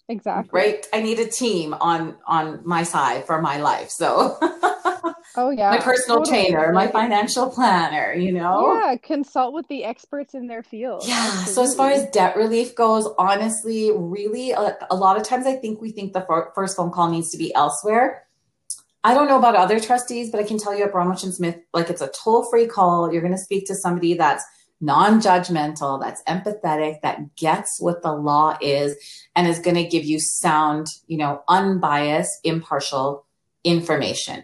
Exactly. 0.09 0.49
Right? 0.51 0.85
I 0.91 1.01
need 1.01 1.19
a 1.19 1.27
team 1.27 1.73
on 1.73 2.17
on 2.27 2.61
my 2.65 2.83
side 2.83 3.25
for 3.25 3.41
my 3.41 3.57
life. 3.57 3.89
So 3.89 4.37
Oh 5.35 5.49
yeah. 5.49 5.71
My 5.71 5.79
personal 5.79 6.19
totally. 6.19 6.51
trainer, 6.51 6.71
my 6.73 6.87
financial 6.87 7.49
planner, 7.49 8.13
you 8.13 8.31
know? 8.31 8.79
Yeah, 8.79 8.97
consult 8.97 9.53
with 9.53 9.67
the 9.67 9.83
experts 9.83 10.33
in 10.33 10.47
their 10.47 10.61
field. 10.61 11.03
Yeah. 11.07 11.15
Absolutely. 11.15 11.53
So 11.53 11.63
as 11.63 11.75
far 11.75 11.89
as 11.89 12.09
debt 12.11 12.35
relief 12.35 12.75
goes, 12.75 13.07
honestly, 13.17 13.91
really 13.95 14.51
a, 14.51 14.77
a, 14.91 14.95
lot 14.95 15.17
of 15.17 15.23
times 15.23 15.47
I 15.47 15.55
think 15.55 15.81
we 15.81 15.91
think 15.91 16.13
the 16.13 16.25
first 16.53 16.77
phone 16.77 16.91
call 16.91 17.09
needs 17.09 17.31
to 17.31 17.37
be 17.37 17.53
elsewhere. 17.55 18.27
I 19.03 19.13
don't 19.13 19.27
know 19.27 19.37
about 19.37 19.55
other 19.55 19.79
trustees, 19.79 20.31
but 20.31 20.39
I 20.39 20.43
can 20.43 20.57
tell 20.57 20.75
you 20.75 20.83
at 20.85 20.91
Bromwich 20.91 21.23
and 21.23 21.33
Smith, 21.33 21.57
like 21.73 21.89
it's 21.89 22.01
a 22.01 22.11
toll-free 22.23 22.67
call. 22.67 23.11
You're 23.11 23.21
going 23.21 23.33
to 23.33 23.39
speak 23.39 23.65
to 23.67 23.75
somebody 23.75 24.13
that's 24.13 24.45
non-judgmental, 24.79 25.99
that's 25.99 26.21
empathetic, 26.23 27.01
that 27.01 27.35
gets 27.35 27.81
what 27.81 28.01
the 28.01 28.13
law 28.13 28.57
is 28.61 28.95
and 29.35 29.47
is 29.47 29.59
going 29.59 29.75
to 29.75 29.83
give 29.83 30.05
you 30.05 30.19
sound, 30.19 30.87
you 31.07 31.17
know, 31.17 31.41
unbiased, 31.47 32.31
impartial 32.43 33.25
information. 33.63 34.43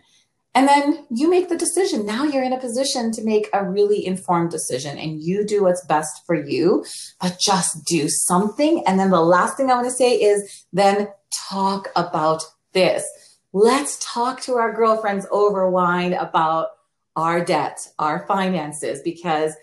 And 0.56 0.68
then 0.68 1.06
you 1.12 1.30
make 1.30 1.50
the 1.50 1.58
decision. 1.58 2.06
Now 2.06 2.24
you're 2.24 2.44
in 2.44 2.54
a 2.54 2.60
position 2.60 3.12
to 3.12 3.24
make 3.24 3.48
a 3.54 3.64
really 3.64 4.06
informed 4.06 4.50
decision 4.50 4.98
and 4.98 5.22
you 5.22 5.46
do 5.46 5.64
what's 5.64 5.86
best 5.86 6.24
for 6.26 6.36
you, 6.36 6.86
but 7.22 7.40
just 7.40 7.86
do 7.86 8.10
something. 8.10 8.84
And 8.88 9.00
then 9.00 9.12
the 9.12 9.22
last 9.22 9.58
thing 9.58 9.70
I 9.70 9.76
want 9.76 9.88
to 9.88 9.92
say 9.92 10.16
is 10.16 10.66
then 10.74 11.08
talk 11.50 11.90
about 11.96 12.44
this. 12.74 13.06
Let's 13.54 14.00
talk 14.14 14.42
to 14.42 14.56
our 14.56 14.74
girlfriends 14.74 15.28
over 15.32 15.70
wine 15.70 16.14
about 16.14 16.70
our 17.16 17.44
debt, 17.44 17.80
our 18.00 18.26
finances, 18.28 19.02
because, 19.04 19.54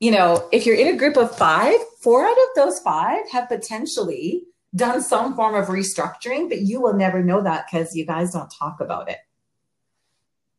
you 0.00 0.10
know, 0.10 0.48
if 0.52 0.66
you're 0.66 0.76
in 0.76 0.94
a 0.94 0.96
group 0.96 1.16
of 1.16 1.36
five, 1.36 1.76
four 2.02 2.26
out 2.26 2.36
of 2.36 2.48
those 2.56 2.80
five 2.80 3.28
have 3.30 3.48
potentially 3.48 4.44
done 4.74 5.02
some 5.02 5.34
form 5.34 5.54
of 5.54 5.68
restructuring, 5.68 6.48
but 6.48 6.60
you 6.60 6.80
will 6.80 6.94
never 6.94 7.22
know 7.22 7.42
that 7.42 7.66
because 7.70 7.94
you 7.94 8.04
guys 8.04 8.32
don't 8.32 8.52
talk 8.58 8.80
about 8.80 9.08
it. 9.08 9.18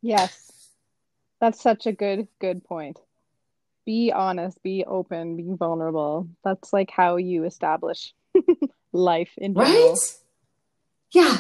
Yes. 0.02 0.52
That's 1.40 1.62
such 1.62 1.86
a 1.86 1.92
good, 1.92 2.28
good 2.40 2.64
point. 2.64 3.00
Be 3.86 4.12
honest, 4.12 4.62
be 4.64 4.84
open, 4.86 5.38
be 5.38 5.56
vulnerable. 5.56 6.28
That's 6.44 6.74
like 6.74 6.92
how 6.92 7.16
you 7.18 7.46
establish 7.46 8.14
life 8.92 9.32
in 9.38 9.54
general. 9.54 9.92
Right? 9.92 10.00
Yeah. 11.12 11.38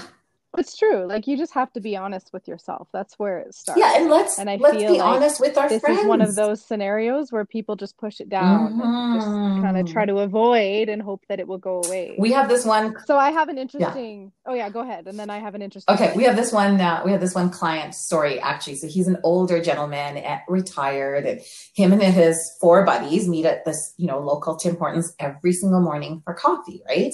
It's 0.58 0.76
true. 0.76 1.06
Like 1.06 1.28
you 1.28 1.38
just 1.38 1.54
have 1.54 1.72
to 1.74 1.82
be 1.82 1.96
honest 1.96 2.32
with 2.34 2.48
yourself. 2.48 2.88
That's 2.92 3.20
where 3.20 3.40
it 3.40 3.54
starts. 3.54 3.80
Yeah, 3.80 3.98
and 3.98 4.10
let's 4.10 4.40
and 4.40 4.50
I 4.50 4.56
let's 4.56 4.78
feel 4.78 4.94
be 4.94 5.00
like 5.00 5.16
honest 5.16 5.40
with 5.40 5.58
our 5.58 5.70
this 5.70 5.82
friends. 5.82 6.00
is 6.00 6.06
one 6.06 6.22
of 6.22 6.36
those 6.36 6.64
scenarios 6.64 7.32
where 7.32 7.46
people 7.46 7.76
just 7.76 7.98
push 7.98 8.20
it 8.20 8.30
down 8.30 8.74
mm-hmm. 8.74 8.82
and 8.82 9.22
just 9.22 9.28
kind 9.28 9.78
of 9.78 9.92
try 9.92 10.06
to 10.06 10.20
avoid 10.20 10.90
and 10.90 11.02
hope 11.02 11.24
that 11.30 11.40
it 11.40 11.48
will 11.48 11.58
go 11.58 11.82
away. 11.86 12.16
We 12.18 12.32
have 12.32 12.50
this 12.50 12.66
one. 12.66 12.96
So 13.06 13.18
I 13.18 13.32
have 13.32 13.50
an 13.50 13.58
interesting. 13.58 14.24
Yeah. 14.24 14.52
Oh 14.52 14.56
yeah, 14.56 14.70
go 14.70 14.80
ahead, 14.80 15.08
and 15.08 15.20
then 15.20 15.30
I 15.30 15.38
have 15.40 15.54
an 15.54 15.62
interesting. 15.62 15.94
Okay, 15.94 16.14
we 16.16 16.24
have 16.24 16.36
this 16.36 16.52
one. 16.52 16.80
Uh, 16.80 17.02
we 17.06 17.12
have 17.12 17.22
this 17.22 17.36
one 17.36 17.50
client 17.50 17.94
story 17.94 18.40
actually. 18.40 18.76
So 18.76 18.88
he's 18.88 19.08
an 19.08 19.18
older 19.24 19.62
gentleman, 19.62 20.18
at, 20.18 20.42
retired, 20.48 21.26
and 21.26 21.42
him 21.76 21.92
and 21.94 22.02
his 22.02 22.52
four 22.60 22.86
buddies 22.86 23.28
meet 23.28 23.46
at 23.46 23.66
this 23.66 23.94
you 23.98 24.08
know 24.08 24.20
local 24.20 24.56
Tim 24.56 24.76
Hortons 24.78 25.14
every 25.20 25.54
single 25.54 25.82
morning 25.82 26.22
for 26.24 26.34
coffee, 26.34 26.82
right? 26.88 27.14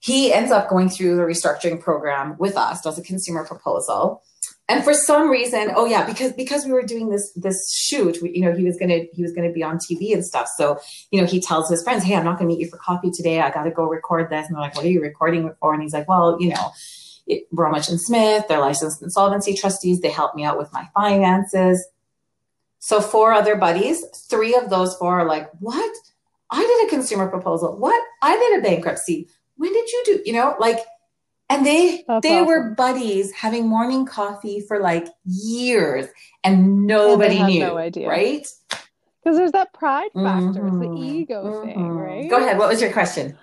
He 0.00 0.32
ends 0.32 0.52
up 0.52 0.68
going 0.68 0.88
through 0.88 1.16
the 1.16 1.22
restructuring 1.22 1.80
program 1.80 2.36
with 2.38 2.56
us, 2.56 2.80
does 2.80 2.98
a 2.98 3.02
consumer 3.02 3.44
proposal. 3.44 4.22
And 4.70 4.84
for 4.84 4.92
some 4.92 5.30
reason, 5.30 5.72
oh 5.74 5.86
yeah, 5.86 6.04
because 6.04 6.32
because 6.32 6.66
we 6.66 6.72
were 6.72 6.82
doing 6.82 7.08
this 7.08 7.32
this 7.34 7.72
shoot, 7.74 8.18
we, 8.20 8.32
you 8.34 8.42
know, 8.42 8.54
he 8.54 8.64
was 8.64 8.76
gonna 8.76 9.04
he 9.12 9.22
was 9.22 9.32
gonna 9.32 9.52
be 9.52 9.62
on 9.62 9.78
TV 9.78 10.12
and 10.12 10.24
stuff. 10.24 10.48
So 10.56 10.78
you 11.10 11.20
know, 11.20 11.26
he 11.26 11.40
tells 11.40 11.70
his 11.70 11.82
friends, 11.82 12.04
"Hey, 12.04 12.14
I'm 12.14 12.24
not 12.24 12.38
gonna 12.38 12.48
meet 12.48 12.60
you 12.60 12.68
for 12.68 12.76
coffee 12.76 13.10
today. 13.10 13.40
I 13.40 13.50
got 13.50 13.64
to 13.64 13.70
go 13.70 13.84
record 13.84 14.28
this." 14.28 14.46
And 14.46 14.54
they're 14.54 14.62
like, 14.62 14.76
"What 14.76 14.84
are 14.84 14.88
you 14.88 15.00
recording 15.00 15.46
it 15.46 15.56
for?" 15.58 15.72
And 15.72 15.82
he's 15.82 15.94
like, 15.94 16.06
"Well, 16.06 16.36
you 16.38 16.50
know, 16.50 16.72
Bromwich 17.52 17.88
and 17.88 18.00
Smith, 18.00 18.46
they're 18.48 18.60
licensed 18.60 19.02
insolvency 19.02 19.54
trustees. 19.54 20.00
They 20.00 20.10
help 20.10 20.34
me 20.34 20.44
out 20.44 20.58
with 20.58 20.72
my 20.72 20.88
finances. 20.94 21.86
So 22.78 23.00
four 23.00 23.32
other 23.32 23.56
buddies, 23.56 24.04
three 24.28 24.54
of 24.54 24.70
those 24.70 24.96
four 24.96 25.20
are 25.20 25.26
like, 25.26 25.50
what? 25.60 25.94
I 26.50 26.60
did 26.60 26.86
a 26.86 26.90
consumer 26.90 27.28
proposal. 27.28 27.76
What? 27.76 28.02
I 28.22 28.36
did 28.36 28.58
a 28.58 28.62
bankruptcy. 28.62 29.28
When 29.58 29.72
did 29.72 29.88
you 29.90 30.02
do, 30.06 30.22
you 30.24 30.32
know, 30.32 30.56
like, 30.58 30.78
and 31.50 31.66
they 31.66 32.04
That's 32.06 32.22
they 32.22 32.40
awesome. 32.40 32.46
were 32.46 32.70
buddies 32.70 33.32
having 33.32 33.66
morning 33.66 34.06
coffee 34.06 34.60
for 34.60 34.80
like 34.80 35.08
years 35.24 36.06
and 36.44 36.86
nobody 36.86 37.38
and 37.38 37.48
knew, 37.48 37.60
no 37.60 37.78
idea. 37.78 38.08
right? 38.08 38.46
Because 39.22 39.36
there's 39.36 39.52
that 39.52 39.72
pride 39.74 40.10
factor, 40.14 40.62
mm-hmm. 40.62 40.82
it's 40.82 41.00
the 41.00 41.06
ego 41.06 41.44
mm-hmm. 41.44 41.66
thing, 41.66 41.88
right? 41.88 42.30
Go 42.30 42.36
ahead. 42.36 42.58
What 42.58 42.68
was 42.68 42.80
your 42.80 42.92
question? 42.92 43.36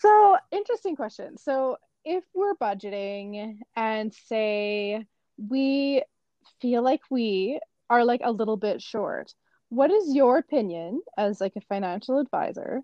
So, 0.00 0.36
interesting 0.52 0.96
question. 0.96 1.36
So, 1.36 1.78
if 2.04 2.24
we're 2.34 2.54
budgeting 2.54 3.58
and 3.74 4.14
say 4.28 5.06
we 5.36 6.02
feel 6.60 6.82
like 6.82 7.00
we 7.10 7.58
are 7.90 8.04
like 8.04 8.20
a 8.22 8.30
little 8.30 8.56
bit 8.56 8.82
short, 8.82 9.32
what 9.70 9.90
is 9.90 10.14
your 10.14 10.38
opinion 10.38 11.00
as 11.18 11.40
like 11.40 11.54
a 11.56 11.60
financial 11.62 12.18
advisor 12.20 12.82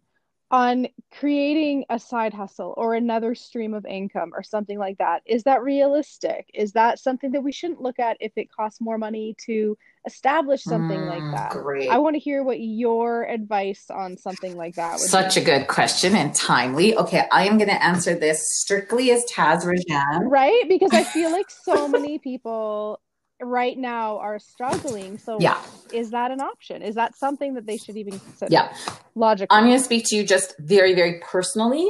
on 0.51 0.89
creating 1.13 1.85
a 1.91 1.99
side 1.99 2.35
hustle 2.35 2.75
or 2.77 2.95
another 2.95 3.35
stream 3.35 3.73
of 3.73 3.87
income 3.87 4.33
or 4.35 4.43
something 4.43 4.79
like 4.79 4.99
that. 4.99 5.23
Is 5.25 5.45
that 5.45 5.63
realistic? 5.63 6.51
Is 6.55 6.73
that 6.73 6.99
something 6.99 7.31
that 7.33 7.43
we 7.43 7.53
shouldn't 7.53 7.81
look 7.81 8.01
at 8.01 8.17
if 8.21 8.33
it 8.37 8.51
costs 8.51 8.81
more 8.81 8.99
money 8.99 9.37
to 9.47 9.79
establish 10.07 10.65
something 10.65 11.01
mm, 11.01 11.09
like 11.09 11.23
that? 11.35 11.53
great. 11.53 11.91
i 11.91 11.99
want 11.99 12.15
to 12.15 12.21
hear 12.21 12.43
what 12.43 12.59
your 12.59 13.25
advice 13.25 13.91
on 13.91 14.17
something 14.17 14.57
like 14.57 14.75
that 14.75 14.93
would 14.93 15.01
such 15.01 15.35
be. 15.35 15.43
a 15.43 15.45
good 15.45 15.69
question 15.69 16.17
and 16.17 16.35
timely. 16.35 16.97
Okay 16.97 17.25
i 17.31 17.47
am 17.47 17.59
going 17.59 17.69
to 17.69 17.85
answer 17.85 18.15
this 18.15 18.59
strictly 18.61 19.11
as 19.11 19.25
taz 19.31 19.65
rajan 19.65 20.31
right? 20.31 20.65
Because 20.69 20.95
i 20.95 21.05
feel 21.05 21.31
like 21.31 21.51
so 21.51 21.87
many 21.87 22.19
people 22.19 22.99
right 23.41 23.77
now 23.77 24.19
are 24.19 24.39
struggling. 24.39 25.19
So 25.19 25.39
yeah. 25.41 25.61
is 25.93 26.11
that 26.11 26.31
an 26.31 26.41
option? 26.41 26.83
Is 26.83 26.95
that 26.95 27.17
something 27.17 27.55
that 27.55 27.67
they 27.67 27.77
should 27.77 27.97
even 27.97 28.19
consider? 28.19 28.53
Yeah. 28.53 28.75
Logically. 29.15 29.57
I'm 29.57 29.65
going 29.65 29.79
to 29.79 29.85
speak 29.85 30.05
to 30.09 30.17
you 30.17 30.25
just 30.25 30.55
very, 30.59 30.95
very 30.95 31.21
personally. 31.23 31.89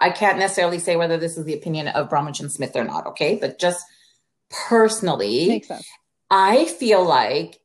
I 0.00 0.10
can't 0.10 0.38
necessarily 0.38 0.78
say 0.78 0.96
whether 0.96 1.16
this 1.16 1.38
is 1.38 1.44
the 1.44 1.54
opinion 1.54 1.88
of 1.88 2.08
Bromwich 2.10 2.40
and 2.40 2.50
Smith 2.50 2.74
or 2.74 2.84
not, 2.84 3.06
okay? 3.06 3.36
But 3.40 3.58
just 3.60 3.84
personally, 4.50 5.48
Makes 5.48 5.68
sense. 5.68 5.86
I 6.30 6.64
feel 6.64 7.04
like 7.04 7.60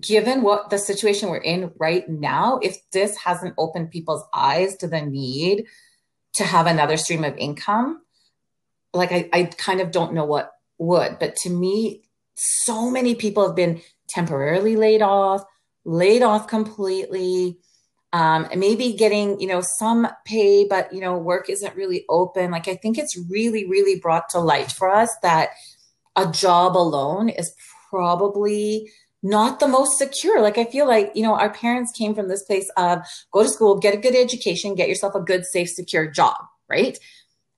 given 0.00 0.42
what 0.42 0.70
the 0.70 0.78
situation 0.78 1.28
we're 1.28 1.36
in 1.36 1.72
right 1.78 2.08
now, 2.08 2.58
if 2.62 2.78
this 2.90 3.16
hasn't 3.18 3.54
opened 3.58 3.90
people's 3.90 4.24
eyes 4.32 4.76
to 4.76 4.88
the 4.88 5.02
need 5.02 5.66
to 6.34 6.44
have 6.44 6.66
another 6.66 6.96
stream 6.96 7.24
of 7.24 7.36
income, 7.36 8.02
like 8.94 9.12
I, 9.12 9.28
I 9.32 9.44
kind 9.44 9.80
of 9.80 9.90
don't 9.90 10.14
know 10.14 10.24
what 10.24 10.52
would. 10.78 11.18
But 11.18 11.36
to 11.36 11.50
me, 11.50 12.02
so 12.36 12.90
many 12.90 13.14
people 13.14 13.46
have 13.46 13.56
been 13.56 13.80
temporarily 14.08 14.76
laid 14.76 15.02
off, 15.02 15.42
laid 15.84 16.22
off 16.22 16.46
completely. 16.46 17.58
Um, 18.12 18.48
maybe 18.56 18.94
getting 18.94 19.40
you 19.40 19.48
know 19.48 19.62
some 19.78 20.08
pay, 20.24 20.66
but 20.66 20.92
you 20.92 21.00
know 21.00 21.18
work 21.18 21.50
isn't 21.50 21.76
really 21.76 22.04
open. 22.08 22.50
Like 22.50 22.68
I 22.68 22.76
think 22.76 22.98
it's 22.98 23.18
really, 23.28 23.68
really 23.68 23.98
brought 24.00 24.28
to 24.30 24.38
light 24.38 24.72
for 24.72 24.88
us 24.88 25.10
that 25.22 25.50
a 26.14 26.30
job 26.30 26.76
alone 26.76 27.28
is 27.28 27.52
probably 27.90 28.90
not 29.22 29.60
the 29.60 29.68
most 29.68 29.98
secure. 29.98 30.40
Like 30.40 30.58
I 30.58 30.64
feel 30.64 30.86
like, 30.86 31.12
you 31.14 31.22
know, 31.22 31.34
our 31.34 31.52
parents 31.52 31.92
came 31.92 32.14
from 32.14 32.28
this 32.28 32.44
place 32.44 32.70
of 32.76 33.00
go 33.32 33.42
to 33.42 33.48
school, 33.48 33.78
get 33.78 33.94
a 33.94 33.98
good 33.98 34.14
education, 34.14 34.74
get 34.74 34.88
yourself 34.88 35.14
a 35.14 35.20
good, 35.20 35.44
safe, 35.44 35.68
secure 35.68 36.06
job, 36.10 36.36
right? 36.68 36.98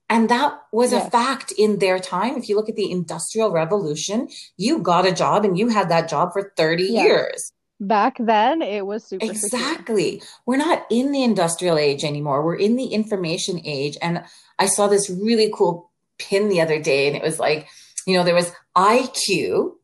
And 0.09 0.27
that 0.29 0.59
was 0.71 0.91
yes. 0.91 1.07
a 1.07 1.11
fact 1.11 1.53
in 1.57 1.77
their 1.77 1.99
time. 1.99 2.35
If 2.35 2.49
you 2.49 2.55
look 2.55 2.67
at 2.67 2.75
the 2.75 2.91
Industrial 2.91 3.51
Revolution, 3.51 4.27
you 4.57 4.79
got 4.79 5.05
a 5.05 5.11
job 5.11 5.45
and 5.45 5.57
you 5.57 5.69
had 5.69 5.89
that 5.89 6.09
job 6.09 6.33
for 6.33 6.51
30 6.57 6.83
yes. 6.83 6.91
years. 6.91 7.51
Back 7.79 8.17
then, 8.19 8.61
it 8.61 8.85
was 8.85 9.05
super. 9.05 9.25
Exactly. 9.25 10.19
Secure. 10.19 10.27
We're 10.47 10.57
not 10.57 10.85
in 10.89 11.11
the 11.11 11.23
industrial 11.23 11.77
age 11.77 12.03
anymore. 12.03 12.43
We're 12.43 12.57
in 12.57 12.75
the 12.75 12.87
information 12.87 13.61
age. 13.63 13.97
And 14.01 14.23
I 14.57 14.65
saw 14.65 14.87
this 14.87 15.09
really 15.09 15.49
cool 15.53 15.91
pin 16.17 16.49
the 16.49 16.59
other 16.59 16.81
day, 16.81 17.07
and 17.07 17.15
it 17.15 17.23
was 17.23 17.39
like, 17.39 17.69
you 18.05 18.17
know, 18.17 18.25
there 18.25 18.35
was 18.35 18.51
IQ, 18.75 19.75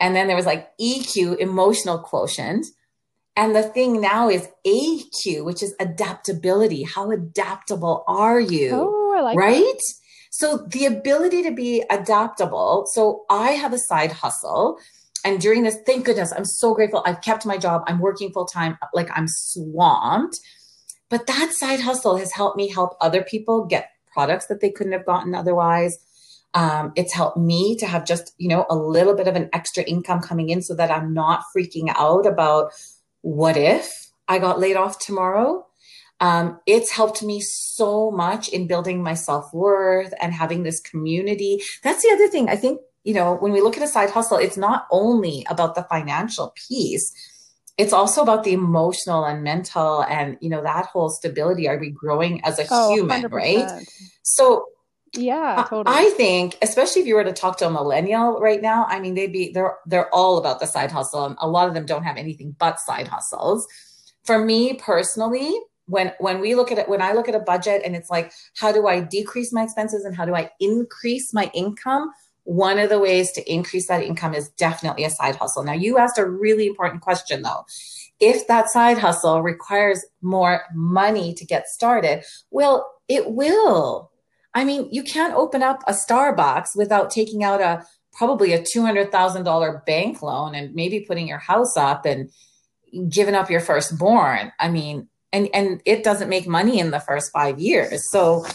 and 0.00 0.16
then 0.16 0.28
there 0.28 0.36
was 0.36 0.46
like 0.46 0.70
EQ, 0.80 1.38
emotional 1.38 1.98
quotient. 1.98 2.66
And 3.36 3.54
the 3.54 3.62
thing 3.62 4.00
now 4.00 4.30
is 4.30 4.48
AQ, 4.66 5.44
which 5.44 5.62
is 5.62 5.74
adaptability. 5.78 6.84
How 6.84 7.10
adaptable 7.10 8.04
are 8.06 8.40
you? 8.40 8.70
Oh 8.72 9.01
like 9.22 9.38
right? 9.38 9.62
That. 9.62 9.94
So 10.30 10.66
the 10.68 10.86
ability 10.86 11.42
to 11.42 11.50
be 11.50 11.84
adaptable. 11.90 12.86
So 12.92 13.24
I 13.28 13.50
have 13.50 13.72
a 13.72 13.78
side 13.78 14.12
hustle. 14.12 14.78
And 15.24 15.40
during 15.40 15.62
this, 15.62 15.78
thank 15.86 16.06
goodness, 16.06 16.32
I'm 16.32 16.44
so 16.44 16.74
grateful. 16.74 17.02
I've 17.06 17.20
kept 17.20 17.46
my 17.46 17.56
job. 17.56 17.82
I'm 17.86 18.00
working 18.00 18.32
full 18.32 18.46
time. 18.46 18.76
Like 18.92 19.08
I'm 19.14 19.26
swamped. 19.28 20.40
But 21.10 21.26
that 21.26 21.52
side 21.52 21.80
hustle 21.80 22.16
has 22.16 22.32
helped 22.32 22.56
me 22.56 22.68
help 22.68 22.96
other 23.00 23.22
people 23.22 23.66
get 23.66 23.90
products 24.12 24.46
that 24.46 24.60
they 24.60 24.70
couldn't 24.70 24.92
have 24.92 25.04
gotten 25.04 25.34
otherwise. 25.34 25.98
Um, 26.54 26.92
it's 26.96 27.12
helped 27.12 27.36
me 27.36 27.76
to 27.76 27.86
have 27.86 28.06
just, 28.06 28.34
you 28.38 28.48
know, 28.48 28.66
a 28.68 28.76
little 28.76 29.14
bit 29.14 29.28
of 29.28 29.36
an 29.36 29.48
extra 29.52 29.82
income 29.82 30.20
coming 30.20 30.48
in 30.48 30.62
so 30.62 30.74
that 30.74 30.90
I'm 30.90 31.12
not 31.12 31.44
freaking 31.54 31.92
out 31.96 32.26
about 32.26 32.72
what 33.20 33.56
if 33.56 34.10
I 34.28 34.38
got 34.38 34.60
laid 34.60 34.76
off 34.76 34.98
tomorrow. 34.98 35.66
Um, 36.20 36.60
it's 36.66 36.92
helped 36.92 37.22
me 37.22 37.40
so 37.40 38.10
much 38.10 38.48
in 38.48 38.66
building 38.66 39.02
my 39.02 39.14
self 39.14 39.52
worth 39.52 40.14
and 40.20 40.32
having 40.32 40.62
this 40.62 40.80
community. 40.80 41.60
That's 41.82 42.02
the 42.02 42.12
other 42.12 42.28
thing. 42.28 42.48
I 42.48 42.56
think, 42.56 42.80
you 43.02 43.14
know, 43.14 43.34
when 43.34 43.52
we 43.52 43.60
look 43.60 43.76
at 43.76 43.82
a 43.82 43.88
side 43.88 44.10
hustle, 44.10 44.38
it's 44.38 44.56
not 44.56 44.86
only 44.90 45.44
about 45.50 45.74
the 45.74 45.82
financial 45.82 46.54
piece, 46.68 47.12
it's 47.78 47.92
also 47.92 48.22
about 48.22 48.44
the 48.44 48.52
emotional 48.52 49.24
and 49.24 49.42
mental 49.42 50.04
and, 50.04 50.36
you 50.40 50.48
know, 50.48 50.62
that 50.62 50.86
whole 50.86 51.08
stability. 51.08 51.68
Are 51.68 51.78
we 51.78 51.90
growing 51.90 52.44
as 52.44 52.58
a 52.58 52.66
oh, 52.70 52.94
human, 52.94 53.22
100%. 53.22 53.32
right? 53.32 53.82
So, 54.22 54.66
yeah, 55.14 55.66
totally. 55.68 55.94
I 55.94 56.10
think, 56.10 56.56
especially 56.62 57.02
if 57.02 57.08
you 57.08 57.16
were 57.16 57.24
to 57.24 57.32
talk 57.32 57.58
to 57.58 57.66
a 57.66 57.70
millennial 57.70 58.40
right 58.40 58.62
now, 58.62 58.86
I 58.88 59.00
mean, 59.00 59.14
they'd 59.14 59.32
be 59.32 59.52
they're 59.52 59.76
they're 59.86 60.12
all 60.14 60.38
about 60.38 60.60
the 60.60 60.66
side 60.66 60.90
hustle, 60.90 61.26
and 61.26 61.36
a 61.38 61.48
lot 61.48 61.68
of 61.68 61.74
them 61.74 61.84
don't 61.84 62.04
have 62.04 62.16
anything 62.16 62.56
but 62.58 62.80
side 62.80 63.08
hustles. 63.08 63.66
For 64.24 64.38
me 64.38 64.74
personally, 64.74 65.54
when 65.86 66.12
when 66.20 66.40
we 66.40 66.54
look 66.54 66.70
at 66.70 66.78
it 66.78 66.88
when 66.88 67.02
i 67.02 67.12
look 67.12 67.28
at 67.28 67.34
a 67.34 67.40
budget 67.40 67.82
and 67.84 67.96
it's 67.96 68.10
like 68.10 68.32
how 68.56 68.70
do 68.72 68.86
i 68.86 69.00
decrease 69.00 69.52
my 69.52 69.62
expenses 69.62 70.04
and 70.04 70.14
how 70.14 70.24
do 70.24 70.34
i 70.34 70.50
increase 70.60 71.32
my 71.32 71.50
income? 71.54 72.10
One 72.44 72.78
of 72.78 72.88
the 72.88 72.98
ways 72.98 73.30
to 73.32 73.52
increase 73.52 73.86
that 73.86 74.02
income 74.02 74.34
is 74.34 74.48
definitely 74.50 75.04
a 75.04 75.10
side 75.10 75.36
hustle. 75.36 75.62
Now 75.62 75.74
you 75.74 75.98
asked 75.98 76.18
a 76.18 76.28
really 76.28 76.66
important 76.66 77.00
question 77.00 77.42
though. 77.42 77.64
If 78.18 78.46
that 78.48 78.68
side 78.68 78.98
hustle 78.98 79.42
requires 79.42 80.04
more 80.20 80.62
money 80.74 81.34
to 81.34 81.44
get 81.44 81.68
started 81.68 82.24
well 82.50 82.90
it 83.08 83.30
will. 83.30 84.10
I 84.54 84.64
mean 84.64 84.88
you 84.90 85.02
can't 85.02 85.34
open 85.34 85.62
up 85.62 85.82
a 85.86 85.92
starbucks 85.92 86.76
without 86.76 87.10
taking 87.10 87.44
out 87.44 87.60
a 87.60 87.84
probably 88.12 88.52
a 88.52 88.60
$200000 88.60 89.86
bank 89.86 90.20
loan 90.20 90.54
and 90.54 90.74
maybe 90.74 91.00
putting 91.00 91.26
your 91.26 91.38
house 91.38 91.76
up 91.76 92.04
and 92.04 92.30
giving 93.08 93.34
up 93.34 93.50
your 93.50 93.60
firstborn. 93.60 94.52
I 94.58 94.68
mean 94.68 95.08
and 95.32 95.48
and 95.54 95.82
it 95.84 96.04
doesn't 96.04 96.28
make 96.28 96.46
money 96.46 96.78
in 96.78 96.90
the 96.90 97.00
first 97.00 97.32
five 97.32 97.58
years. 97.58 98.10
So 98.10 98.46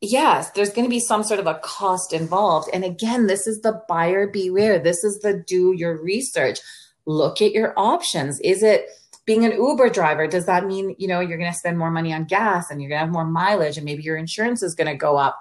yes 0.00 0.50
there's 0.50 0.70
going 0.70 0.84
to 0.84 0.90
be 0.90 1.00
some 1.00 1.22
sort 1.22 1.40
of 1.40 1.46
a 1.46 1.60
cost 1.62 2.12
involved. 2.12 2.68
And 2.72 2.84
again 2.84 3.26
this 3.26 3.46
is 3.46 3.60
the 3.60 3.82
buyer 3.88 4.26
beware. 4.26 4.78
This 4.78 5.04
is 5.04 5.20
the 5.20 5.42
do 5.46 5.72
your 5.72 6.00
research. 6.02 6.60
Look 7.06 7.42
at 7.42 7.52
your 7.52 7.74
options. 7.76 8.40
Is 8.40 8.62
it 8.62 8.86
being 9.24 9.44
an 9.44 9.52
uber 9.52 9.88
driver? 9.88 10.26
Does 10.26 10.46
that 10.46 10.66
mean 10.66 10.94
you 10.98 11.08
know 11.08 11.20
you're 11.20 11.38
going 11.38 11.52
to 11.52 11.58
spend 11.58 11.78
more 11.78 11.90
money 11.90 12.12
on 12.12 12.24
gas 12.24 12.70
and 12.70 12.80
you're 12.80 12.88
going 12.88 13.00
to 13.00 13.04
have 13.04 13.12
more 13.12 13.26
mileage 13.26 13.76
and 13.76 13.84
maybe 13.84 14.02
your 14.02 14.16
insurance 14.16 14.62
is 14.62 14.74
going 14.74 14.88
to 14.88 14.96
go 14.96 15.16
up? 15.16 15.38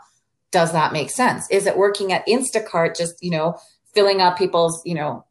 Does 0.52 0.74
that 0.74 0.94
make 0.94 1.10
sense? 1.10 1.50
Is 1.50 1.66
it 1.66 1.78
working 1.78 2.12
at 2.12 2.28
instacart 2.28 2.98
just 2.98 3.16
you 3.22 3.32
know 3.32 3.58
filling 3.94 4.22
up 4.22 4.38
people's 4.38 4.82
you 4.86 4.96
know 4.96 5.26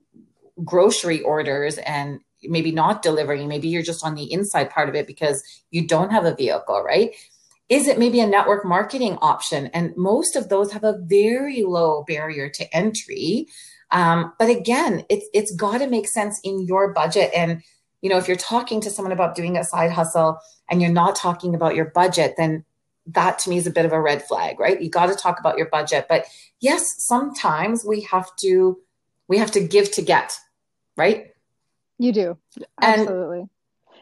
grocery 0.64 1.22
orders 1.22 1.78
and 1.78 2.20
maybe 2.44 2.72
not 2.72 3.02
delivering 3.02 3.48
maybe 3.48 3.68
you're 3.68 3.82
just 3.82 4.04
on 4.04 4.14
the 4.14 4.32
inside 4.32 4.70
part 4.70 4.88
of 4.88 4.94
it 4.94 5.06
because 5.06 5.42
you 5.70 5.86
don't 5.86 6.10
have 6.10 6.24
a 6.24 6.34
vehicle 6.34 6.82
right? 6.82 7.14
Is 7.68 7.86
it 7.86 7.98
maybe 8.00 8.18
a 8.18 8.26
network 8.26 8.64
marketing 8.64 9.16
option? 9.22 9.68
And 9.68 9.96
most 9.96 10.34
of 10.34 10.48
those 10.48 10.72
have 10.72 10.82
a 10.82 10.98
very 10.98 11.62
low 11.62 12.02
barrier 12.02 12.48
to 12.50 12.76
entry. 12.76 13.46
Um, 13.92 14.32
but 14.38 14.48
again 14.48 15.04
it's 15.08 15.26
it's 15.32 15.54
got 15.54 15.78
to 15.78 15.86
make 15.86 16.08
sense 16.08 16.40
in 16.42 16.66
your 16.66 16.92
budget. 16.92 17.30
And 17.34 17.62
you 18.02 18.10
know 18.10 18.18
if 18.18 18.28
you're 18.28 18.36
talking 18.36 18.80
to 18.80 18.90
someone 18.90 19.12
about 19.12 19.34
doing 19.34 19.56
a 19.56 19.64
side 19.64 19.92
hustle 19.92 20.38
and 20.68 20.80
you're 20.80 20.90
not 20.90 21.16
talking 21.16 21.54
about 21.54 21.74
your 21.74 21.86
budget 21.86 22.34
then 22.36 22.64
that 23.06 23.38
to 23.40 23.50
me 23.50 23.56
is 23.56 23.66
a 23.66 23.72
bit 23.72 23.84
of 23.84 23.92
a 23.92 24.00
red 24.00 24.22
flag 24.22 24.58
right? 24.58 24.80
You 24.80 24.90
got 24.90 25.06
to 25.06 25.14
talk 25.14 25.40
about 25.40 25.58
your 25.58 25.68
budget. 25.68 26.06
But 26.08 26.26
yes 26.60 26.84
sometimes 26.98 27.84
we 27.84 28.02
have 28.02 28.34
to 28.40 28.78
we 29.28 29.38
have 29.38 29.52
to 29.52 29.60
give 29.60 29.92
to 29.92 30.02
get 30.02 30.32
right 30.96 31.29
you 32.00 32.12
do. 32.12 32.38
Absolutely. 32.82 33.44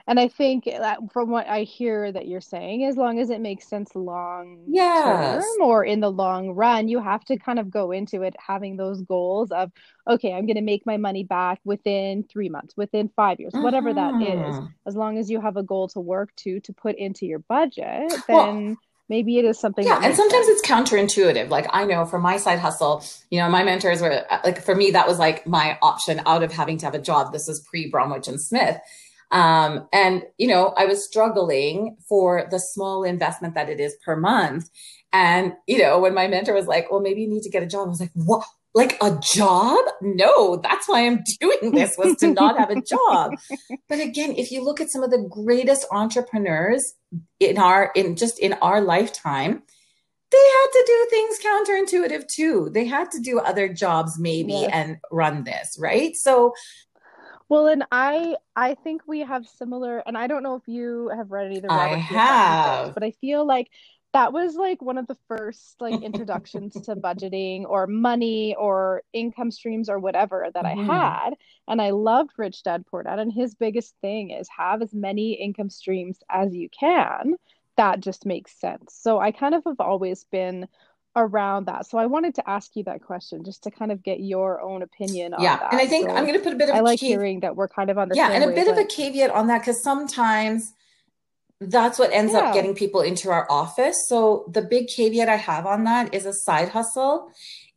And 0.07 0.21
I 0.21 0.29
think 0.29 0.69
from 1.13 1.31
what 1.31 1.47
I 1.49 1.63
hear 1.63 2.13
that 2.13 2.29
you're 2.29 2.41
saying, 2.41 2.85
as 2.85 2.97
long 2.97 3.21
as 3.21 3.31
it 3.31 3.41
makes 3.41 3.69
sense 3.69 3.95
long 3.95 4.59
Yes. 4.67 4.87
term 4.95 5.63
or 5.63 5.85
in 5.85 6.01
the 6.01 6.11
long 6.11 6.51
run, 6.51 6.89
you 6.89 7.01
have 7.01 7.25
to 7.27 7.39
kind 7.39 7.59
of 7.59 7.71
go 7.71 7.93
into 7.93 8.23
it 8.23 8.35
having 8.45 8.77
those 8.77 9.03
goals 9.03 9.51
of, 9.53 9.71
okay, 10.09 10.33
I'm 10.33 10.47
going 10.47 10.57
to 10.57 10.63
make 10.63 10.87
my 10.87 10.97
money 10.97 11.25
back 11.25 11.61
within 11.65 12.25
three 12.25 12.49
months, 12.49 12.75
within 12.77 13.11
five 13.17 13.41
years, 13.41 13.57
whatever 13.61 13.95
that 13.95 14.17
is. 14.21 14.61
Mhm. 14.61 14.75
As 14.87 14.97
long 14.97 15.19
as 15.19 15.31
you 15.31 15.41
have 15.41 15.57
a 15.57 15.63
goal 15.63 15.89
to 15.89 16.01
work 16.01 16.35
to 16.39 16.61
to 16.61 16.73
put 16.73 16.97
into 16.97 17.27
your 17.27 17.41
budget, 17.41 18.23
Well, 18.31 18.49
then 18.53 18.79
maybe 19.09 19.39
it 19.39 19.45
is 19.45 19.59
something 19.59 19.85
Yeah, 19.87 20.01
and 20.03 20.15
sometimes 20.15 20.47
sense. 20.47 20.61
it's 20.61 20.69
counterintuitive. 20.69 21.49
Like 21.49 21.67
I 21.71 21.85
know 21.85 22.05
for 22.05 22.19
my 22.19 22.37
side 22.37 22.59
hustle, 22.59 23.05
you 23.31 23.41
know, 23.41 23.49
my 23.49 23.63
mentors 23.65 24.01
were 24.01 24.25
like 24.45 24.63
for 24.63 24.75
me 24.75 24.91
that 24.93 25.07
was 25.09 25.19
like 25.19 25.47
my 25.47 25.79
option 25.83 26.21
out 26.27 26.43
of 26.43 26.53
having 26.53 26.79
to 26.79 26.87
have 26.87 26.95
a 26.95 27.01
job. 27.01 27.33
This 27.33 27.49
is 27.49 27.61
pre 27.61 27.91
Bromwich 27.91 28.29
and 28.29 28.41
Smith. 28.41 28.79
Um, 29.31 29.89
and 29.93 30.25
you 30.39 30.49
know, 30.49 30.73
I 30.77 30.87
was 30.87 31.05
struggling 31.05 31.97
for 32.09 32.49
the 32.51 32.59
small 32.59 33.05
investment 33.05 33.55
that 33.55 33.69
it 33.69 33.81
is 33.81 33.97
per 34.05 34.17
month. 34.17 34.71
And 35.13 35.55
you 35.67 35.79
know, 35.79 35.99
when 35.99 36.15
my 36.15 36.29
mentor 36.29 36.55
was 36.55 36.67
like, 36.67 36.91
"Well, 36.91 37.01
maybe 37.01 37.23
you 37.23 37.29
need 37.29 37.43
to 37.43 37.51
get 37.51 37.63
a 37.63 37.67
job," 37.67 37.87
I 37.87 37.91
was 37.91 38.01
like, 38.01 38.13
"What? 38.15 38.45
Like 38.81 38.95
a 39.09 39.11
job? 39.37 39.81
No, 40.01 40.57
that's 40.67 40.87
why 40.89 40.99
I'm 41.07 41.19
doing 41.41 41.73
this 41.79 41.93
was 42.01 42.17
to 42.21 42.29
not 42.41 42.55
have 42.61 42.71
a 42.71 42.81
job." 42.95 43.27
But 43.91 44.01
again, 44.09 44.33
if 44.43 44.49
you 44.53 44.61
look 44.67 44.81
at 44.83 44.91
some 44.93 45.03
of 45.07 45.11
the 45.11 45.25
greatest 45.41 45.85
entrepreneurs 46.01 46.85
in 47.41 47.57
our 47.69 47.83
in 48.01 48.17
just 48.23 48.37
in 48.47 48.53
our 48.69 48.81
lifetime, 48.95 49.53
they 50.35 50.47
had 50.57 50.69
to 50.77 50.83
do 50.93 50.99
things 51.15 51.35
counterintuitive 51.49 52.25
too. 52.39 52.57
They 52.77 52.87
had 52.97 53.11
to 53.15 53.21
do 53.31 53.35
other 53.51 53.67
jobs 53.85 54.19
maybe 54.19 54.59
Yes. 54.65 54.71
and 54.79 54.89
run 55.11 55.45
this, 55.51 55.69
right? 55.81 56.13
So 56.27 56.53
Well, 57.49 57.67
and 57.75 57.85
I 57.91 58.37
I 58.55 58.75
think 58.85 59.03
we 59.07 59.21
have 59.21 59.47
similar, 59.61 59.95
and 60.07 60.19
I 60.23 60.27
don't 60.27 60.43
know 60.43 60.57
if 60.57 60.67
you 60.69 61.09
have 61.19 61.31
read 61.31 61.47
any 61.47 61.57
of 61.57 61.63
the 61.63 61.71
I 61.73 61.77
Robert 61.77 62.05
Kiyosaki 62.09 62.17
have. 62.29 62.65
books, 62.65 62.95
but 62.95 63.05
I 63.09 63.13
feel 63.23 63.47
like 63.55 63.69
that 64.15 64.33
was 64.33 64.55
like 64.57 64.81
one 64.81 64.99
of 64.99 65.07
the 65.07 65.17
first 65.29 65.77
like 65.81 66.03
introductions 66.03 66.73
to 66.75 66.97
budgeting 66.97 67.65
or 67.69 67.87
money 67.87 68.55
or 68.59 69.03
income 69.13 69.51
streams 69.51 69.89
or 69.89 69.99
whatever 69.99 70.49
that 70.55 70.65
I 70.65 70.75
Mhm. 70.75 70.87
had. 70.87 71.35
And 71.67 71.81
I 71.83 71.91
loved 71.91 72.31
Rich 72.39 72.63
Dad 72.63 72.87
Poor 72.91 73.03
Dad, 73.03 73.19
and 73.19 73.33
his 73.33 73.55
biggest 73.55 73.95
thing 74.01 74.31
is 74.31 74.49
have 74.49 74.83
as 74.83 74.95
many 74.95 75.33
income 75.33 75.71
streams 75.71 76.19
as 76.31 76.55
you 76.55 76.69
can. 76.71 77.35
That 77.77 78.01
just 78.01 78.27
makes 78.27 78.59
sense. 78.59 78.95
So 78.95 79.19
I 79.21 79.31
kind 79.31 79.55
of 79.55 79.63
have 79.65 79.81
always 79.81 80.25
been 80.25 80.67
around 81.15 81.67
that. 81.67 81.87
So 81.87 81.99
I 81.99 82.07
wanted 82.07 82.35
to 82.37 82.49
ask 82.49 82.75
you 82.77 82.85
that 82.85 83.03
question 83.03 83.45
just 83.45 83.65
to 83.65 83.71
kind 83.71 83.91
of 83.93 84.03
get 84.03 84.21
your 84.21 84.61
own 84.61 84.83
opinion 84.83 85.35
on 85.35 85.43
yeah, 85.43 85.59
and 85.71 85.81
I 85.81 85.85
that. 85.85 85.91
think 85.91 86.09
I'm 86.09 86.25
going 86.25 86.35
to 86.39 86.43
put 86.43 86.53
a 86.53 86.57
bit 86.57 86.69
of 86.69 86.75
I 86.77 86.81
a 86.81 86.83
like 86.83 87.01
hearing 87.01 87.41
that 87.41 87.57
we're 87.57 87.69
kind 87.69 87.91
of 87.91 87.99
on 87.99 88.09
the 88.09 88.17
Yeah, 88.17 88.31
and 88.31 88.45
a 88.45 88.49
bit 88.55 88.69
of 88.69 88.79
a 88.79 88.85
caveat 88.85 89.31
on 89.31 89.47
that 89.49 89.59
because 89.61 89.83
sometimes 89.83 90.73
that's 91.61 91.99
what 91.99 92.13
ends 92.13 92.35
up 92.35 92.55
getting 92.55 92.75
people 92.75 93.01
into 93.01 93.31
our 93.31 93.51
office. 93.51 93.97
So 94.09 94.49
the 94.53 94.63
big 94.63 94.87
caveat 94.89 95.29
I 95.29 95.37
have 95.37 95.67
on 95.67 95.85
that 95.85 96.15
is 96.15 96.25
a 96.25 96.33
side 96.33 96.69
hustle 96.69 97.31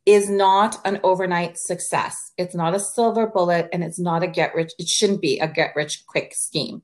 is 0.06 0.28
not 0.28 0.78
an 0.84 1.00
overnight 1.02 1.58
success. 1.58 2.16
It's 2.36 2.54
not 2.54 2.74
a 2.74 2.80
silver 2.80 3.26
bullet 3.26 3.68
and 3.72 3.82
it's 3.82 3.98
not 3.98 4.22
a 4.22 4.26
get 4.26 4.54
rich. 4.54 4.72
It 4.78 4.88
shouldn't 4.88 5.20
be 5.20 5.38
a 5.38 5.48
get 5.48 5.74
rich 5.74 6.04
quick 6.06 6.32
scheme. 6.34 6.82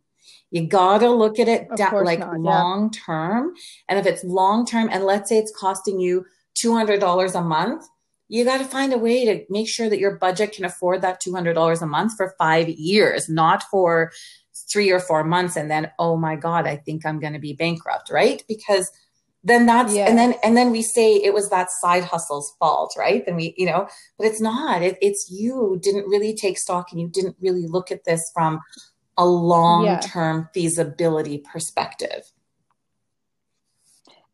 You 0.51 0.66
gotta 0.66 1.11
look 1.11 1.38
at 1.38 1.49
it 1.49 1.68
da- 1.76 1.90
like 1.99 2.20
not, 2.20 2.32
yeah. 2.32 2.38
long 2.38 2.90
term. 2.90 3.53
And 3.88 3.99
if 3.99 4.07
it's 4.07 4.24
long 4.24 4.66
term, 4.66 4.88
and 4.90 5.05
let's 5.05 5.28
say 5.28 5.38
it's 5.38 5.53
costing 5.55 6.01
you 6.01 6.24
$200 6.64 7.34
a 7.34 7.42
month, 7.42 7.84
you 8.28 8.44
got 8.44 8.59
to 8.59 8.64
find 8.64 8.92
a 8.92 8.99
way 8.99 9.24
to 9.24 9.44
make 9.49 9.68
sure 9.68 9.88
that 9.88 9.99
your 9.99 10.16
budget 10.16 10.53
can 10.53 10.64
afford 10.64 11.01
that 11.01 11.20
$200 11.26 11.82
a 11.82 11.86
month 11.86 12.12
for 12.16 12.34
five 12.38 12.68
years, 12.68 13.28
not 13.28 13.62
for 13.70 14.12
three 14.71 14.91
or 14.91 15.01
four 15.01 15.25
months. 15.25 15.57
And 15.57 15.71
then, 15.71 15.91
oh 15.99 16.17
my 16.17 16.37
God, 16.37 16.67
I 16.67 16.77
think 16.77 17.05
I'm 17.05 17.21
going 17.21 17.33
to 17.33 17.39
be 17.39 17.53
bankrupt, 17.53 18.11
right? 18.11 18.43
Because 18.49 18.91
then 19.45 19.67
that's, 19.67 19.95
and 19.95 20.19
then, 20.19 20.35
and 20.43 20.57
then 20.57 20.71
we 20.71 20.83
say 20.83 21.15
it 21.15 21.33
was 21.33 21.51
that 21.51 21.71
side 21.71 22.05
hustle's 22.05 22.55
fault, 22.59 22.95
right? 22.99 23.25
Then 23.25 23.37
we, 23.37 23.55
you 23.57 23.67
know, 23.67 23.89
but 24.19 24.27
it's 24.27 24.41
not. 24.41 24.83
It, 24.83 24.99
it's 25.01 25.31
you 25.31 25.79
didn't 25.83 26.09
really 26.09 26.35
take 26.35 26.59
stock 26.59 26.89
and 26.91 27.01
you 27.01 27.09
didn't 27.09 27.37
really 27.41 27.67
look 27.67 27.91
at 27.91 28.05
this 28.05 28.31
from 28.35 28.61
a 29.17 29.27
long 29.27 29.99
term 30.01 30.49
feasibility 30.55 31.39
perspective. 31.39 32.23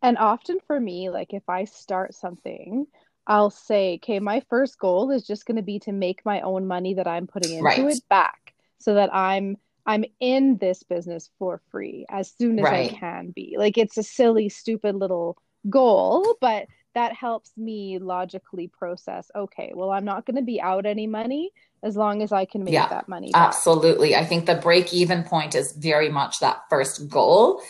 And 0.03 0.19
often 0.19 0.59
for 0.67 0.79
me, 0.79 1.09
like 1.09 1.33
if 1.33 1.49
I 1.49 1.65
start 1.65 2.15
something, 2.15 2.87
I'll 3.27 3.51
say, 3.51 3.95
okay, 3.95 4.21
my 4.21 4.43
first 4.51 4.79
goal 4.79 5.11
is 5.11 5.27
just 5.27 5.47
going 5.47 5.57
to 5.57 5.63
be 5.63 5.79
to 5.81 5.93
make 5.93 6.21
my 6.27 6.43
own 6.43 6.67
money 6.67 6.95
that 6.95 7.07
I'm 7.07 7.27
putting 7.27 7.53
into 7.53 7.65
Right. 7.65 7.97
it 7.97 8.09
back 8.11 8.55
so 8.79 8.95
that 8.95 9.15
I'm 9.15 9.57
I'm 9.87 10.05
in 10.21 10.57
this 10.59 10.83
business 10.83 11.31
for 11.39 11.61
free 11.71 12.07
as 12.09 12.33
soon 12.39 12.59
as 12.59 12.65
Right. 12.65 12.93
I 12.93 12.97
can 12.97 13.31
be. 13.31 13.57
Like 13.59 13.77
it's 13.79 13.99
a 13.99 14.03
silly, 14.03 14.49
stupid 14.49 14.95
little 14.97 15.37
goal, 15.69 16.37
but 16.41 16.67
that 16.95 17.13
helps 17.13 17.51
me 17.57 17.99
logically 17.99 18.69
process, 18.69 19.31
okay, 19.35 19.73
well, 19.75 19.91
I'm 19.91 20.05
not 20.05 20.27
going 20.27 20.37
to 20.37 20.43
be 20.43 20.61
out 20.61 20.87
any 20.87 21.07
money 21.07 21.51
as 21.83 21.97
long 21.97 22.23
as 22.23 22.33
I 22.33 22.45
can 22.45 22.63
make 22.65 22.75
Yeah, 22.75 22.89
that 22.89 23.09
money 23.09 23.33
back. 23.33 23.49
Absolutely. 23.49 24.15
I 24.15 24.25
think 24.25 24.47
the 24.47 24.55
break 24.55 24.95
even 24.95 25.25
point 25.25 25.55
is 25.55 25.73
very 25.73 26.09
much 26.09 26.39
that 26.39 26.63
first 26.71 27.09
goal. 27.09 27.61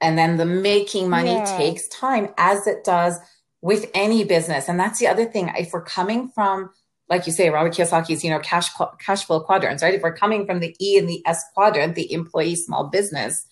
And 0.00 0.18
then 0.18 0.36
the 0.36 0.44
making 0.44 1.08
money 1.08 1.36
Yeah. 1.36 1.56
takes 1.56 1.88
time, 1.88 2.34
as 2.36 2.66
it 2.66 2.84
does 2.84 3.18
with 3.62 3.88
any 3.94 4.24
business. 4.24 4.68
And 4.68 4.78
that's 4.78 4.98
the 4.98 5.06
other 5.06 5.24
thing. 5.24 5.50
If 5.56 5.72
we're 5.72 5.84
coming 5.84 6.28
from, 6.28 6.70
like 7.08 7.26
you 7.26 7.32
say, 7.32 7.50
Robert 7.50 7.72
Kiyosaki's, 7.72 8.24
you 8.24 8.30
know, 8.30 8.40
cash 8.40 8.68
cash 8.98 9.24
flow 9.24 9.40
quadrants, 9.40 9.82
right? 9.82 9.94
If 9.94 10.02
we're 10.02 10.16
coming 10.16 10.46
from 10.46 10.60
the 10.60 10.74
E 10.80 10.98
and 10.98 11.08
the 11.08 11.22
S 11.26 11.42
quadrant, 11.54 11.94
the 11.94 12.12
employee 12.12 12.56
small 12.56 12.88
business, 12.88 13.46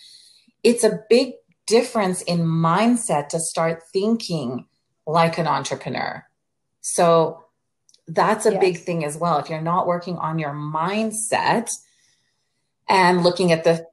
it's 0.62 0.84
a 0.84 1.00
big 1.08 1.34
difference 1.66 2.22
in 2.22 2.40
mindset 2.40 3.28
to 3.28 3.40
start 3.40 3.82
thinking 3.92 4.66
like 5.06 5.38
an 5.38 5.46
entrepreneur. 5.46 6.24
So 6.80 7.44
that's 8.06 8.44
a 8.44 8.52
Yes. 8.52 8.60
big 8.60 8.78
thing 8.84 9.04
as 9.04 9.16
well. 9.16 9.38
If 9.38 9.48
you're 9.48 9.60
not 9.60 9.86
working 9.86 10.18
on 10.18 10.38
your 10.38 10.52
mindset 10.52 11.70
and 12.88 13.22
looking 13.22 13.52
at 13.52 13.64
the 13.64 13.86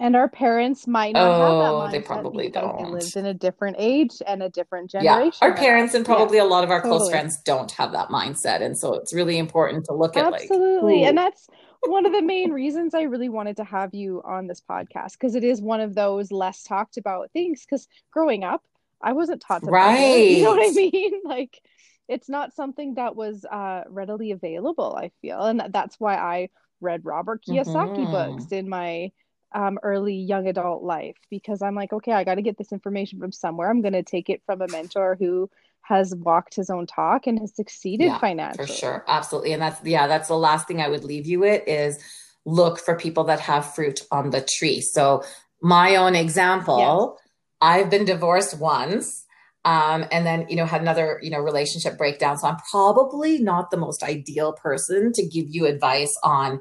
And 0.00 0.16
our 0.16 0.28
parents 0.28 0.86
might 0.86 1.12
not 1.12 1.30
have 1.30 1.58
that 1.58 1.72
Oh, 1.74 1.80
mindset 1.86 1.90
they 1.92 2.00
probably 2.00 2.46
because 2.48 2.62
don't. 2.80 2.90
lived 2.90 3.16
in 3.16 3.26
a 3.26 3.34
different 3.34 3.76
age 3.78 4.22
and 4.26 4.42
a 4.42 4.48
different 4.48 4.90
generation. 4.90 5.38
yeah, 5.42 5.46
our 5.48 5.54
parents 5.54 5.92
and 5.92 6.06
probably 6.06 6.38
a 6.38 6.44
lot 6.44 6.64
of 6.64 6.70
our 6.70 6.80
close 6.80 7.10
friends 7.10 7.36
don't 7.44 7.70
have 7.72 7.92
that 7.92 8.08
mindset. 8.08 8.62
And 8.62 8.76
so 8.76 8.94
it's 8.94 9.12
really 9.12 9.36
important 9.36 9.84
to 9.84 9.92
look 9.92 10.16
at 10.16 10.30
like 10.32 10.40
Absolutely. 10.42 11.00
who- 11.00 11.04
And 11.04 11.18
that's 11.18 11.46
one 11.86 12.06
of 12.06 12.12
the 12.12 12.22
main 12.22 12.50
reasons 12.50 12.94
I 12.94 13.02
really 13.02 13.28
wanted 13.28 13.58
to 13.58 13.64
have 13.64 13.94
you 13.94 14.22
on 14.24 14.46
this 14.46 14.62
podcast 14.62 15.12
because 15.12 15.34
it 15.34 15.44
is 15.44 15.60
one 15.60 15.80
of 15.82 15.94
those 15.94 16.32
less 16.32 16.62
talked 16.62 16.96
about 16.96 17.30
things. 17.32 17.64
Because 17.66 17.86
growing 18.10 18.42
up, 18.42 18.62
I 19.02 19.12
wasn't 19.12 19.42
taught 19.42 19.62
to 19.64 19.70
budget. 19.70 20.00
You 20.30 20.42
know 20.44 20.50
what 20.52 20.66
I 20.66 20.72
mean? 20.72 21.12
Like, 21.24 21.60
it's 22.08 22.28
not 22.30 22.54
something 22.54 22.94
that 22.94 23.14
was 23.16 23.44
uh, 23.44 23.84
readily 23.88 24.30
available, 24.30 24.96
I 24.96 25.10
feel. 25.20 25.42
And 25.42 25.62
that's 25.70 26.00
why 26.00 26.16
I 26.16 26.48
read 26.80 27.04
Robert 27.04 27.44
Kiyosaki 27.44 28.06
Mhm. 28.06 28.10
books 28.10 28.50
in 28.50 28.66
my 28.68 29.12
um, 29.52 29.78
early 29.82 30.14
young 30.14 30.46
adult 30.46 30.82
life 30.82 31.16
because 31.30 31.62
I'm 31.62 31.74
like, 31.74 31.92
okay, 31.92 32.12
I 32.12 32.24
got 32.24 32.36
to 32.36 32.42
get 32.42 32.58
this 32.58 32.72
information 32.72 33.18
from 33.18 33.32
somewhere. 33.32 33.70
I'm 33.70 33.82
going 33.82 33.94
to 33.94 34.02
take 34.02 34.28
it 34.28 34.42
from 34.46 34.60
a 34.62 34.68
mentor 34.68 35.16
who 35.18 35.50
has 35.82 36.14
walked 36.14 36.54
his 36.54 36.70
own 36.70 36.86
talk 36.86 37.26
and 37.26 37.38
has 37.40 37.54
succeeded 37.54 38.04
Yeah, 38.04 38.18
financially. 38.18 38.66
For 38.66 38.72
sure. 38.72 39.04
Absolutely. 39.08 39.52
And 39.52 39.62
that's, 39.62 39.84
yeah, 39.84 40.06
that's 40.06 40.28
the 40.28 40.36
last 40.36 40.68
thing 40.68 40.80
I 40.80 40.88
would 40.88 41.04
leave 41.04 41.26
you 41.26 41.40
with 41.40 41.62
is 41.66 41.98
look 42.44 42.78
for 42.78 42.96
people 42.96 43.24
that 43.24 43.40
have 43.40 43.74
fruit 43.74 44.00
on 44.10 44.30
the 44.30 44.46
tree. 44.58 44.80
So, 44.80 45.24
my 45.62 45.96
own 45.96 46.14
example, 46.14 47.18
I've 47.60 47.90
been 47.90 48.04
divorced 48.04 48.58
once. 48.58 49.26
Um, 49.66 50.06
and 50.10 50.24
then, 50.24 50.46
you 50.48 50.56
know, 50.56 50.64
had 50.64 50.80
another, 50.80 51.20
you 51.22 51.28
know, 51.28 51.40
relationship 51.40 51.98
breakdown. 51.98 52.38
So 52.38 52.48
I'm 52.48 52.56
probably 52.70 53.38
not 53.40 53.70
the 53.70 53.76
most 53.76 54.02
ideal 54.02 54.54
person 54.54 55.12
to 55.12 55.26
give 55.26 55.46
you 55.50 55.66
advice 55.66 56.16
on 56.24 56.60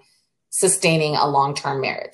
sustaining 0.50 1.16
a 1.16 1.26
long-term 1.30 1.80
marriage. 1.80 2.12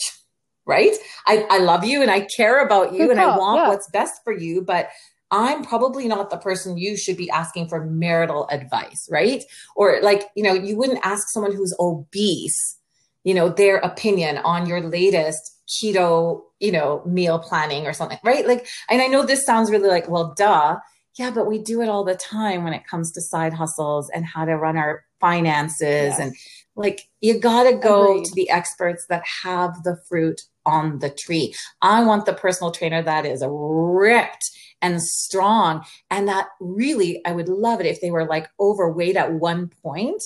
Right. 0.65 0.95
I, 1.27 1.45
I 1.49 1.57
love 1.59 1.85
you 1.85 2.01
and 2.01 2.09
I 2.09 2.21
care 2.21 2.65
about 2.65 2.93
you 2.93 2.99
Good 2.99 3.11
and 3.11 3.19
I 3.19 3.37
want 3.37 3.61
yeah. 3.61 3.69
what's 3.69 3.89
best 3.89 4.23
for 4.23 4.33
you, 4.33 4.61
but 4.61 4.89
I'm 5.31 5.63
probably 5.63 6.07
not 6.07 6.29
the 6.29 6.37
person 6.37 6.77
you 6.77 6.97
should 6.97 7.17
be 7.17 7.29
asking 7.29 7.67
for 7.67 7.85
marital 7.85 8.47
advice, 8.49 9.07
right? 9.11 9.43
Or 9.75 9.99
like, 10.01 10.23
you 10.35 10.43
know, 10.43 10.53
you 10.53 10.77
wouldn't 10.77 11.05
ask 11.05 11.29
someone 11.29 11.53
who's 11.53 11.75
obese, 11.79 12.77
you 13.23 13.33
know, 13.33 13.49
their 13.49 13.77
opinion 13.77 14.37
on 14.39 14.67
your 14.67 14.81
latest 14.81 15.51
keto, 15.67 16.41
you 16.59 16.71
know, 16.71 17.01
meal 17.05 17.39
planning 17.39 17.87
or 17.87 17.93
something, 17.93 18.19
right? 18.23 18.47
Like, 18.47 18.67
and 18.89 19.01
I 19.01 19.07
know 19.07 19.25
this 19.25 19.45
sounds 19.45 19.71
really 19.71 19.89
like, 19.89 20.09
well, 20.09 20.33
duh. 20.35 20.77
Yeah, 21.17 21.31
but 21.31 21.47
we 21.47 21.59
do 21.59 21.81
it 21.81 21.87
all 21.87 22.03
the 22.03 22.15
time 22.15 22.65
when 22.65 22.73
it 22.73 22.85
comes 22.85 23.11
to 23.13 23.21
side 23.21 23.53
hustles 23.53 24.09
and 24.13 24.25
how 24.25 24.43
to 24.43 24.57
run 24.57 24.75
our 24.77 25.05
finances 25.21 25.79
Yes. 25.79 26.19
and 26.19 26.35
like 26.75 27.07
you 27.21 27.39
got 27.39 27.63
to 27.63 27.73
go 27.77 28.11
Agreed. 28.11 28.25
to 28.25 28.35
the 28.35 28.49
experts 28.49 29.05
that 29.07 29.23
have 29.43 29.83
the 29.83 29.97
fruit 30.07 30.41
on 30.65 30.99
the 30.99 31.09
tree. 31.09 31.53
I 31.81 32.03
want 32.03 32.25
the 32.25 32.33
personal 32.33 32.71
trainer 32.71 33.01
that 33.03 33.25
is 33.25 33.43
ripped 33.47 34.49
and 34.81 35.01
strong 35.01 35.85
and 36.11 36.27
that 36.27 36.47
really 36.59 37.21
I 37.25 37.31
would 37.31 37.47
love 37.49 37.79
it 37.79 37.85
if 37.85 38.01
they 38.01 38.11
were 38.11 38.25
like 38.25 38.49
overweight 38.59 39.15
at 39.15 39.33
one 39.33 39.69
point 39.83 40.21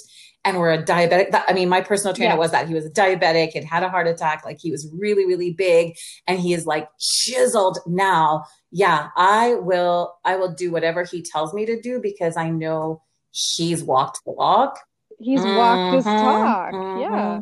and 0.45 0.58
were 0.58 0.72
a 0.72 0.82
diabetic. 0.84 1.43
I 1.47 1.54
mean, 1.54 1.70
my 1.70 1.82
personal 1.82 2.16
trainer 2.16 2.34
Yeah. 2.34 2.39
was 2.39 2.52
that 2.52 2.68
he 2.68 2.74
was 2.74 2.86
a 2.86 2.89
diabetic 2.89 3.52
and 3.56 3.66
had 3.66 3.84
a 3.84 3.89
heart 3.89 4.08
attack. 4.08 4.43
Like 4.45 4.60
he 4.60 4.72
was 4.72 4.89
really, 4.97 5.26
really 5.26 5.52
big 5.52 5.95
and 6.26 6.39
he 6.39 6.54
is 6.54 6.66
like 6.66 6.88
chiseled 7.00 7.78
now. 7.86 8.45
Yeah, 8.72 9.10
I 9.18 9.56
will, 9.56 10.16
I 10.24 10.38
will 10.38 10.54
do 10.54 10.72
whatever 10.72 11.04
he 11.04 11.22
tells 11.22 11.54
me 11.54 11.66
to 11.66 11.80
do 11.82 12.00
because 12.02 12.38
I 12.38 12.50
know 12.50 13.02
he's 13.32 13.84
walked 13.84 14.22
the 14.26 14.32
walk. 14.32 14.80
He's 15.20 15.43
walked 15.43 15.95
his 15.95 16.05
talk. 16.05 16.74
mhm. 16.74 17.01
Yeah. 17.01 17.41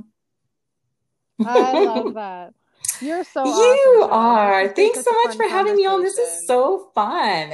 I 1.46 1.84
love 1.84 2.14
that. 2.16 2.54
You're 3.02 3.24
so 3.24 3.46
you 3.46 4.00
awesome, 4.02 4.12
are. 4.12 4.68
This 4.68 4.70
has 4.70 4.76
been 4.76 4.94
Thanks 4.94 5.04
so 5.04 5.24
much 5.24 5.36
for 5.36 5.48
having 5.48 5.76
me 5.76 5.86
on. 5.86 6.02
This 6.02 6.18
is 6.18 6.48
so 6.48 6.90
fun. 6.96 7.54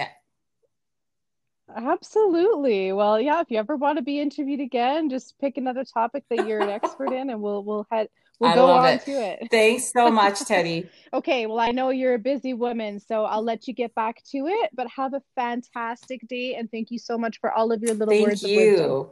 Absolutely. 1.76 2.94
Well, 2.94 3.20
yeah, 3.20 3.42
if 3.42 3.50
you 3.50 3.58
ever 3.58 3.76
want 3.76 3.98
to 3.98 4.04
be 4.04 4.20
interviewed 4.20 4.60
again, 4.60 5.10
just 5.10 5.38
pick 5.40 5.58
another 5.58 5.84
topic 5.84 6.24
that 6.30 6.48
you're 6.48 6.62
an 6.62 6.70
expert 6.84 7.12
in 7.12 7.30
and 7.30 7.42
we'll 7.42 7.64
we'll 7.64 7.88
head 7.92 8.10
we'll 8.40 8.52
I 8.52 8.56
go 8.56 8.72
on 8.72 8.88
it. 8.88 9.02
to 9.06 9.12
it. 9.12 9.48
Thanks 9.52 9.92
so 9.92 10.10
much, 10.12 10.40
Teddy. 10.48 10.88
Okay, 11.14 11.46
well, 11.48 11.60
I 11.60 11.72
know 11.72 11.90
you're 11.90 12.14
a 12.14 12.20
busy 12.20 12.54
woman, 12.54 13.00
so 13.00 13.26
I'll 13.26 13.44
let 13.44 13.68
you 13.68 13.74
get 13.74 13.94
back 13.96 14.24
to 14.32 14.48
it, 14.48 14.70
but 14.74 14.88
have 14.88 15.14
a 15.14 15.22
fantastic 15.36 16.26
day 16.28 16.56
and 16.56 16.70
thank 16.72 16.92
you 16.92 17.00
so 17.00 17.18
much 17.18 17.40
for 17.40 17.52
all 17.52 17.72
of 17.72 17.82
your 17.82 17.96
little 17.96 18.14
Thank 18.14 18.28
words 18.28 18.44
of 18.44 18.52
wisdom. 18.52 19.08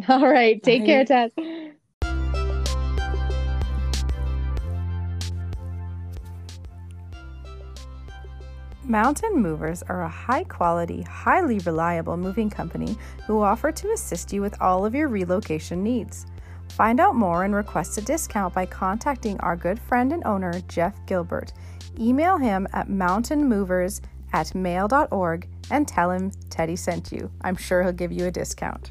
All 0.08 0.28
right, 0.28 0.62
take 0.62 0.84
care, 0.84 1.04
Tess. 1.04 1.30
Mountain 8.86 9.40
Movers 9.40 9.82
are 9.84 10.02
a 10.02 10.08
high 10.08 10.44
quality, 10.44 11.00
highly 11.02 11.58
reliable 11.60 12.18
moving 12.18 12.50
company 12.50 12.98
who 13.26 13.40
offer 13.40 13.72
to 13.72 13.90
assist 13.92 14.30
you 14.30 14.42
with 14.42 14.60
all 14.60 14.84
of 14.84 14.94
your 14.94 15.08
relocation 15.08 15.82
needs. 15.82 16.26
Find 16.70 17.00
out 17.00 17.14
more 17.14 17.44
and 17.44 17.54
request 17.54 17.96
a 17.96 18.02
discount 18.02 18.52
by 18.52 18.66
contacting 18.66 19.40
our 19.40 19.56
good 19.56 19.78
friend 19.78 20.12
and 20.12 20.22
owner, 20.26 20.60
Jeff 20.68 20.94
Gilbert. 21.06 21.52
Email 21.98 22.36
him 22.36 22.68
at 22.72 22.88
mountainmovers 22.88 24.00
at 24.34 24.54
mail.org 24.54 25.48
and 25.70 25.88
tell 25.88 26.10
him 26.10 26.32
Teddy 26.50 26.76
sent 26.76 27.10
you. 27.10 27.30
I'm 27.40 27.56
sure 27.56 27.82
he'll 27.82 27.92
give 27.92 28.12
you 28.12 28.26
a 28.26 28.30
discount. 28.30 28.90